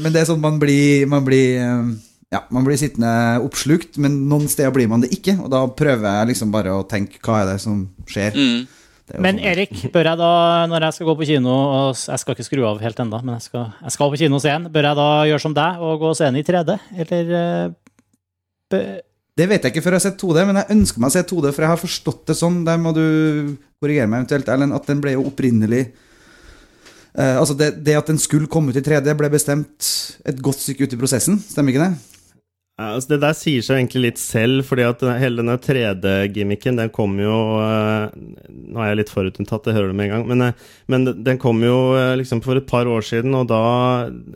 men 0.00 0.12
det 0.14 0.22
er 0.22 0.28
sånn 0.30 0.40
man 0.40 0.54
blir, 0.62 1.02
man 1.10 1.24
blir 1.26 1.58
eh, 1.60 1.90
ja, 2.32 2.38
man 2.54 2.64
blir 2.64 2.78
sittende 2.80 3.10
oppslukt, 3.44 3.98
men 4.00 4.14
noen 4.30 4.46
steder 4.48 4.72
blir 4.72 4.88
man 4.88 5.02
det 5.04 5.10
ikke. 5.12 5.34
Og 5.44 5.50
da 5.52 5.60
prøver 5.68 6.06
jeg 6.22 6.30
liksom 6.30 6.54
bare 6.54 6.72
å 6.78 6.86
tenke 6.88 7.20
hva 7.26 7.42
er 7.42 7.50
det 7.50 7.58
som 7.60 7.82
skjer. 8.08 8.32
Mm. 8.38 8.62
Det 9.06 9.18
er 9.18 9.22
Men 9.22 9.36
sånn- 9.36 9.50
Erik, 9.52 9.74
bør 9.94 10.08
jeg 10.10 10.18
da, 10.22 10.30
når 10.72 10.86
jeg 10.88 10.96
skal 10.96 11.06
gå 11.10 11.14
på 11.20 11.28
kino 11.28 11.52
og 11.54 11.90
Jeg 12.00 12.18
skal 12.24 12.34
ikke 12.38 12.46
skru 12.48 12.64
av 12.66 12.80
helt 12.82 13.04
ennå, 13.04 13.20
men 13.22 13.36
jeg 13.36 13.44
skal, 13.50 13.68
jeg 13.84 13.94
skal 13.98 14.10
på 14.14 14.22
kino 14.24 14.40
og 14.40 14.42
se 14.46 14.54
en. 14.56 14.66
Bør 14.72 14.88
jeg 14.90 14.98
da 15.02 15.08
gjøre 15.30 15.44
som 15.44 15.54
deg 15.60 15.84
og 15.90 16.00
gå 16.02 16.08
og 16.14 16.16
se 16.18 16.30
en 16.30 16.40
i 16.40 16.46
3D? 16.48 16.78
Eller 17.04 17.28
bør, 17.36 17.76
bø- 18.72 19.00
Det 19.36 19.44
vet 19.50 19.66
jeg 19.66 19.74
ikke 19.74 19.82
før 19.84 19.96
jeg 19.96 20.00
har 20.00 20.06
sett 20.06 20.22
2D, 20.22 20.42
men 20.48 20.58
jeg 20.62 20.72
ønsker 20.72 21.02
meg 21.02 21.10
å 21.10 21.14
se 21.14 21.22
2D, 21.28 21.50
for 21.52 21.64
jeg 21.64 21.72
har 21.74 21.80
forstått 21.80 22.22
det 22.30 22.36
sånn. 22.38 22.62
Der 22.64 22.78
må 22.80 22.94
du 22.96 23.02
korrigere 23.82 24.08
meg 24.08 24.22
eventuelt, 24.22 24.48
Erlend, 24.48 24.76
at 24.76 24.88
den 24.88 25.02
ble 25.04 25.12
jo 25.12 25.26
opprinnelig 25.28 25.82
eh, 25.84 27.36
Altså, 27.36 27.52
det, 27.58 27.74
det 27.84 27.98
at 27.98 28.08
den 28.08 28.20
skulle 28.22 28.48
komme 28.48 28.72
ut 28.72 28.80
i 28.80 28.84
3D, 28.86 29.12
ble 29.18 29.28
bestemt 29.32 29.90
et 30.24 30.40
godt 30.40 30.64
stykke 30.64 30.88
ut 30.88 30.96
i 30.96 31.00
prosessen, 31.02 31.36
stemmer 31.52 31.74
ikke 31.74 31.84
det? 31.84 32.15
Ja, 32.76 32.90
altså 32.92 33.14
det 33.14 33.22
der 33.22 33.32
sier 33.32 33.62
seg 33.64 33.78
egentlig 33.78 34.00
litt 34.02 34.18
selv, 34.20 34.58
fordi 34.68 34.82
at 34.84 35.00
hele 35.16 35.40
denne 35.40 35.54
3D-gimmicken, 35.64 36.76
den 36.76 36.90
kom 36.92 37.14
jo 37.16 37.36
eh, 37.64 38.10
Nå 38.52 38.82
er 38.82 38.90
jeg 38.90 38.98
litt 38.98 39.12
forutinntatt, 39.14 39.62
det 39.64 39.72
hører 39.72 39.94
du 39.94 39.96
med 39.96 40.10
en 40.10 40.12
gang, 40.12 40.26
men, 40.28 40.42
eh, 40.44 40.66
men 40.92 41.06
den 41.24 41.38
kom 41.40 41.62
jo 41.64 41.94
eh, 41.96 42.12
liksom 42.20 42.42
for 42.44 42.60
et 42.60 42.66
par 42.68 42.84
år 42.92 43.06
siden, 43.08 43.32
og 43.38 43.46
da 43.48 43.60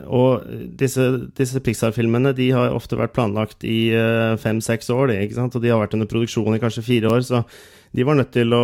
Og 0.07 0.47
disse, 0.79 1.05
disse 1.37 1.61
Pixar-filmene, 1.61 2.31
de 2.33 2.47
har 2.55 2.73
ofte 2.73 2.97
vært 2.97 3.13
planlagt 3.13 3.61
i 3.61 3.93
fem-seks 4.41 4.89
år, 4.89 5.11
de, 5.11 5.19
ikke 5.27 5.37
sant? 5.37 5.59
og 5.59 5.61
de 5.61 5.69
har 5.69 5.83
vært 5.83 5.93
under 5.99 6.09
produksjon 6.09 6.57
i 6.57 6.61
kanskje 6.63 6.85
fire 6.87 7.11
år, 7.13 7.21
så 7.27 7.43
de 7.93 8.07
var 8.07 8.17
nødt 8.17 8.31
til 8.33 8.55
å 8.57 8.63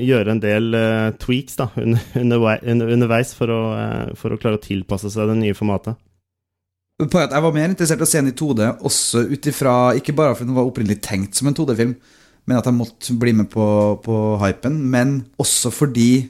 gjøre 0.00 0.34
en 0.34 0.42
del 0.42 0.74
tweaks 1.22 1.60
da, 1.60 1.68
under, 1.78 2.02
undervei, 2.24 2.56
under, 2.66 2.90
underveis 2.98 3.30
for 3.38 3.54
å, 3.54 3.62
for 4.18 4.34
å 4.34 4.40
klare 4.42 4.58
å 4.58 4.64
tilpasse 4.64 5.12
seg 5.14 5.30
det 5.30 5.38
nye 5.38 5.54
formatet. 5.54 6.02
Poenget 6.94 7.24
er 7.24 7.26
at 7.26 7.34
Jeg 7.34 7.42
var 7.42 7.54
mer 7.56 7.72
interessert 7.72 8.02
i 8.02 8.06
å 8.06 8.10
se 8.10 8.20
den 8.20 8.30
i 8.30 8.36
2D, 8.38 8.66
også 8.86 9.24
ut 9.26 9.48
ifra 9.50 9.72
Ikke 9.98 10.14
bare 10.14 10.36
fordi 10.36 10.50
den 10.50 10.58
var 10.58 10.68
opprinnelig 10.68 11.00
tenkt 11.02 11.34
som 11.34 11.50
en 11.50 11.56
2D-film, 11.56 11.96
men 12.46 12.60
at 12.60 12.68
jeg 12.68 12.76
måtte 12.76 13.16
bli 13.18 13.32
med 13.34 13.48
på, 13.50 13.66
på 14.04 14.20
hypen, 14.42 14.76
men 14.92 15.16
også 15.40 15.72
fordi 15.72 16.28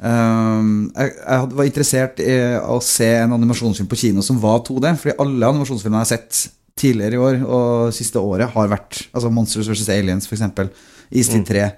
um, 0.00 0.88
jeg, 0.88 1.12
jeg 1.20 1.50
var 1.52 1.68
interessert 1.68 2.22
i 2.24 2.38
å 2.64 2.78
se 2.82 3.10
en 3.20 3.36
animasjonsfilm 3.36 3.90
på 3.90 3.98
kino 4.00 4.24
som 4.24 4.40
var 4.42 4.64
2D, 4.64 4.94
fordi 5.02 5.16
alle 5.20 5.52
animasjonsfilmer 5.52 6.00
jeg 6.00 6.08
har 6.08 6.12
sett 6.14 6.40
tidligere 6.80 7.18
i 7.18 7.22
år 7.28 7.44
og 7.44 7.94
siste 7.94 8.18
året, 8.18 8.48
har 8.50 8.72
vært 8.72 9.04
Altså 9.12 9.30
Monsters 9.30 9.68
vs. 9.70 9.86
Aliens, 9.94 10.26
for 10.26 10.34
eksempel. 10.38 10.72
Istid 11.14 11.44
3. 11.46 11.68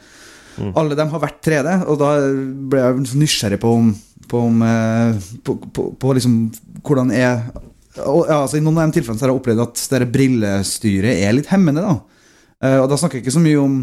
Alle 0.78 0.96
dem 0.96 1.10
har 1.12 1.20
vært 1.26 1.42
3D, 1.44 1.74
og 1.84 1.98
da 2.00 2.14
ble 2.70 2.80
jeg 2.80 3.18
nysgjerrig 3.18 3.58
på 3.60 3.74
om, 3.82 3.90
på, 4.30 4.46
om, 4.46 4.62
eh, 4.64 5.26
på, 5.44 5.58
på, 5.68 5.90
på 6.00 6.14
liksom 6.16 6.38
hvordan 6.86 7.12
er 7.12 7.42
og, 8.02 8.26
ja, 8.28 8.42
altså 8.42 8.58
I 8.58 8.64
noen 8.64 8.82
av 8.82 8.90
de 8.90 8.98
tilfellene 8.98 9.24
har 9.24 9.32
jeg 9.32 9.40
opplevd 9.40 9.64
at 9.64 9.82
det 9.94 10.10
brillestyret 10.12 11.24
er 11.24 11.36
litt 11.36 11.50
hemmende. 11.52 11.84
da 11.86 11.96
Uh, 12.64 12.80
Og 12.80 12.88
da 12.88 12.96
snakker 12.96 13.18
jeg 13.18 13.26
ikke 13.26 13.36
så 13.36 13.42
mye 13.44 13.60
om, 13.60 13.74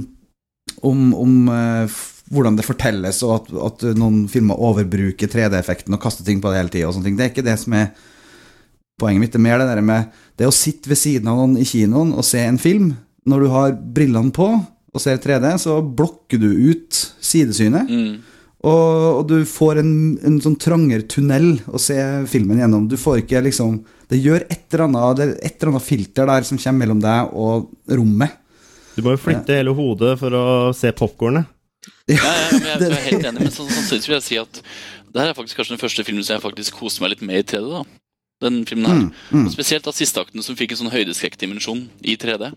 om, 0.90 1.02
om 1.14 1.34
uh, 1.52 2.00
hvordan 2.34 2.58
det 2.58 2.66
fortelles, 2.66 3.20
og 3.26 3.36
at, 3.36 3.52
at 3.68 3.86
noen 4.00 4.24
filmer 4.32 4.58
overbruker 4.58 5.30
3D-effekten 5.30 5.94
og 5.94 6.02
kaster 6.02 6.26
ting 6.26 6.42
på 6.42 6.50
det 6.52 6.62
hele 6.62 6.74
tida. 6.74 6.90
Det 7.06 7.14
er 7.14 7.30
ikke 7.30 7.46
det 7.46 7.58
som 7.62 7.76
er 7.78 7.92
poenget 9.00 9.22
mitt. 9.22 9.34
Det 9.36 9.42
er 9.42 9.46
mer 9.46 9.62
det 9.62 9.70
der 9.70 9.86
med 9.86 10.22
det 10.40 10.50
å 10.50 10.56
sitte 10.56 10.90
ved 10.92 11.00
siden 11.00 11.30
av 11.30 11.38
noen 11.38 11.58
i 11.62 11.68
kinoen 11.68 12.16
og 12.18 12.26
se 12.28 12.42
en 12.42 12.58
film. 12.62 12.94
Når 13.30 13.46
du 13.46 13.52
har 13.54 13.76
brillene 13.96 14.34
på 14.36 14.50
og 14.94 15.02
ser 15.02 15.22
3D, 15.22 15.54
så 15.62 15.78
blokker 15.82 16.42
du 16.42 16.50
ut 16.50 16.98
sidesynet. 17.24 17.90
Mm. 17.90 18.33
Og, 18.64 19.20
og 19.20 19.24
du 19.28 19.42
får 19.50 19.82
en, 19.82 19.90
en 20.24 20.38
sånn 20.44 20.56
trangere 20.62 21.04
tunnel 21.12 21.58
å 21.68 21.80
se 21.82 21.98
filmen 22.32 22.62
gjennom. 22.62 22.86
Du 22.88 22.96
får 23.00 23.24
ikke 23.26 23.42
liksom 23.44 23.82
Det 24.12 24.20
gjør 24.24 24.46
et 24.48 24.68
eller 24.72 24.86
annet 24.86 25.18
Det 25.18 25.26
er 25.26 25.34
et 25.50 25.58
eller 25.58 25.74
annet 25.74 25.84
filter 25.88 26.30
der 26.30 26.48
som 26.48 26.60
kommer 26.62 26.86
mellom 26.86 27.02
deg 27.04 27.34
og 27.36 27.70
rommet. 27.92 28.38
Du 28.96 29.02
må 29.04 29.16
jo 29.16 29.20
flytte 29.24 29.58
hele 29.58 29.74
hodet 29.76 30.14
for 30.22 30.36
å 30.38 30.46
se 30.78 30.92
popkornet. 30.96 31.50
Ja, 32.08 32.20
ja, 32.20 32.48
men 32.54 32.68
jeg, 32.68 32.80
jeg 32.80 32.92
er 32.94 33.08
helt 33.10 33.26
enig, 33.32 33.42
men 33.48 33.52
så- 33.52 33.68
samtidig 33.68 34.08
vil 34.12 34.18
jeg 34.20 34.28
si 34.30 34.38
at 34.40 34.62
det 35.14 35.22
her 35.22 35.32
er 35.34 35.38
faktisk 35.38 35.60
kanskje 35.60 35.76
den 35.76 35.82
første 35.84 36.04
filmen 36.08 36.24
som 36.26 36.38
jeg 36.38 36.44
faktisk 36.46 36.78
koste 36.80 37.04
meg 37.04 37.14
litt 37.14 37.24
med 37.26 37.42
i 37.42 37.46
3D. 37.52 37.68
da 37.74 37.84
Den 38.48 38.62
filmen 38.70 38.88
her. 38.90 39.02
Mm, 39.02 39.10
mm. 39.34 39.48
Og 39.50 39.52
spesielt 39.56 39.84
da 39.86 39.92
sisteakten, 39.96 40.44
som 40.46 40.56
fikk 40.60 40.72
en 40.74 40.80
sånn 40.86 40.94
høydeskrekkdimensjon 40.94 41.84
i 42.08 42.16
3D. 42.20 42.54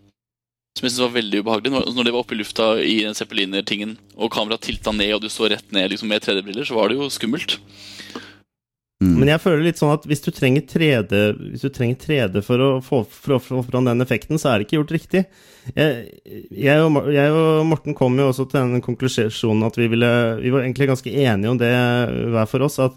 Som 0.76 0.84
jeg 0.84 0.92
synes 0.92 1.06
var 1.06 1.16
veldig 1.16 1.40
ubehagelig. 1.40 1.72
Når, 1.72 1.90
når 1.96 2.04
det 2.04 2.12
var 2.12 2.22
oppe 2.22 2.36
i 2.36 2.40
lufta 2.42 2.64
i 2.84 2.96
den 3.06 3.16
zeppeliner-tingen, 3.16 3.96
og 4.16 4.32
kameraet 4.34 4.66
tilta 4.68 4.92
ned, 4.92 5.14
og 5.16 5.24
du 5.24 5.30
så 5.32 5.48
rett 5.48 5.70
ned 5.72 5.88
liksom, 5.92 6.10
med 6.12 6.24
3D-briller, 6.24 6.68
så 6.68 6.76
var 6.76 6.92
det 6.92 6.98
jo 6.98 7.08
skummelt. 7.12 7.56
Mm. 8.96 9.12
Men 9.18 9.28
jeg 9.28 9.40
føler 9.42 9.64
litt 9.66 9.80
sånn 9.80 9.92
at 9.92 10.06
hvis 10.08 10.22
du 10.24 10.30
trenger 10.32 10.62
3D, 10.68 11.18
hvis 11.52 11.64
du 11.66 11.68
trenger 11.72 11.98
3D 12.00 12.40
for 12.44 12.62
å 12.64 12.68
få, 12.84 13.02
for 13.12 13.36
å 13.36 13.40
få 13.44 13.60
fram 13.66 13.88
den 13.88 14.00
effekten, 14.04 14.40
så 14.40 14.52
er 14.52 14.58
det 14.58 14.66
ikke 14.66 14.78
gjort 14.78 14.94
riktig. 14.96 15.22
Jeg, 15.76 16.06
jeg, 16.48 16.80
og, 16.80 17.10
jeg 17.12 17.34
og 17.36 17.66
Morten 17.68 17.96
kom 17.96 18.16
jo 18.16 18.30
også 18.30 18.46
til 18.48 18.62
den 18.62 18.84
konklusjonen 18.84 19.66
at 19.66 19.74
vi 19.74 19.88
ville 19.90 20.10
Vi 20.38 20.52
var 20.54 20.62
egentlig 20.62 20.86
ganske 20.92 21.10
enige 21.10 21.50
om 21.50 21.58
det 21.60 21.72
hver 22.32 22.48
for 22.48 22.64
oss, 22.68 22.78
at 22.84 22.96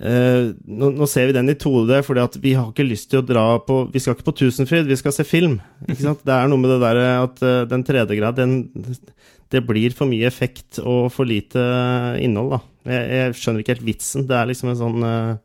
eh, 0.00 0.52
nå, 0.66 0.90
nå 0.96 1.08
ser 1.10 1.30
vi 1.30 1.36
den 1.36 1.52
i 1.52 1.56
2D 1.58 2.02
fordi 2.06 2.42
vi 2.42 2.54
har 2.58 2.70
ikke 2.70 2.86
lyst 2.86 3.10
til 3.12 3.22
å 3.22 3.26
dra 3.26 3.46
på 3.64 3.82
Vi 3.92 4.02
skal 4.02 4.16
ikke 4.16 4.28
på 4.28 4.36
Tusenfryd, 4.42 4.88
vi 4.88 4.98
skal 5.00 5.14
se 5.14 5.26
film. 5.26 5.58
Det 5.86 6.34
er 6.34 6.50
noe 6.50 6.60
med 6.60 6.74
det 6.74 6.80
der 6.84 7.02
at 7.16 7.42
uh, 7.44 7.64
den 7.68 7.84
3D-grad, 7.86 8.38
den 8.40 8.96
det 9.54 9.60
blir 9.62 9.94
for 9.94 10.10
mye 10.10 10.26
effekt 10.26 10.80
og 10.82 11.12
for 11.14 11.28
lite 11.28 11.62
innhold, 12.18 12.56
da. 12.56 12.58
Jeg, 12.90 13.10
jeg 13.14 13.36
skjønner 13.38 13.62
ikke 13.62 13.76
helt 13.76 13.84
vitsen. 13.86 14.24
Det 14.26 14.34
er 14.34 14.48
liksom 14.50 14.72
en 14.72 14.80
sånn 14.80 15.04
uh, 15.06 15.36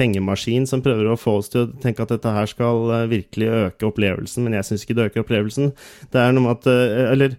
pengemaskin 0.00 0.66
som 0.68 0.82
prøver 0.84 1.10
å 1.10 1.18
få 1.18 1.38
oss 1.40 1.50
til 1.52 1.64
å 1.64 1.70
tenke 1.82 2.04
at 2.04 2.12
dette 2.14 2.34
her 2.34 2.48
skal 2.50 2.92
eh, 2.94 3.08
virkelig 3.10 3.50
øke 3.66 3.88
opplevelsen, 3.90 4.46
men 4.46 4.56
jeg 4.58 4.68
syns 4.68 4.86
ikke 4.86 4.96
det 4.98 5.08
øker 5.10 5.24
opplevelsen. 5.24 5.72
Det 6.12 6.22
er 6.22 6.34
noe 6.34 6.46
med 6.46 6.58
at 6.58 6.70
eh, 6.70 7.10
Eller 7.10 7.34
eh, 7.34 7.38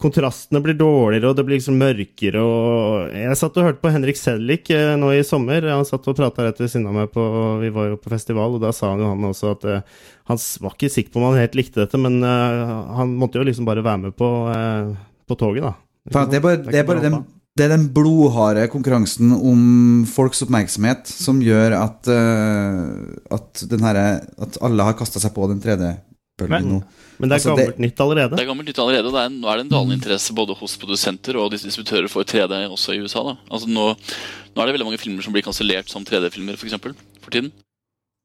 kontrastene 0.00 0.62
blir 0.64 0.76
dårligere, 0.78 1.28
og 1.28 1.36
det 1.36 1.44
blir 1.44 1.58
liksom 1.58 1.76
mørkere, 1.80 2.40
og 2.40 3.12
Jeg 3.12 3.36
satt 3.36 3.58
og 3.60 3.66
hørte 3.68 3.82
på 3.82 3.92
Henrik 3.92 4.16
Sedlik 4.16 4.70
eh, 4.72 4.94
nå 4.96 5.10
i 5.12 5.22
sommer. 5.26 5.66
Han 5.68 5.84
satt 5.88 6.08
og 6.08 6.16
prata 6.16 6.46
rett 6.46 6.60
ved 6.62 6.72
siden 6.72 6.88
av 6.88 6.96
meg 6.96 7.10
på 7.12 7.24
Vi 7.60 7.70
var 7.74 7.90
jo 7.90 7.98
på 8.00 8.12
festival, 8.12 8.56
og 8.56 8.64
da 8.64 8.72
sa 8.72 8.94
han 8.94 9.02
jo 9.04 9.10
han 9.12 9.28
også 9.28 9.52
at 9.56 9.66
eh, 9.68 9.96
han 10.30 10.40
var 10.64 10.76
ikke 10.76 10.92
sikker 10.92 11.12
på 11.12 11.20
om 11.20 11.28
han 11.28 11.40
helt 11.42 11.56
likte 11.58 11.82
dette, 11.84 12.00
men 12.00 12.18
eh, 12.24 12.74
han 12.96 13.12
måtte 13.20 13.40
jo 13.40 13.46
liksom 13.46 13.68
bare 13.68 13.84
være 13.84 14.06
med 14.06 14.16
på, 14.16 14.30
eh, 14.54 14.94
på 15.28 15.38
toget, 15.38 15.68
da. 15.68 15.74
Det, 16.06 16.38
er 16.38 16.44
bare, 16.44 16.62
det, 16.62 16.78
er 16.80 16.86
bare 16.86 17.02
den, 17.02 17.20
det 17.58 17.64
er 17.66 17.72
den 17.72 17.88
blodharde 17.94 18.66
konkurransen 18.70 19.32
om 19.34 20.04
folks 20.08 20.44
oppmerksomhet 20.44 21.08
som 21.10 21.40
gjør 21.42 21.74
at, 21.80 22.08
eh, 22.12 22.82
at, 23.36 23.64
den 23.70 23.84
herre- 23.86 24.20
at 24.42 24.58
alle 24.64 24.86
har 24.86 24.96
kasta 24.98 25.22
seg 25.22 25.34
på 25.36 25.48
den 25.50 25.60
3D-bølgen 25.64 26.04
Men-. 26.44 26.84
Men 27.18 27.30
det 27.30 27.32
er 27.32 27.38
Altså, 27.40 27.56
det- 27.56 27.64
gammelt 27.64 27.78
nytt 27.80 28.00
allerede. 28.04 28.36
Det 28.36 28.42
er 28.44 28.48
gammelt 28.50 28.68
nytt 28.68 28.78
allerede. 28.78 29.06
og 29.08 29.12
Det 29.14 29.20
er, 29.24 29.28
nå 29.32 29.48
er 29.48 29.56
det 29.56 29.64
en 29.64 29.70
dalende 29.72 29.96
interesse 29.96 30.34
både 30.36 30.54
hos 30.54 30.76
produsenter 30.76 31.36
og 31.40 31.50
distributører 31.50 32.10
for 32.12 32.24
3D 32.24 32.68
også 32.68 32.92
i 32.92 33.00
USA. 33.00 33.22
da. 33.24 33.36
Altså 33.50 33.66
nå, 33.68 33.86
nå 34.52 34.60
er 34.60 34.66
det 34.66 34.74
veldig 34.76 34.84
mange 34.90 35.00
filmer 35.00 35.22
som 35.24 35.32
blir 35.32 35.42
kansellert 35.46 35.88
som 35.88 36.04
3D-filmer, 36.04 36.52
f.eks. 36.52 36.60
For, 36.60 36.68
eksempel, 36.68 36.94
for 37.22 37.30
tiden. 37.32 37.52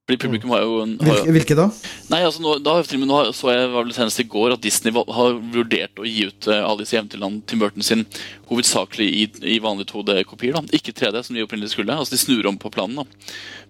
Fordi 0.10 0.18
publikum 0.28 0.50
har 0.52 0.64
jo, 0.66 0.82
en, 0.82 0.98
har 1.00 1.08
jo 1.08 1.24
Hvilke, 1.24 1.32
hvilke 1.32 1.56
da? 1.56 1.70
Nei, 2.10 2.20
altså 2.26 2.42
nå, 2.44 2.58
da, 2.60 2.74
til 2.84 2.98
og 3.00 3.04
med 3.06 3.12
nå 3.14 3.20
så 3.38 3.54
jeg 3.54 3.70
var 3.72 3.86
vel 3.86 3.94
senest 3.96 4.20
i 4.20 4.28
går 4.28 4.58
at 4.58 4.62
Disney 4.66 4.92
har 4.92 5.38
vurdert 5.54 5.96
å 5.96 6.04
gi 6.04 6.26
ut 6.28 6.48
uh, 6.52 6.68
Alice 6.68 6.92
i 6.92 6.98
Eventyrland 7.00 7.46
Tim 7.48 7.60
Burton 7.64 7.86
sin 7.86 8.04
hovedsakelig 8.50 9.08
i, 9.08 9.28
i 9.56 9.60
vanlige 9.64 9.94
2D-kopier. 9.94 10.58
Ikke 10.76 10.92
3D, 10.92 11.24
som 11.24 11.38
de 11.38 11.46
opprinnelig 11.46 11.72
skulle. 11.78 11.96
Altså 11.96 12.18
De 12.18 12.20
snur 12.20 12.50
om 12.50 12.58
på 12.60 12.74
planen. 12.74 12.98
da, 12.98 13.06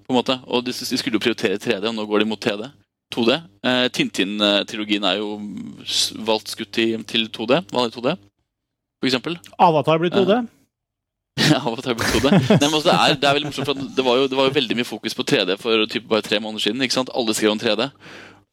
på 0.02 0.16
en 0.16 0.18
måte, 0.18 0.40
og 0.48 0.66
De, 0.66 0.74
de 0.74 0.98
skulle 0.98 1.20
jo 1.20 1.22
prioritere 1.22 1.60
3D, 1.62 1.84
og 1.92 1.94
nå 2.00 2.08
går 2.10 2.24
de 2.24 2.32
mot 2.32 2.42
3D. 2.42 2.72
2D. 3.14 3.38
Eh, 3.68 3.86
Tintin-trilogien 3.94 5.06
er 5.08 5.20
jo 5.20 5.36
valgt 6.28 6.54
skutt 6.54 6.74
til 6.76 7.28
2D, 7.30 7.62
vanlig 7.74 7.94
2D, 7.98 8.16
for 9.02 9.10
eksempel. 9.12 9.38
Avatar 9.60 10.02
blir 10.02 10.14
2D. 10.14 10.42
Avatar 11.62 11.72
og 11.72 11.82
til 11.82 11.92
har 11.92 11.96
jeg 11.96 12.00
blitt 12.02 12.16
2D. 12.18 12.32
Nei, 12.32 12.68
men 12.68 12.76
altså, 12.76 12.88
det, 12.90 12.98
er, 12.98 13.16
det 13.20 13.30
er 13.30 13.38
veldig 13.38 13.50
morsomt, 13.52 13.70
for 13.70 13.96
det 13.98 14.06
var, 14.06 14.20
jo, 14.20 14.28
det 14.32 14.38
var 14.40 14.50
jo 14.50 14.56
veldig 14.58 14.78
mye 14.80 14.88
fokus 14.88 15.16
på 15.18 15.26
3D 15.32 15.58
for 15.62 15.86
typ 15.92 16.08
bare 16.12 16.26
tre 16.26 16.40
måneder 16.44 16.66
siden. 16.68 16.84
ikke 16.84 16.98
sant? 16.98 17.12
Alle 17.16 17.36
skrev 17.38 17.54
om 17.54 17.62
3D. 17.62 17.88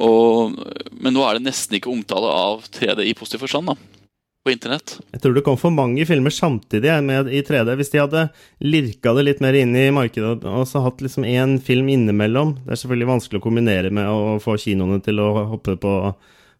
Og, 0.06 0.58
men 0.94 1.14
nå 1.14 1.24
er 1.26 1.38
det 1.38 1.48
nesten 1.48 1.78
ikke 1.78 1.90
omtale 1.90 2.30
av 2.30 2.68
3D 2.74 3.08
i 3.08 3.16
positiv 3.18 3.42
forstand. 3.44 3.72
da. 3.72 3.97
På 4.44 4.52
internett. 4.54 4.96
Jeg 5.12 5.22
tror 5.22 5.34
det 5.36 5.44
kom 5.46 5.58
for 5.60 5.74
mange 5.74 6.06
filmer 6.08 6.32
samtidig 6.34 6.94
med, 7.04 7.28
i 7.28 7.42
3D. 7.44 7.74
Hvis 7.78 7.92
de 7.92 8.02
hadde 8.02 8.24
lirka 8.64 9.12
det 9.16 9.26
litt 9.26 9.44
mer 9.44 9.58
inn 9.58 9.74
i 9.76 9.88
markedet 9.94 10.46
og 10.46 10.64
så 10.68 10.82
hatt 10.84 11.02
liksom 11.04 11.26
én 11.28 11.58
film 11.64 11.90
innimellom 11.92 12.56
Det 12.64 12.72
er 12.72 12.80
selvfølgelig 12.82 13.12
vanskelig 13.12 13.40
å 13.40 13.44
kombinere 13.44 13.92
med 13.94 14.08
å 14.08 14.36
få 14.42 14.56
kinoene 14.60 15.00
til 15.04 15.20
å 15.22 15.28
hoppe 15.54 15.76
på, 15.80 15.94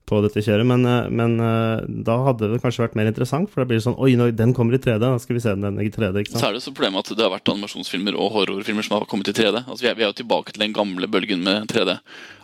på 0.09 0.20
dette 0.24 0.43
kjøret, 0.45 0.66
men, 0.68 0.85
eh, 0.89 1.09
men 1.12 1.37
eh, 1.45 1.85
da 2.07 2.16
hadde 2.26 2.51
det 2.53 2.61
kanskje 2.64 2.85
vært 2.87 2.97
mer 2.99 3.11
interessant. 3.11 3.51
For 3.53 3.62
da 3.62 3.68
blir 3.70 3.81
det 3.81 3.87
sånn 3.87 3.99
Oi, 4.01 4.14
nå, 4.18 4.31
den 4.37 4.55
kommer 4.57 4.76
i 4.76 4.83
3D, 4.83 4.99
da 5.05 5.14
skal 5.22 5.39
vi 5.39 5.45
se 5.45 5.55
den 5.55 5.79
i 5.85 5.89
3D. 5.93 6.24
ikke 6.24 6.35
sant? 6.35 6.43
Så 6.43 6.51
er 6.51 6.59
det 6.59 6.64
så 6.64 6.74
problemet 6.74 7.05
at 7.07 7.14
det 7.14 7.24
har 7.26 7.33
vært 7.35 7.55
animasjonsfilmer 7.55 8.18
og 8.18 8.35
horrorfilmer 8.37 8.87
som 8.87 8.99
har 8.99 9.09
kommet 9.11 9.31
i 9.33 9.37
3D. 9.39 9.62
Altså 9.64 9.87
vi, 9.87 9.93
er, 9.93 9.97
vi 10.01 10.07
er 10.07 10.12
jo 10.12 10.18
tilbake 10.24 10.55
til 10.55 10.66
den 10.66 10.76
gamle 10.76 11.09
bølgen 11.11 11.47
med 11.47 11.70
3D. 11.72 11.97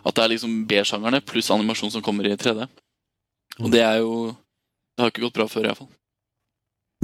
At 0.05 0.17
det 0.17 0.25
er 0.25 0.33
liksom 0.37 0.63
B-sjangerne 0.69 1.21
pluss 1.25 1.51
animasjon 1.53 1.93
som 1.97 2.05
kommer 2.05 2.29
i 2.29 2.37
3D. 2.39 2.65
Og 3.63 3.71
det 3.71 3.85
er 3.85 4.01
jo 4.03 4.33
Det 4.95 5.03
har 5.03 5.11
ikke 5.11 5.25
gått 5.27 5.37
bra 5.37 5.47
før, 5.51 5.69
iallfall. 5.69 5.91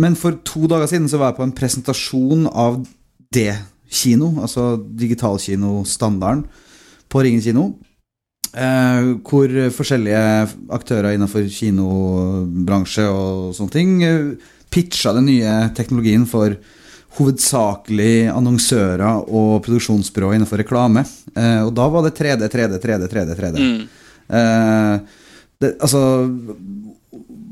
Men 0.02 0.16
for 0.18 0.40
to 0.48 0.66
dager 0.72 0.90
siden 0.90 1.10
så 1.12 1.20
var 1.20 1.32
jeg 1.32 1.40
på 1.42 1.46
en 1.46 1.56
presentasjon 1.56 2.48
av 2.48 2.80
D-kino, 3.36 4.32
altså 4.42 4.74
digitalkinostandarden, 4.80 6.46
på 7.12 7.24
Ringen 7.26 7.44
kino. 7.44 7.66
Eh, 8.52 9.12
hvor 9.28 9.52
forskjellige 9.76 10.24
aktører 10.76 11.16
innenfor 11.16 11.46
kinobransje 11.52 13.06
og 13.08 13.54
sånne 13.56 13.72
ting 13.72 13.94
eh, 14.04 14.50
pitcha 14.72 15.14
den 15.16 15.30
nye 15.30 15.54
teknologien 15.76 16.26
for 16.28 16.56
hovedsakelig 17.18 18.32
annonsører 18.32 19.28
og 19.28 19.62
produksjonsbyrå 19.66 20.34
innenfor 20.36 20.64
reklame. 20.64 21.04
Eh, 21.36 21.62
og 21.66 21.74
da 21.76 21.88
var 21.92 22.08
det 22.08 22.16
3D, 22.20 22.48
3D, 22.52 22.80
3D, 22.84 23.10
3D. 23.12 23.36
3D. 23.40 23.66
Mm. 23.68 23.82
Eh, 24.40 25.34
det, 25.62 25.76
altså 25.84 26.02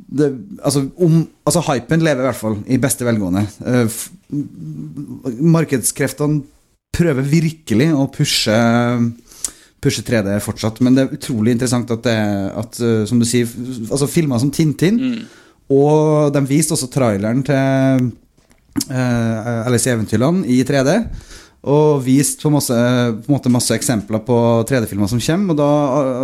det, 0.09 0.29
altså, 0.65 0.87
om, 0.97 1.19
altså 1.45 1.61
Hypen 1.67 2.01
lever 2.01 2.23
i 2.23 2.27
hvert 2.29 2.39
fall 2.39 2.55
i 2.65 2.79
beste 2.81 3.05
velgående. 3.05 3.43
Eh, 3.61 3.97
markedskreftene 5.55 6.41
prøver 6.95 7.27
virkelig 7.29 7.91
å 7.93 8.07
pushe 8.13 8.55
Pushe 9.79 10.01
3D 10.03 10.33
fortsatt, 10.43 10.81
men 10.83 10.91
det 10.91 11.03
er 11.05 11.13
utrolig 11.15 11.53
interessant 11.55 11.91
at 11.93 12.01
det 12.03 12.15
at, 12.59 12.79
eh, 12.83 13.05
som 13.07 13.21
du 13.21 13.23
sier, 13.23 13.47
altså 13.87 14.09
filmer 14.11 14.41
som 14.41 14.51
Tintin, 14.51 14.97
Mm. 14.99 15.21
og 15.71 16.33
de 16.33 16.41
viste 16.49 16.73
også 16.75 16.89
traileren 16.91 17.45
til 17.47 18.11
uh, 18.91 19.65
Alice 19.65 19.87
i 19.87 19.93
Eventyrland 19.93 20.43
i 20.51 20.63
3D. 20.67 20.97
Og 21.59 21.99
vist 22.05 22.39
på, 22.39 22.47
masse, 22.53 22.75
på 23.25 23.33
måte 23.33 23.51
masse 23.51 23.75
eksempler 23.75 24.21
på 24.23 24.35
3D-filmer 24.69 25.09
som 25.11 25.19
kommer. 25.19 25.51
Og 25.51 25.57
da, 25.59 25.71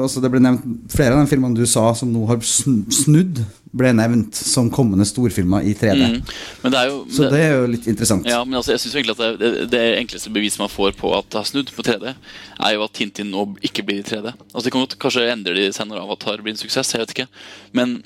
altså 0.05 0.23
det 0.23 0.31
ble 0.31 0.39
nevnt 0.39 0.63
Flere 0.95 1.17
av 1.17 1.25
de 1.25 1.27
filmene 1.27 1.57
du 1.57 1.65
sa 1.67 1.89
som 1.97 2.11
nå 2.13 2.21
har 2.29 2.39
snudd, 2.45 3.41
ble 3.75 3.91
nevnt 3.97 4.37
som 4.39 4.69
kommende 4.71 5.03
storfilmer 5.07 5.65
i 5.67 5.73
3D. 5.75 6.05
Mm. 6.13 6.21
Men 6.63 6.75
det 6.75 6.83
jo 6.87 7.01
Så 7.11 7.27
det 7.33 7.41
er 7.43 7.57
jo 7.57 7.65
litt 7.67 7.89
interessant. 7.91 8.27
Ja, 8.31 8.39
men 8.47 8.55
altså, 8.55 8.71
jeg 8.71 8.85
synes 8.85 8.95
egentlig 8.95 9.17
at 9.17 9.23
det, 9.25 9.31
det, 9.41 9.65
det 9.73 9.83
enkleste 9.99 10.31
beviset 10.31 10.63
man 10.63 10.71
får 10.71 10.95
på 10.95 11.11
at 11.17 11.27
det 11.27 11.41
har 11.41 11.49
snudd 11.49 11.73
på 11.75 11.83
3D, 11.83 12.15
er 12.15 12.77
jo 12.77 12.85
at 12.87 12.95
Tintin 12.95 13.33
nå 13.33 13.49
ikke 13.67 13.83
blir 13.83 13.99
i 13.99 14.07
3D. 14.07 14.31
Altså, 14.31 14.63
det 14.69 14.75
kan 14.77 14.87
Kanskje 15.05 15.27
endrer 15.33 15.59
de 15.59 15.67
seg 15.75 15.89
når 15.89 16.05
Avatar 16.05 16.39
blir 16.45 16.55
en 16.55 16.61
suksess, 16.61 16.93
jeg 16.95 17.03
vet 17.03 17.11
ikke. 17.17 17.27
Men 17.75 17.97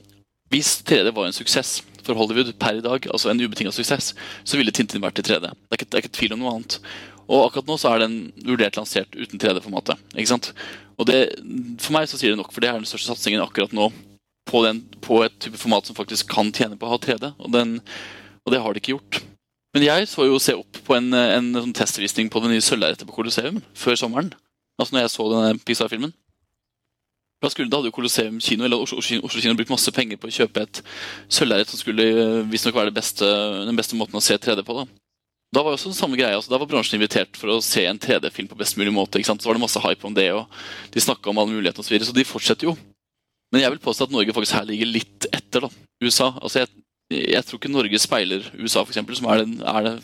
hvis 0.49 0.79
3D 0.81 1.13
var 1.13 1.29
en 1.29 1.37
suksess 1.37 1.77
for 2.01 2.17
Hollywood 2.17 2.49
per 2.57 2.79
i 2.79 2.81
dag, 2.81 3.05
altså 3.13 3.29
en 3.29 3.41
ubetinget 3.43 3.77
suksess, 3.77 4.15
så 4.43 4.57
ville 4.57 4.73
Tintin 4.73 5.03
vært 5.03 5.21
i 5.21 5.27
3D. 5.29 5.45
Det 5.45 5.75
er 5.75 5.77
ikke, 5.77 5.89
det 5.91 5.99
er 5.99 6.05
ikke 6.07 6.17
tvil 6.17 6.33
om 6.33 6.41
noe 6.41 6.55
annet. 6.57 6.79
Og 7.29 7.45
akkurat 7.45 7.69
nå 7.69 7.77
så 7.77 7.93
er 7.93 8.03
den 8.03 8.19
vurdert 8.41 8.77
lansert 8.79 9.13
uten 9.13 9.41
3D-formatet. 9.41 9.99
ikke 10.15 10.31
sant? 10.31 10.51
Og 10.97 11.07
det, 11.07 11.19
For 11.81 11.93
meg 11.95 12.09
så 12.09 12.17
sier 12.17 12.33
det 12.33 12.39
nok, 12.41 12.51
for 12.53 12.63
det 12.63 12.71
er 12.71 12.79
den 12.79 12.89
største 12.89 13.11
satsingen 13.11 13.43
akkurat 13.43 13.73
nå 13.75 13.91
på, 14.49 14.63
den, 14.65 14.81
på 15.05 15.21
et 15.23 15.35
type 15.41 15.59
format 15.61 15.85
som 15.85 15.97
faktisk 15.97 16.31
kan 16.33 16.49
tjene 16.55 16.77
på 16.79 16.87
å 16.87 16.95
ha 16.95 17.01
3D. 17.01 17.35
Og, 17.37 17.51
den, 17.53 17.77
og 18.45 18.53
det 18.53 18.61
har 18.63 18.73
det 18.73 18.81
ikke 18.81 18.95
gjort. 18.95 19.21
Men 19.77 19.85
jeg 19.85 20.07
så 20.09 20.25
jo 20.25 20.39
se 20.41 20.55
opp 20.57 20.79
på 20.87 20.95
en, 20.97 21.13
en, 21.13 21.51
en 21.61 21.75
testvisning 21.77 22.31
på 22.33 22.41
det 22.41 22.55
nye 22.55 22.65
sølvlerretet 22.65 23.05
på 23.05 23.13
Colosseum 23.13 23.61
før 23.77 23.99
sommeren. 24.01 24.33
Altså 24.81 24.95
når 24.95 25.05
jeg 25.05 25.13
så 25.13 25.27
denne 25.29 25.61
Pixar-filmen. 25.61 26.15
Da, 27.39 27.51
skulle, 27.53 27.69
da 27.71 27.77
hadde 27.77 27.91
jo 27.91 27.95
Colosseum 27.95 28.39
kino 28.43 28.65
eller 28.65 28.81
Oslo, 28.81 28.97
Oslo, 28.99 29.21
Oslo 29.27 29.43
kino 29.43 29.53
brukt 29.55 29.71
masse 29.71 29.93
penger 29.95 30.17
på 30.19 30.27
å 30.27 30.33
kjøpe 30.33 30.65
et 30.65 30.81
sølvlerret 31.31 31.69
som 31.69 31.79
skulle 31.79 32.07
eh, 32.09 32.41
visstnok 32.49 32.75
være 32.75 32.91
beste, 32.95 33.29
den 33.69 33.77
beste 33.77 33.95
måten 33.95 34.17
å 34.17 34.23
se 34.23 34.35
3D 34.35 34.65
på. 34.67 34.75
Da 34.81 34.89
Da 35.49 35.63
var 35.65 35.73
jo 35.73 35.79
også 35.79 35.89
den 35.89 35.97
samme 35.97 36.17
greia, 36.19 36.37
altså, 36.37 36.51
da 36.51 36.59
var 36.61 36.69
bransjen 36.69 36.99
invitert 36.99 37.37
for 37.39 37.49
å 37.49 37.61
se 37.65 37.81
en 37.89 37.97
3D-film 37.97 38.51
på 38.51 38.57
best 38.59 38.77
mulig 38.77 38.93
måte. 38.93 39.21
Så 39.25 39.33
var 39.47 39.57
det 39.57 39.63
masse 39.63 39.81
hype 39.81 40.05
om 40.05 40.13
det, 40.13 40.27
og 40.37 40.45
de 40.93 41.01
snakka 41.01 41.31
om 41.31 41.41
alle 41.41 41.55
mulighetene 41.55 41.81
osv. 41.81 41.89
Så, 41.89 41.95
videre, 41.95 42.09
så 42.11 42.17
de 42.17 42.27
fortsetter 42.27 42.69
jo. 42.69 42.75
Men 43.49 43.63
jeg 43.63 43.73
vil 43.73 43.81
påstå 43.81 44.05
at 44.05 44.13
Norge 44.13 44.35
faktisk 44.35 44.59
her 44.59 44.67
ligger 44.69 44.91
litt 44.91 45.25
etter 45.33 45.65
da, 45.65 45.71
USA. 46.05 46.29
Altså 46.37 46.61
jeg, 46.61 46.69
jeg 47.17 47.47
tror 47.47 47.57
ikke 47.57 47.71
Norge 47.73 48.01
speiler 48.01 48.45
USA, 48.59 48.83
eksempel, 48.85 49.17
som 49.17 49.29
er, 49.33 49.41
den, 49.41 49.57
er 49.65 49.87
det 49.87 49.95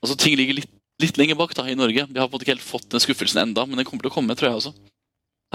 Altså 0.00 0.16
Ting 0.16 0.36
ligger 0.36 0.56
litt, 0.56 0.70
litt 1.00 1.18
lenger 1.20 1.36
bak 1.36 1.56
da, 1.56 1.64
i 1.68 1.76
Norge. 1.76 2.04
Vi 2.08 2.20
har 2.20 2.28
på 2.28 2.32
en 2.32 2.36
måte 2.36 2.44
ikke 2.46 2.54
helt 2.54 2.64
fått 2.64 2.88
den 2.92 3.02
skuffelsen 3.04 3.40
enda, 3.42 3.64
men 3.68 3.80
den 3.80 3.88
kommer 3.88 4.04
til 4.04 4.12
å 4.12 4.14
komme, 4.14 4.36
tror 4.36 4.50
jeg 4.50 4.60
også. 4.60 4.72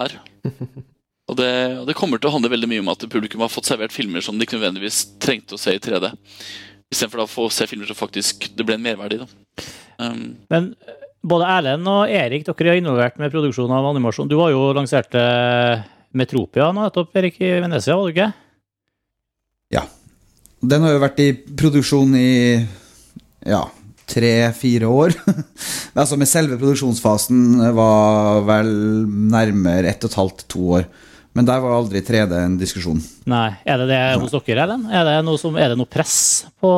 Her. 0.01 0.17
Og 1.25 1.37
det, 1.39 1.49
og 1.79 1.87
det 1.89 1.95
kommer 1.97 2.19
til 2.21 2.29
å 2.29 2.35
handle 2.35 2.51
veldig 2.53 2.67
mye 2.69 2.81
om 2.83 2.89
at 2.91 3.01
publikum 3.09 3.41
har 3.41 3.49
fått 3.49 3.65
servert 3.65 3.93
filmer 3.95 4.21
som 4.21 4.37
de 4.37 4.45
ikke 4.45 4.59
nødvendigvis 4.59 4.99
trengte 5.17 5.57
å 5.57 5.57
se 5.57 5.73
i 5.73 5.79
3D. 5.81 6.11
Istedenfor 6.93 7.23
å 7.23 7.29
få 7.29 7.47
se 7.53 7.67
filmer 7.69 7.89
som 7.89 7.97
faktisk 7.97 8.49
det 8.55 8.65
ble 8.67 8.77
en 8.77 8.85
merverdi. 8.85 9.21
da. 9.23 9.65
Um, 9.97 10.35
Men 10.51 10.71
eh, 10.85 11.01
både 11.25 11.49
Erlend 11.57 11.89
og 11.89 12.11
Erik, 12.11 12.45
dere 12.47 12.73
er 12.73 12.81
involvert 12.81 13.19
med 13.21 13.33
produksjon 13.33 13.73
av 13.73 13.89
animasjon. 13.89 14.29
Du 14.29 14.37
har 14.41 14.53
jo 14.53 14.69
lansert 14.77 15.15
eh, 15.17 15.85
Metropia 16.15 16.69
nå 16.71 16.85
nettopp, 16.85 17.15
Erik, 17.19 17.39
i 17.43 17.55
Venezia, 17.63 17.97
var 17.97 18.07
du 18.07 18.15
ikke? 18.15 18.29
Ja. 19.75 19.85
Den 20.65 20.85
har 20.85 20.95
jo 20.95 21.01
vært 21.03 21.19
i 21.21 21.31
produksjon 21.35 22.13
i 22.17 22.29
ja, 23.45 23.65
tre-fire 24.09 24.89
år. 24.89 25.15
altså 25.99 26.17
med 26.19 26.29
selve 26.29 26.57
produksjonsfasen 26.61 27.59
var 27.75 28.45
vel 28.47 28.71
nærmere 29.33 29.91
ett 29.91 30.05
og 30.05 30.13
et 30.13 30.19
halvt, 30.21 30.45
to 30.51 30.63
år. 30.79 30.87
Men 31.35 31.47
der 31.47 31.59
var 31.63 31.75
aldri 31.75 31.99
3D 32.05 32.31
en 32.39 32.59
diskusjon. 32.59 33.01
Nei. 33.27 33.49
Er 33.67 33.81
det 33.81 33.89
det 33.91 34.01
hos 34.21 34.31
dere, 34.31 34.63
Ellen? 34.63 34.85
Er 34.87 35.03
det 35.07 35.15
noe, 35.27 35.39
som, 35.41 35.57
er 35.59 35.73
det 35.73 35.79
noe 35.79 35.89
press 35.89 36.45
på 36.63 36.71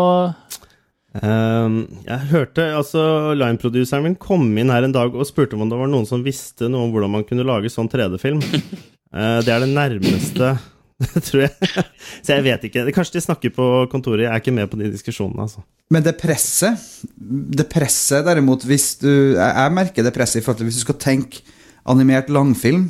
Um, 1.18 1.78
jeg 2.06 2.30
hørte 2.30 2.66
altså 2.78 3.02
Line-produseren 3.34 4.04
min 4.06 4.18
kom 4.22 4.44
inn 4.60 4.70
her 4.70 4.86
en 4.86 4.94
dag 4.94 5.16
og 5.16 5.26
spurte 5.26 5.58
om 5.58 5.64
det 5.66 5.80
var 5.80 5.90
noen 5.90 6.06
som 6.06 6.22
visste 6.22 6.68
noe 6.70 6.86
om 6.86 6.92
hvordan 6.94 7.14
man 7.16 7.24
kunne 7.26 7.46
lage 7.48 7.72
sånn 7.74 7.90
3D-film. 7.90 8.42
Uh, 8.44 9.40
det 9.46 9.54
er 9.54 9.64
det 9.64 9.72
nærmeste, 9.72 10.52
tror 11.30 11.46
jeg. 11.48 11.72
Så 12.22 12.36
jeg 12.36 12.46
vet 12.46 12.68
ikke. 12.70 12.86
Kanskje 12.94 13.18
de 13.18 13.24
snakker 13.26 13.56
på 13.56 13.70
kontoret. 13.90 14.28
Jeg 14.28 14.34
er 14.34 14.44
ikke 14.44 14.54
med 14.60 14.70
på 14.70 14.80
de 14.82 14.92
diskusjonene, 14.94 15.48
altså. 15.48 15.64
Men 15.94 16.04
det 16.04 16.18
presset 16.20 16.76
Det 17.16 17.64
presset 17.72 18.26
derimot 18.28 18.66
hvis 18.68 18.98
du 19.00 19.08
Jeg, 19.08 19.40
jeg 19.40 19.72
merker 19.72 20.04
det 20.04 20.12
presset 20.12 20.42
i 20.42 20.44
forhold 20.44 20.60
til 20.60 20.68
hvis 20.68 20.82
du 20.82 20.84
skal 20.84 20.98
tenke 21.00 21.46
animert 21.88 22.28
langfilm 22.28 22.90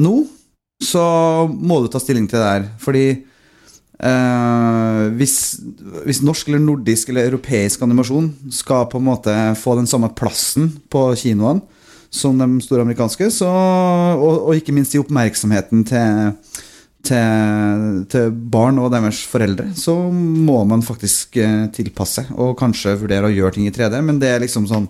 nå, 0.00 0.14
så 0.82 1.04
må 1.48 1.80
du 1.82 1.88
ta 1.90 2.00
stilling 2.02 2.28
til 2.30 2.38
det 2.40 2.50
her. 2.50 2.68
Fordi 2.82 3.06
eh, 3.10 5.02
hvis, 5.18 5.36
hvis 6.06 6.22
norsk 6.26 6.50
eller 6.50 6.62
nordisk 6.62 7.10
eller 7.10 7.30
europeisk 7.32 7.82
animasjon 7.86 8.30
skal 8.54 8.86
på 8.90 9.00
en 9.00 9.08
måte 9.10 9.34
få 9.58 9.78
den 9.78 9.90
samme 9.90 10.12
plassen 10.14 10.70
på 10.90 11.10
kinoene 11.18 11.64
som 12.08 12.38
de 12.40 12.46
store 12.64 12.86
amerikanske, 12.86 13.28
så, 13.34 13.50
og, 14.16 14.48
og 14.48 14.56
ikke 14.56 14.72
minst 14.72 14.94
i 14.96 15.02
oppmerksomheten 15.02 15.84
til 15.88 16.32
til, 17.08 18.04
til 18.10 18.32
barn 18.52 18.80
og 18.82 18.90
deres 18.92 19.20
foreldre, 19.30 19.68
så 19.78 19.94
må 20.10 20.58
man 20.68 20.82
faktisk 20.84 21.38
eh, 21.40 21.68
tilpasse 21.74 22.26
og 22.34 22.56
kanskje 22.58 22.96
vurdere 23.00 23.30
å 23.30 23.34
gjøre 23.34 23.54
ting 23.56 23.68
i 23.68 23.74
3D, 23.74 24.00
men 24.04 24.18
det 24.20 24.32
er 24.32 24.42
liksom 24.44 24.66
sånn 24.70 24.88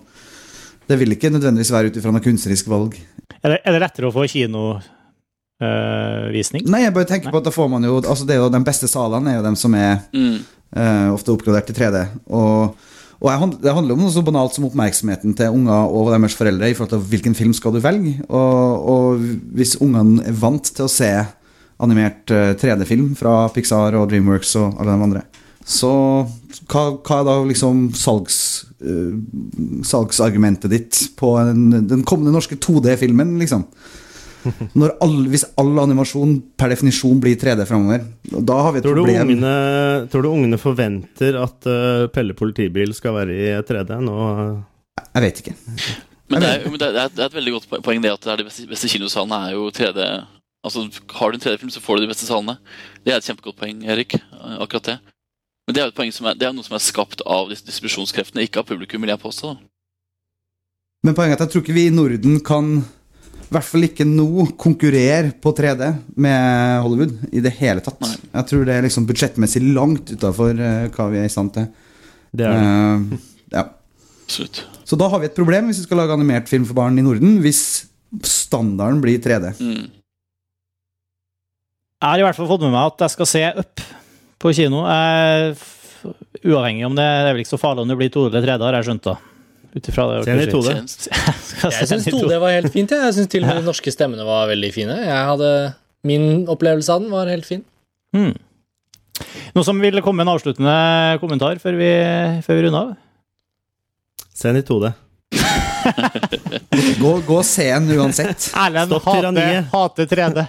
Det 0.89 0.97
vil 0.97 1.13
ikke 1.13 1.29
nødvendigvis 1.29 1.69
være 1.69 1.91
ut 1.91 1.97
ifra 1.99 2.09
noe 2.09 2.23
kunstnerisk 2.25 2.65
valg. 2.71 2.95
Er 3.43 3.51
det, 3.53 3.59
er 3.61 3.75
det 3.75 3.81
lettere 3.83 4.09
å 4.09 4.13
få 4.15 4.23
kinovisning? 5.59 6.67
Nei, 6.69 6.85
jeg 6.85 6.95
bare 6.95 7.09
tenker 7.09 7.33
på 7.33 7.41
at 7.41 7.47
da 7.47 7.53
får 7.53 7.67
man 7.71 7.83
jo 7.83 7.99
Altså, 7.99 8.25
det 8.27 8.35
er 8.35 8.43
jo 8.43 8.53
de 8.53 8.61
beste 8.65 8.89
salene 8.91 9.33
er 9.33 9.39
jo 9.39 9.47
dem 9.47 9.57
som 9.59 9.75
er 9.77 9.99
mm. 10.13 10.37
uh, 10.77 11.09
ofte 11.15 11.33
oppgradert 11.33 11.69
til 11.69 11.77
3D. 11.79 12.05
Og, 12.27 12.77
og 13.19 13.31
jeg, 13.31 13.49
det 13.63 13.75
handler 13.75 13.97
om 13.97 14.05
noe 14.05 14.13
så 14.13 14.23
banalt 14.25 14.55
som 14.55 14.69
oppmerksomheten 14.69 15.35
til 15.37 15.57
unger 15.57 15.91
og 15.91 16.13
deres 16.13 16.37
foreldre 16.39 16.69
i 16.69 16.77
forhold 16.77 16.93
til 16.95 17.03
hvilken 17.11 17.35
film 17.37 17.55
skal 17.57 17.75
du 17.75 17.81
velge. 17.83 18.15
Og, 18.29 18.87
og 18.93 19.27
hvis 19.57 19.77
ungene 19.83 20.23
er 20.29 20.39
vant 20.39 20.71
til 20.71 20.87
å 20.87 20.91
se 20.91 21.11
animert 21.79 22.31
eh, 22.35 22.53
3D-film 22.59 23.13
fra 23.15 23.45
Pixar 23.55 23.95
og 23.95 24.09
Dreamworks 24.11 24.49
og 24.59 24.81
alle 24.81 24.95
de 24.95 25.05
andre, 25.05 25.21
så 25.63 25.91
hva, 26.67 26.81
hva 26.97 27.19
er 27.19 27.27
da 27.27 27.35
liksom 27.45 27.85
salgs, 27.95 28.39
uh, 28.83 29.13
salgsargumentet 29.85 30.71
ditt 30.73 30.99
på 31.19 31.35
en, 31.39 31.69
den 31.87 32.03
kommende 32.07 32.33
norske 32.33 32.57
2D-filmen, 32.59 33.37
liksom? 33.39 33.67
Når 34.79 34.93
all, 35.03 35.15
hvis 35.31 35.43
all 35.59 35.71
animasjon 35.83 36.35
per 36.59 36.71
definisjon 36.73 37.19
blir 37.23 37.35
3D 37.39 37.65
framover, 37.69 38.05
da 38.31 38.57
har 38.65 38.73
vi 38.75 38.79
et 38.81 38.85
Tror 38.87 38.95
du, 38.99 39.01
problem. 39.03 39.21
ungene, 39.27 39.53
tror 40.13 40.23
du 40.25 40.29
ungene 40.31 40.59
forventer 40.61 41.37
at 41.41 41.67
uh, 41.69 42.07
Pelle 42.13 42.35
politibil 42.37 42.93
skal 42.97 43.17
være 43.19 43.35
i 43.35 43.49
3D 43.67 43.97
nå? 44.05 44.17
Jeg 45.09 45.25
vet 45.25 45.41
ikke. 45.43 45.55
Men, 46.29 46.43
det 46.43 46.49
er, 46.49 46.65
men 46.69 46.77
det, 46.79 46.89
er, 46.93 47.09
det 47.09 47.23
er 47.23 47.29
et 47.31 47.37
veldig 47.39 47.53
godt 47.57 47.71
poeng 47.85 48.03
det 48.03 48.11
at 48.13 48.25
det 48.25 48.33
er 48.35 48.41
de 48.43 48.47
beste, 48.49 48.67
beste 48.69 48.89
kinosalene 48.91 49.39
er 49.49 49.55
jo 49.57 49.69
3D 49.73 50.03
Altså, 50.59 50.81
Har 51.15 51.31
du 51.31 51.37
en 51.37 51.41
3D-film, 51.41 51.69
så 51.71 51.79
får 51.79 51.95
du 51.95 52.03
de 52.03 52.09
beste 52.11 52.25
salene. 52.27 52.57
Det 53.05 53.13
er 53.13 53.21
et 53.21 53.27
kjempegodt 53.29 53.55
poeng, 53.61 53.77
Erik. 53.87 54.17
eh, 54.19 54.55
akkurat 54.59 54.89
det. 54.89 54.95
Men 55.63 55.75
det 55.77 55.79
er 55.79 55.85
jo 55.87 55.93
et 55.93 55.95
poeng 55.95 56.11
som 56.11 56.27
er, 56.27 56.35
det 56.35 56.49
er 56.49 56.51
noe 56.57 56.67
som 56.67 56.75
er 56.75 56.81
skapt 56.83 57.21
av 57.23 57.47
distribusjonskreftene, 57.53 58.43
ikke 58.43 58.59
av 58.59 58.67
publikum, 58.67 58.99
vil 59.05 59.13
jeg 59.13 59.21
påstå. 59.23 59.53
Men 61.07 61.15
poenget 61.15 61.37
er 61.39 61.39
at 61.39 61.45
jeg 61.47 61.53
tror 61.53 61.63
ikke 61.63 61.77
vi 61.77 61.85
i 61.87 61.93
Norden 61.95 62.41
kan, 62.43 62.73
i 63.49 63.55
hvert 63.55 63.65
fall 63.65 63.85
ikke 63.87 64.05
nå, 64.05 64.45
konkurrere 64.61 65.31
på 65.41 65.53
3D 65.57 65.87
med 66.21 66.83
Hollywood 66.85 67.15
i 67.33 67.41
det 67.41 67.55
hele 67.57 67.81
tatt. 67.81 67.97
Nei. 68.05 68.15
Jeg 68.35 68.49
tror 68.51 68.65
det 68.67 68.75
er 68.75 68.85
liksom 68.85 69.07
budsjettmessig 69.09 69.63
langt 69.73 70.13
utafor 70.13 70.53
hva 70.53 71.07
vi 71.09 71.21
er 71.21 71.25
i 71.25 71.33
stand 71.33 71.55
til. 71.55 71.65
Det 72.29 72.45
er 72.45 72.53
det. 72.53 72.67
Uh, 72.67 73.47
ja. 73.55 73.63
Absolutt. 74.29 74.61
Så 74.85 74.97
da 75.01 75.07
har 75.09 75.21
vi 75.21 75.29
et 75.29 75.37
problem 75.37 75.69
hvis 75.69 75.81
vi 75.81 75.87
skal 75.87 76.03
lage 76.03 76.13
animert 76.13 76.49
film 76.49 76.67
for 76.69 76.77
barn 76.77 77.01
i 77.01 77.05
Norden, 77.05 77.39
hvis 77.41 77.63
standarden 78.25 79.01
blir 79.01 79.17
3D. 79.21 79.55
Mm. 79.57 79.89
Jeg 81.99 82.07
har 82.07 82.21
i 82.21 82.25
hvert 82.27 82.37
fall 82.37 82.49
fått 82.49 82.63
med 82.63 82.73
meg 82.73 82.93
at 82.93 83.03
jeg 83.05 83.15
skal 83.17 83.29
se 83.29 83.43
Up 83.59 83.81
på 84.39 84.53
kino. 84.55 84.85
Jeg, 84.87 85.57
uavhengig 86.45 86.85
om 86.87 86.95
det, 86.95 87.03
det 87.03 87.27
er 87.27 87.33
vel 87.33 87.43
ikke 87.43 87.55
så 87.57 87.61
farlig 87.61 87.83
om 87.83 87.89
det 87.91 87.97
blir 87.99 88.13
2D 88.13 88.29
eller 88.29 88.45
3D, 88.45 88.67
har 88.69 88.77
jeg 88.77 88.87
skjønt. 88.87 89.09
da. 89.09 89.28
Ut 89.75 89.89
ifra 89.91 90.05
det 90.09 90.23
Se 90.25 90.33
i 90.33 90.45
2D. 90.49 90.61
sier. 90.65 90.77
Tjenest. 90.79 91.07
Skal 91.49 91.73
Jeg 91.79 91.89
syns 91.91 92.07
2D. 92.09 92.21
2D 92.25 92.39
var 92.41 92.55
helt 92.55 92.73
fint. 92.73 92.93
Jeg, 92.95 93.05
jeg 93.05 93.17
syns 93.19 93.31
til 93.31 93.43
og 93.45 93.51
med 93.51 93.59
de 93.61 93.67
norske 93.69 93.93
stemmene 93.93 94.25
var 94.27 94.47
veldig 94.49 94.71
fine. 94.75 94.95
Jeg 95.05 95.25
hadde, 95.31 95.51
Min 96.07 96.47
opplevelse 96.49 96.95
av 96.95 97.03
den 97.03 97.11
var 97.13 97.29
helt 97.29 97.45
fin. 97.45 97.61
Hmm. 98.15 98.33
Noe 99.53 99.67
som 99.67 99.81
vil 99.83 99.99
komme 100.05 100.21
med 100.21 100.29
en 100.29 100.33
avsluttende 100.37 101.19
kommentar 101.21 101.59
før 101.61 101.77
vi, 101.77 101.91
før 102.45 102.57
vi 102.57 102.65
runder 102.65 102.79
av? 102.79 102.97
Se 104.31 104.47
den 104.47 104.61
i 104.61 104.65
2D. 104.65 104.93
Gå, 106.99 107.11
gå 107.27 107.35
og 107.37 107.45
se 107.47 107.67
den 107.69 107.91
uansett. 107.99 108.49
Erlend 108.57 108.95
hater, 109.03 109.67
hate 109.73 110.07
3D. 110.09 110.45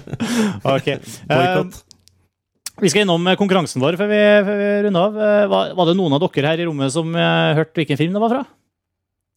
ok. 0.74 0.88
Boikott. 1.30 1.82
Eh, 2.84 2.86
vi 2.86 2.92
skal 2.92 3.06
innom 3.06 3.24
konkurransen 3.40 3.80
vår 3.80 3.96
før 3.96 4.10
vi, 4.10 4.20
før 4.44 4.58
vi 4.60 4.72
runder 4.84 5.06
av. 5.06 5.14
Eh, 5.16 5.46
Var, 5.48 5.70
var 5.74 5.86
det 5.88 5.96
noen 5.96 6.12
av 6.12 6.20
dere 6.20 6.50
her 6.50 6.60
i 6.60 6.66
rommet 6.68 6.92
som 6.92 7.14
eh, 7.16 7.56
hørte 7.56 7.80
hvilken 7.80 7.96
film 7.96 8.12
det 8.12 8.20
var 8.20 8.32
fra? 8.32 8.42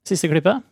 Siste 0.08 0.28
klippet? 0.28 0.66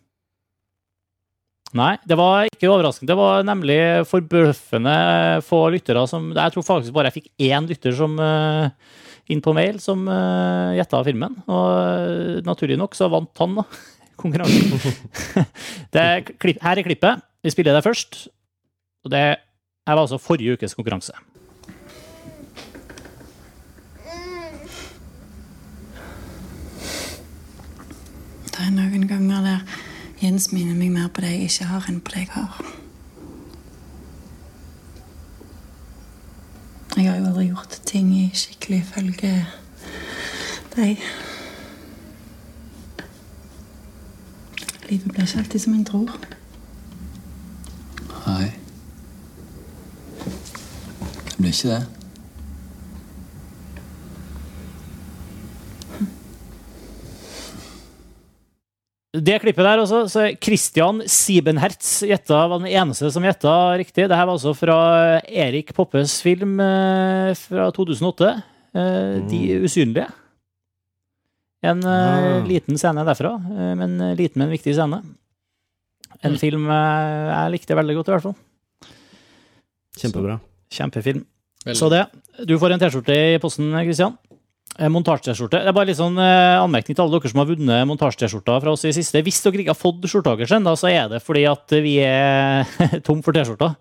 Nei, 1.76 1.95
det 2.07 2.15
var 2.19 2.47
ikke 2.47 2.67
overraskende. 2.71 3.09
Det 3.13 3.17
var 3.19 3.47
nemlig 3.47 3.80
forbløffende 4.07 4.95
få 5.43 5.69
lyttere 5.73 6.03
som 6.07 6.30
Jeg 6.36 6.53
tror 6.53 6.63
faktisk 6.67 6.95
bare 6.95 7.11
jeg 7.11 7.21
fikk 7.21 7.47
én 7.47 7.67
lytter 7.67 7.95
som 7.95 8.19
eh, 8.19 8.67
inn 9.32 9.41
på 9.43 9.55
mail 9.57 9.80
som 9.82 10.03
uh, 10.05 10.76
gjetta 10.78 11.01
filmen. 11.07 11.34
Og 11.49 11.69
uh, 11.73 12.41
naturlig 12.45 12.78
nok 12.78 12.93
så 12.95 13.09
vant 13.09 13.41
han, 13.41 13.55
da. 13.57 13.63
Konkurransen. 14.21 14.76
er 15.97 16.21
her 16.61 16.78
er 16.78 16.86
klippet. 16.86 17.26
Vi 17.43 17.55
spiller 17.55 17.76
det 17.76 17.84
først. 17.88 18.28
Og 19.03 19.11
det 19.11 19.23
her 19.26 19.97
var 19.97 20.05
altså 20.05 20.21
forrige 20.21 20.55
ukes 20.55 20.78
konkurranse. 20.78 21.17
Det 28.55 28.63
er 28.63 28.71
noen 28.71 29.07
ganger 29.07 29.41
der 29.43 29.59
Jens 30.21 30.51
minner 30.53 30.77
meg 30.79 30.93
mer 30.93 31.09
på 31.11 31.21
det 31.21 31.33
jeg 31.33 31.49
ikke 31.49 31.65
har, 31.67 31.87
enn 31.91 31.97
på 31.99 32.13
det 32.13 32.21
jeg 32.21 32.29
har. 32.31 32.59
Jeg 36.95 37.09
har 37.09 37.17
jo 37.17 37.25
aldri 37.27 37.49
gjort 37.49 37.75
ting 37.85 38.13
i 38.15 38.29
skikkelig 38.31 38.79
følge 38.93 39.33
deg. 40.77 41.03
Livet 44.87 45.11
blir 45.11 45.27
ikke 45.27 45.43
alltid 45.43 45.59
som 45.65 45.75
en 45.75 45.85
tror. 45.91 46.15
Nei. 48.23 48.53
Det 50.23 51.37
blir 51.37 51.51
ikke 51.51 51.75
det. 51.75 51.94
Det 59.16 59.38
klippet 59.43 59.63
der 59.63 59.80
også, 59.84 60.01
så 60.11 60.26
Christian 60.41 61.03
Siebenhertz 61.07 62.01
gjetta, 62.07 62.41
var 62.51 62.59
den 62.59 62.72
eneste 62.74 63.11
som 63.13 63.24
gjetta 63.24 63.53
riktig. 63.80 64.07
Dette 64.07 64.18
var 64.18 64.34
altså 64.34 64.51
fra 64.57 64.78
Erik 65.24 65.72
Poppes 65.78 66.18
film 66.26 66.57
eh, 66.59 67.32
fra 67.39 67.70
2008, 67.76 68.32
eh, 68.76 69.11
De 69.32 69.41
usynlige. 69.63 70.07
En 71.66 71.80
eh, 71.82 72.41
liten 72.49 72.78
scene 72.78 73.05
derfra, 73.07 73.38
men 73.80 73.97
liten, 74.18 74.43
men 74.43 74.51
viktig 74.53 74.76
scene. 74.76 74.99
En 76.26 76.38
film 76.41 76.68
eh, 76.72 77.30
jeg 77.30 77.53
likte 77.55 77.78
veldig 77.78 77.95
godt, 77.99 78.09
i 78.09 78.16
hvert 78.16 78.28
fall. 78.28 78.91
Kjempebra. 79.99 80.38
Kjempefilm. 80.74 81.24
Veldig. 81.66 81.80
Så 81.80 81.89
det. 81.91 82.03
Du 82.47 82.57
får 82.61 82.76
en 82.76 82.82
T-skjorte 82.82 83.16
i 83.16 83.39
posten, 83.41 83.72
Christian. 83.86 84.18
Eh, 84.76 84.91
Montasje-T-skjorte. 84.91 85.61
Det 85.63 85.71
er 85.71 85.76
bare 85.76 85.88
litt 85.88 85.99
sånn 85.99 86.17
eh, 86.19 86.57
anmerkning 86.59 86.97
til 86.97 87.05
alle 87.05 87.15
dere 87.15 87.32
som 87.32 87.41
har 87.41 87.47
vunnet 87.47 87.88
montasje-T-skjorta 87.88 88.57
fra 88.59 88.73
oss 88.76 88.84
i 88.89 88.93
siste. 88.95 89.21
Hvis 89.23 89.39
dere 89.45 89.63
ikke 89.63 89.71
har 89.71 89.80
fått 89.80 90.07
skjorta 90.11 90.36
deres 90.36 90.82
så 90.82 90.91
er 90.91 91.07
det 91.13 91.21
fordi 91.23 91.45
at 91.47 91.76
vi 91.86 91.95
er 92.03 92.67
tom 93.07 93.23
for 93.23 93.36
T-skjorter. 93.36 93.78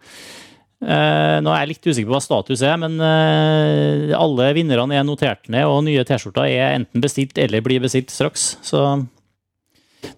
Eh, 0.84 1.38
nå 1.42 1.50
er 1.50 1.64
jeg 1.64 1.70
litt 1.72 1.88
usikker 1.88 2.10
på 2.10 2.14
hva 2.14 2.22
status 2.22 2.62
er, 2.62 2.76
men 2.78 2.98
eh, 3.02 4.14
alle 4.18 4.50
vinnerne 4.54 4.98
er 4.98 5.06
notert 5.06 5.48
ned, 5.50 5.66
og 5.66 5.82
nye 5.86 6.04
T-skjorter 6.06 6.46
er 6.46 6.76
enten 6.76 7.02
bestilt 7.02 7.40
eller 7.42 7.64
blir 7.64 7.82
bestilt 7.82 8.14
straks. 8.14 8.52
Så 8.62 8.84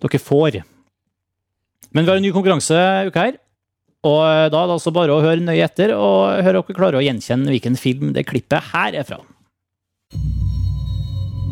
dere 0.03 0.20
får. 0.20 0.61
Men 1.95 2.05
vi 2.05 2.11
har 2.11 2.20
en 2.20 2.27
ny 2.27 2.35
konkurranse 2.35 2.83
uke 3.09 3.29
her. 3.29 3.39
Og 4.07 4.20
eh, 4.27 4.49
da 4.53 4.61
er 4.61 4.68
det 4.68 4.77
altså 4.77 4.93
bare 4.93 5.14
å 5.14 5.22
høre 5.24 5.41
nøye 5.41 5.64
etter 5.64 5.95
og 5.97 6.43
høre 6.45 6.61
om 6.61 6.68
dere 6.68 6.79
klarer 6.83 7.01
å 7.01 7.07
gjenkjenne 7.07 7.55
hvilken 7.55 7.81
film 7.81 8.12
det 8.16 8.27
klippet 8.29 8.74
her 8.74 9.01
er 9.01 9.09
fra. 9.09 9.22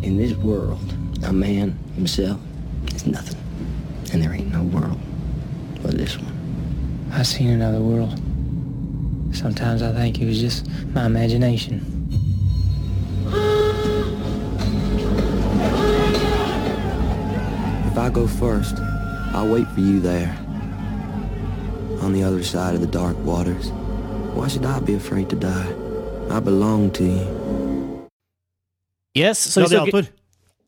In 0.04 0.18
this 0.18 0.34
world, 0.34 0.94
a 1.24 1.32
man 1.32 1.78
himself 1.94 2.38
is 2.94 3.06
nothing. 3.06 3.40
And 4.12 4.22
there 4.22 4.34
ain't 4.34 4.52
no 4.52 4.62
world 4.62 5.00
but 5.82 5.96
this 5.96 6.18
one. 6.18 7.08
I've 7.10 7.26
seen 7.26 7.48
another 7.48 7.80
world. 7.80 8.20
Sometimes 9.34 9.80
I 9.80 9.92
think 9.92 10.20
it 10.20 10.26
was 10.26 10.38
just 10.38 10.68
my 10.88 11.06
imagination. 11.06 11.80
If 17.86 17.96
I 17.96 18.10
go 18.10 18.26
first, 18.26 18.76
I'll 19.32 19.50
wait 19.50 19.66
for 19.68 19.80
you 19.80 20.00
there. 20.00 20.36
On 22.02 22.12
the 22.12 22.22
other 22.22 22.42
side 22.42 22.74
of 22.74 22.82
the 22.82 22.86
dark 22.86 23.16
waters. 23.24 23.70
Why 24.34 24.48
should 24.48 24.66
I 24.66 24.80
be 24.80 24.96
afraid 24.96 25.30
to 25.30 25.36
die? 25.36 25.74
I 26.28 26.40
belong 26.40 26.90
to 26.90 27.04
you. 27.04 27.63
Yes, 29.14 29.38
så 29.52 29.62
hvis 29.64 29.74
Radiator. 29.78 30.04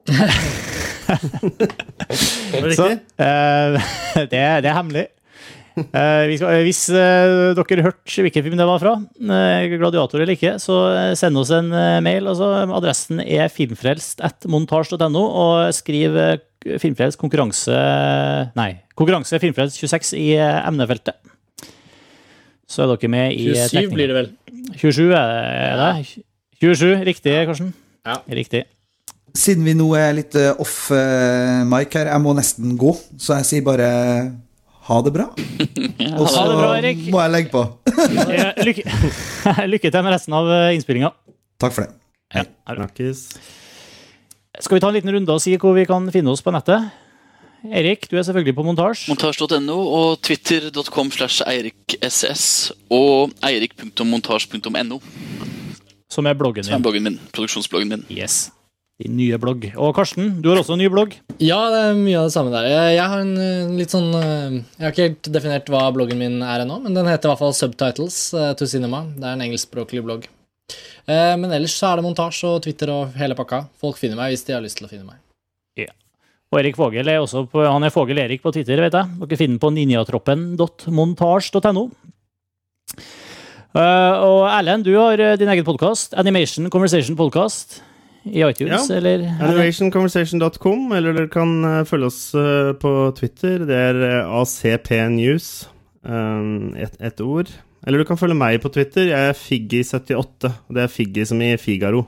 Det 1.06 2.74
Så, 2.76 2.86
eh, 2.92 3.76
det, 4.30 4.38
er- 4.38 4.62
det 4.64 4.70
er 4.70 4.76
hemmelig. 4.76 5.06
Uh, 5.76 6.24
vi 6.30 6.38
skal, 6.40 6.62
hvis 6.64 6.78
uh, 6.88 7.52
dere 7.58 7.82
hørte 7.84 8.22
hvilken 8.24 8.44
film 8.46 8.56
det 8.56 8.64
var 8.64 8.78
fra, 8.80 8.94
eh, 9.20 9.66
gladiator 9.74 10.22
eller 10.22 10.32
ikke, 10.32 10.54
så 10.62 10.76
eh, 10.96 11.10
send 11.20 11.36
oss 11.36 11.50
en 11.52 11.68
eh, 11.76 11.98
mail. 12.00 12.24
Altså, 12.32 12.48
adressen 12.78 13.20
er 13.20 13.50
filmfrelst 13.52 14.22
at 14.24 14.46
montasj.no, 14.48 15.20
og 15.26 15.68
skriv 15.76 16.16
eh, 16.16 16.38
filmfrelst 16.80 17.20
konkurranse 17.20 17.76
Nei, 18.56 18.70
konkurranse 18.96 19.36
filmfrelst 19.42 19.76
26 19.84 20.14
i 20.16 20.30
eh, 20.40 20.62
emnefeltet. 20.64 21.20
Så 22.66 22.86
er 22.86 22.94
dere 22.96 23.12
med 23.12 23.36
i 23.36 23.50
27 23.52 23.92
blir 23.92 24.08
det 24.10 24.16
vel. 24.16 24.32
27 24.80 25.12
er 25.12 25.76
det? 25.82 26.22
27, 26.56 27.04
riktig, 27.12 27.36
Karsten? 27.52 27.74
Ja. 28.06 28.20
Riktig. 28.38 28.64
Siden 29.36 29.66
vi 29.66 29.74
nå 29.76 29.90
er 29.98 30.14
litt 30.16 30.34
eh, 30.38 30.52
off 30.62 30.86
eh, 30.94 31.62
mic 31.68 31.92
her, 31.98 32.08
jeg 32.12 32.22
må 32.24 32.32
nesten 32.38 32.76
gå, 32.80 32.94
så 33.20 33.36
jeg 33.40 33.48
sier 33.50 33.64
bare 33.66 33.88
ha 34.86 34.98
det 35.02 35.12
bra. 35.12 35.26
Og 36.20 36.28
så 36.30 36.38
Ha 36.40 36.44
det 36.48 36.56
bra, 36.60 36.68
Erik. 36.78 37.02
må 37.12 37.20
jeg 37.24 37.34
legge 37.34 37.52
på. 37.54 37.64
Eh, 38.06 38.52
Lykke, 38.62 38.82
lykke 39.72 39.90
til 39.90 40.04
med 40.06 40.12
resten 40.14 40.34
av 40.36 40.48
innspillinga. 40.76 41.10
Takk 41.60 41.74
for 41.74 41.86
det. 41.86 41.96
Ja, 42.36 42.44
Skal 44.60 44.76
vi 44.76 44.80
ta 44.84 44.88
en 44.90 44.94
liten 44.96 45.12
runde 45.14 45.32
og 45.34 45.42
si 45.42 45.56
hvor 45.60 45.74
vi 45.76 45.84
kan 45.88 46.06
finne 46.14 46.30
oss 46.32 46.42
på 46.44 46.52
nettet? 46.54 46.86
Erik, 47.66 48.06
du 48.10 48.16
er 48.18 48.22
selvfølgelig 48.26 48.54
på 48.54 48.64
montasj. 48.66 49.06
Montasj.no 49.10 49.76
og 49.98 50.20
twitter.com 50.22 51.10
slash 51.14 51.42
eirikss 51.48 52.70
og 52.94 53.32
eirik.montasj.no, 53.46 55.00
Som 56.12 56.28
er 56.30 56.36
bloggen 56.38 56.66
som 56.66 56.76
er 56.76 56.84
bloggen 56.84 57.06
min, 57.06 57.16
produksjonsbloggen 57.34 57.90
min. 57.90 58.04
Yes. 58.12 58.52
Din 59.02 59.16
nye 59.18 59.36
blogg. 59.40 59.66
Og 59.76 59.90
Karsten, 59.96 60.38
du 60.40 60.48
har 60.48 60.60
også 60.60 60.76
en 60.76 60.80
ny 60.80 60.86
blogg. 60.92 61.16
Ja, 61.42 61.58
det 61.72 61.80
er 61.82 61.98
mye 61.98 62.20
av 62.20 62.30
det 62.30 62.36
samme 62.36 62.54
der. 62.54 62.68
Jeg, 62.70 63.02
har 63.02 63.24
en 63.24 63.34
eh, 63.42 63.74
litt 63.76 63.92
sånn 63.92 64.08
eh, 64.16 64.56
Jeg 64.78 64.86
har 64.86 64.94
ikke 64.94 65.08
helt 65.10 65.30
definert 65.34 65.68
hva 65.72 65.82
bloggen 65.92 66.22
min 66.22 66.38
er 66.40 66.64
ennå, 66.64 66.78
men 66.86 66.96
den 66.96 67.10
heter 67.10 67.28
i 67.28 67.34
hvert 67.34 67.42
fall 67.42 67.58
Subtitles 67.58 68.16
eh, 68.32 68.54
to 68.56 68.70
Cinema. 68.70 69.02
Det 69.18 69.26
er 69.26 69.36
en 69.36 69.44
engelskspråklig 69.50 70.06
blogg. 70.06 70.30
Eh, 71.04 71.34
Men 71.36 71.52
ellers 71.52 71.76
så 71.76 71.90
er 71.90 72.00
det 72.00 72.08
montasje 72.08 72.48
og 72.48 72.64
Twitter 72.64 72.94
og 72.94 73.12
hele 73.20 73.36
pakka. 73.36 73.66
Folk 73.82 74.00
finner 74.00 74.22
meg 74.22 74.32
hvis 74.32 74.46
de 74.48 74.56
har 74.56 74.64
lyst 74.64 74.80
til 74.80 74.88
å 74.88 74.92
finne 74.94 75.10
meg. 75.10 75.20
Og 76.54 76.60
Erik 76.60 76.76
Vågel 76.78 77.08
er 77.10 77.18
også 77.18 77.40
på, 77.50 77.58
han 77.66 77.82
er 77.84 77.90
Vågel 77.90 78.18
Erik 78.22 78.42
på 78.44 78.52
Twitter, 78.54 78.78
vet 78.84 78.94
jeg. 78.94 79.06
Dere 79.18 79.38
finner 79.40 79.58
på 79.60 79.70
ninjatroppen.montasj.no. 79.74 81.82
Eh, 83.76 84.14
og 84.24 84.46
Erlend, 84.48 84.86
du 84.86 84.94
har 84.96 85.20
eh, 85.20 85.34
din 85.40 85.50
egen 85.52 85.66
podkast, 85.66 86.14
Animation 86.16 86.70
Conversation 86.72 87.16
Podcast, 87.18 87.82
i 88.24 88.40
iTunes, 88.42 88.88
Ja. 88.88 88.96
eller? 88.96 89.26
Animationconversation.com, 89.40 90.92
eller 90.96 91.12
dere 91.14 91.28
kan 91.30 91.52
eh, 91.64 91.82
følge 91.86 92.08
oss 92.08 92.20
på 92.80 92.92
Twitter. 93.18 93.66
Det 93.68 93.76
er 93.76 94.00
acpnews, 94.24 94.64
ACP 94.64 94.90
News. 95.14 95.48
Ett 96.06 96.96
et 97.02 97.20
ord. 97.20 97.50
Eller 97.86 97.98
du 98.02 98.04
kan 98.08 98.18
følge 98.18 98.34
meg 98.38 98.60
på 98.62 98.70
Twitter. 98.74 99.10
Jeg 99.12 99.30
er 99.30 99.36
Figgy78. 99.38 100.50
og 100.68 100.74
Det 100.74 100.82
er 100.82 100.90
Figgy 100.90 101.24
som 101.26 101.42
i 101.42 101.56
Figaro. 101.56 102.06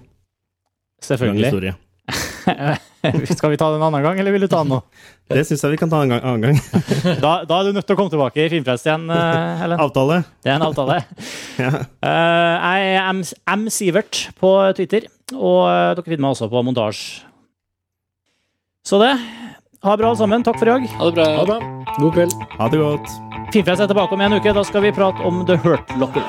Selvfølgelig. 1.03 1.75
Skal 3.39 3.53
vi 3.53 3.59
ta 3.61 3.69
den 3.71 3.79
en 3.81 3.87
annen 3.89 4.03
gang, 4.05 4.19
eller 4.21 4.35
vil 4.35 4.45
du 4.45 4.49
ta 4.51 4.63
den 4.65 4.73
nå? 4.75 4.81
Det 5.29 5.45
syns 5.45 5.63
jeg 5.65 5.75
vi 5.75 5.79
kan 5.81 5.91
ta 5.93 6.01
en 6.03 6.13
gang, 6.15 6.23
annen 6.25 6.47
gang. 6.49 6.61
Da, 7.25 7.33
da 7.49 7.61
er 7.61 7.69
du 7.69 7.77
nødt 7.77 7.87
til 7.89 7.97
å 7.97 7.99
komme 8.01 8.13
tilbake 8.13 8.47
i 8.47 8.51
Filmfrelst 8.53 8.89
igjen, 8.89 9.07
Helen. 9.61 9.81
Avtale. 9.85 10.23
Det 10.43 10.53
er 10.53 10.57
en 10.57 10.67
avtale. 10.69 10.99
Ja. 11.61 11.73
Eh, 11.85 12.55
jeg 12.57 12.93
er 12.97 13.11
M. 13.13 13.23
M. 13.55 13.67
Sivert 13.73 14.23
på 14.41 14.53
Twitter, 14.79 15.09
og 15.37 15.67
eh, 15.69 15.91
dere 15.99 16.07
finner 16.09 16.27
meg 16.27 16.37
også 16.37 16.51
på 16.53 16.65
montasje. 16.67 17.27
Så 18.89 19.01
det. 19.03 19.13
Ha 19.85 19.93
det 19.95 20.01
bra, 20.01 20.09
alle 20.09 20.19
sammen. 20.19 20.43
Takk 20.47 20.57
for 20.59 20.67
i 20.71 20.73
dag. 20.75 20.87
Ha 20.97 21.11
det 21.11 21.19
bra. 21.19 21.27
Ha 21.37 21.43
det 21.45 21.51
bra. 21.53 21.97
God 21.99 22.15
kveld. 22.17 22.39
Ha 22.57 22.71
det 22.73 22.81
godt. 22.81 23.19
Filmfrelst 23.53 23.85
er 23.85 23.93
tilbake 23.93 24.17
om 24.17 24.25
en 24.25 24.39
uke. 24.41 24.57
Da 24.57 24.65
skal 24.65 24.89
vi 24.89 24.95
prate 24.97 25.29
om 25.29 25.45
The 25.49 25.61
Hurt 25.61 25.93
Locker. 26.01 26.25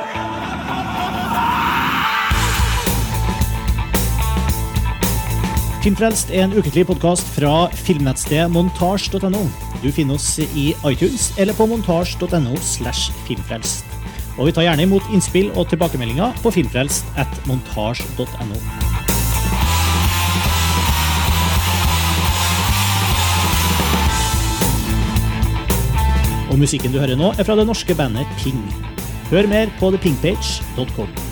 Filmfrelst 5.80 6.27
er 6.36 6.43
en 6.43 6.51
ukentlig 6.51 6.84
podkast 6.89 7.27
fra 7.38 7.69
filmnettstedet 7.71 8.49
montasj.no. 8.51 9.43
Du 9.80 9.88
finner 9.95 10.17
oss 10.17 10.34
i 10.43 10.73
iTunes 10.89 11.30
eller 11.39 11.55
på 11.55 11.69
montasj.no 11.71 12.57
slash 12.59 13.13
filmfrelst. 13.30 13.88
Og 14.36 14.49
vi 14.49 14.55
tar 14.57 14.65
gjerne 14.67 14.84
imot 14.84 15.07
innspill 15.15 15.47
og 15.55 15.69
tilbakemeldinger 15.71 16.36
på 16.43 16.51
filmfrelst 16.51 17.07
at 17.23 17.32
montasj.no. 17.47 18.59
Og 26.49 26.59
musikken 26.59 26.91
du 26.91 26.99
hører 26.99 27.15
nå, 27.15 27.32
er 27.39 27.47
fra 27.47 27.55
det 27.55 27.69
norske 27.71 27.95
bandet 27.95 28.27
Ping. 28.43 28.59
Hør 29.32 29.47
mer 29.47 29.71
på 29.80 29.95
thepingpage.com. 29.95 31.28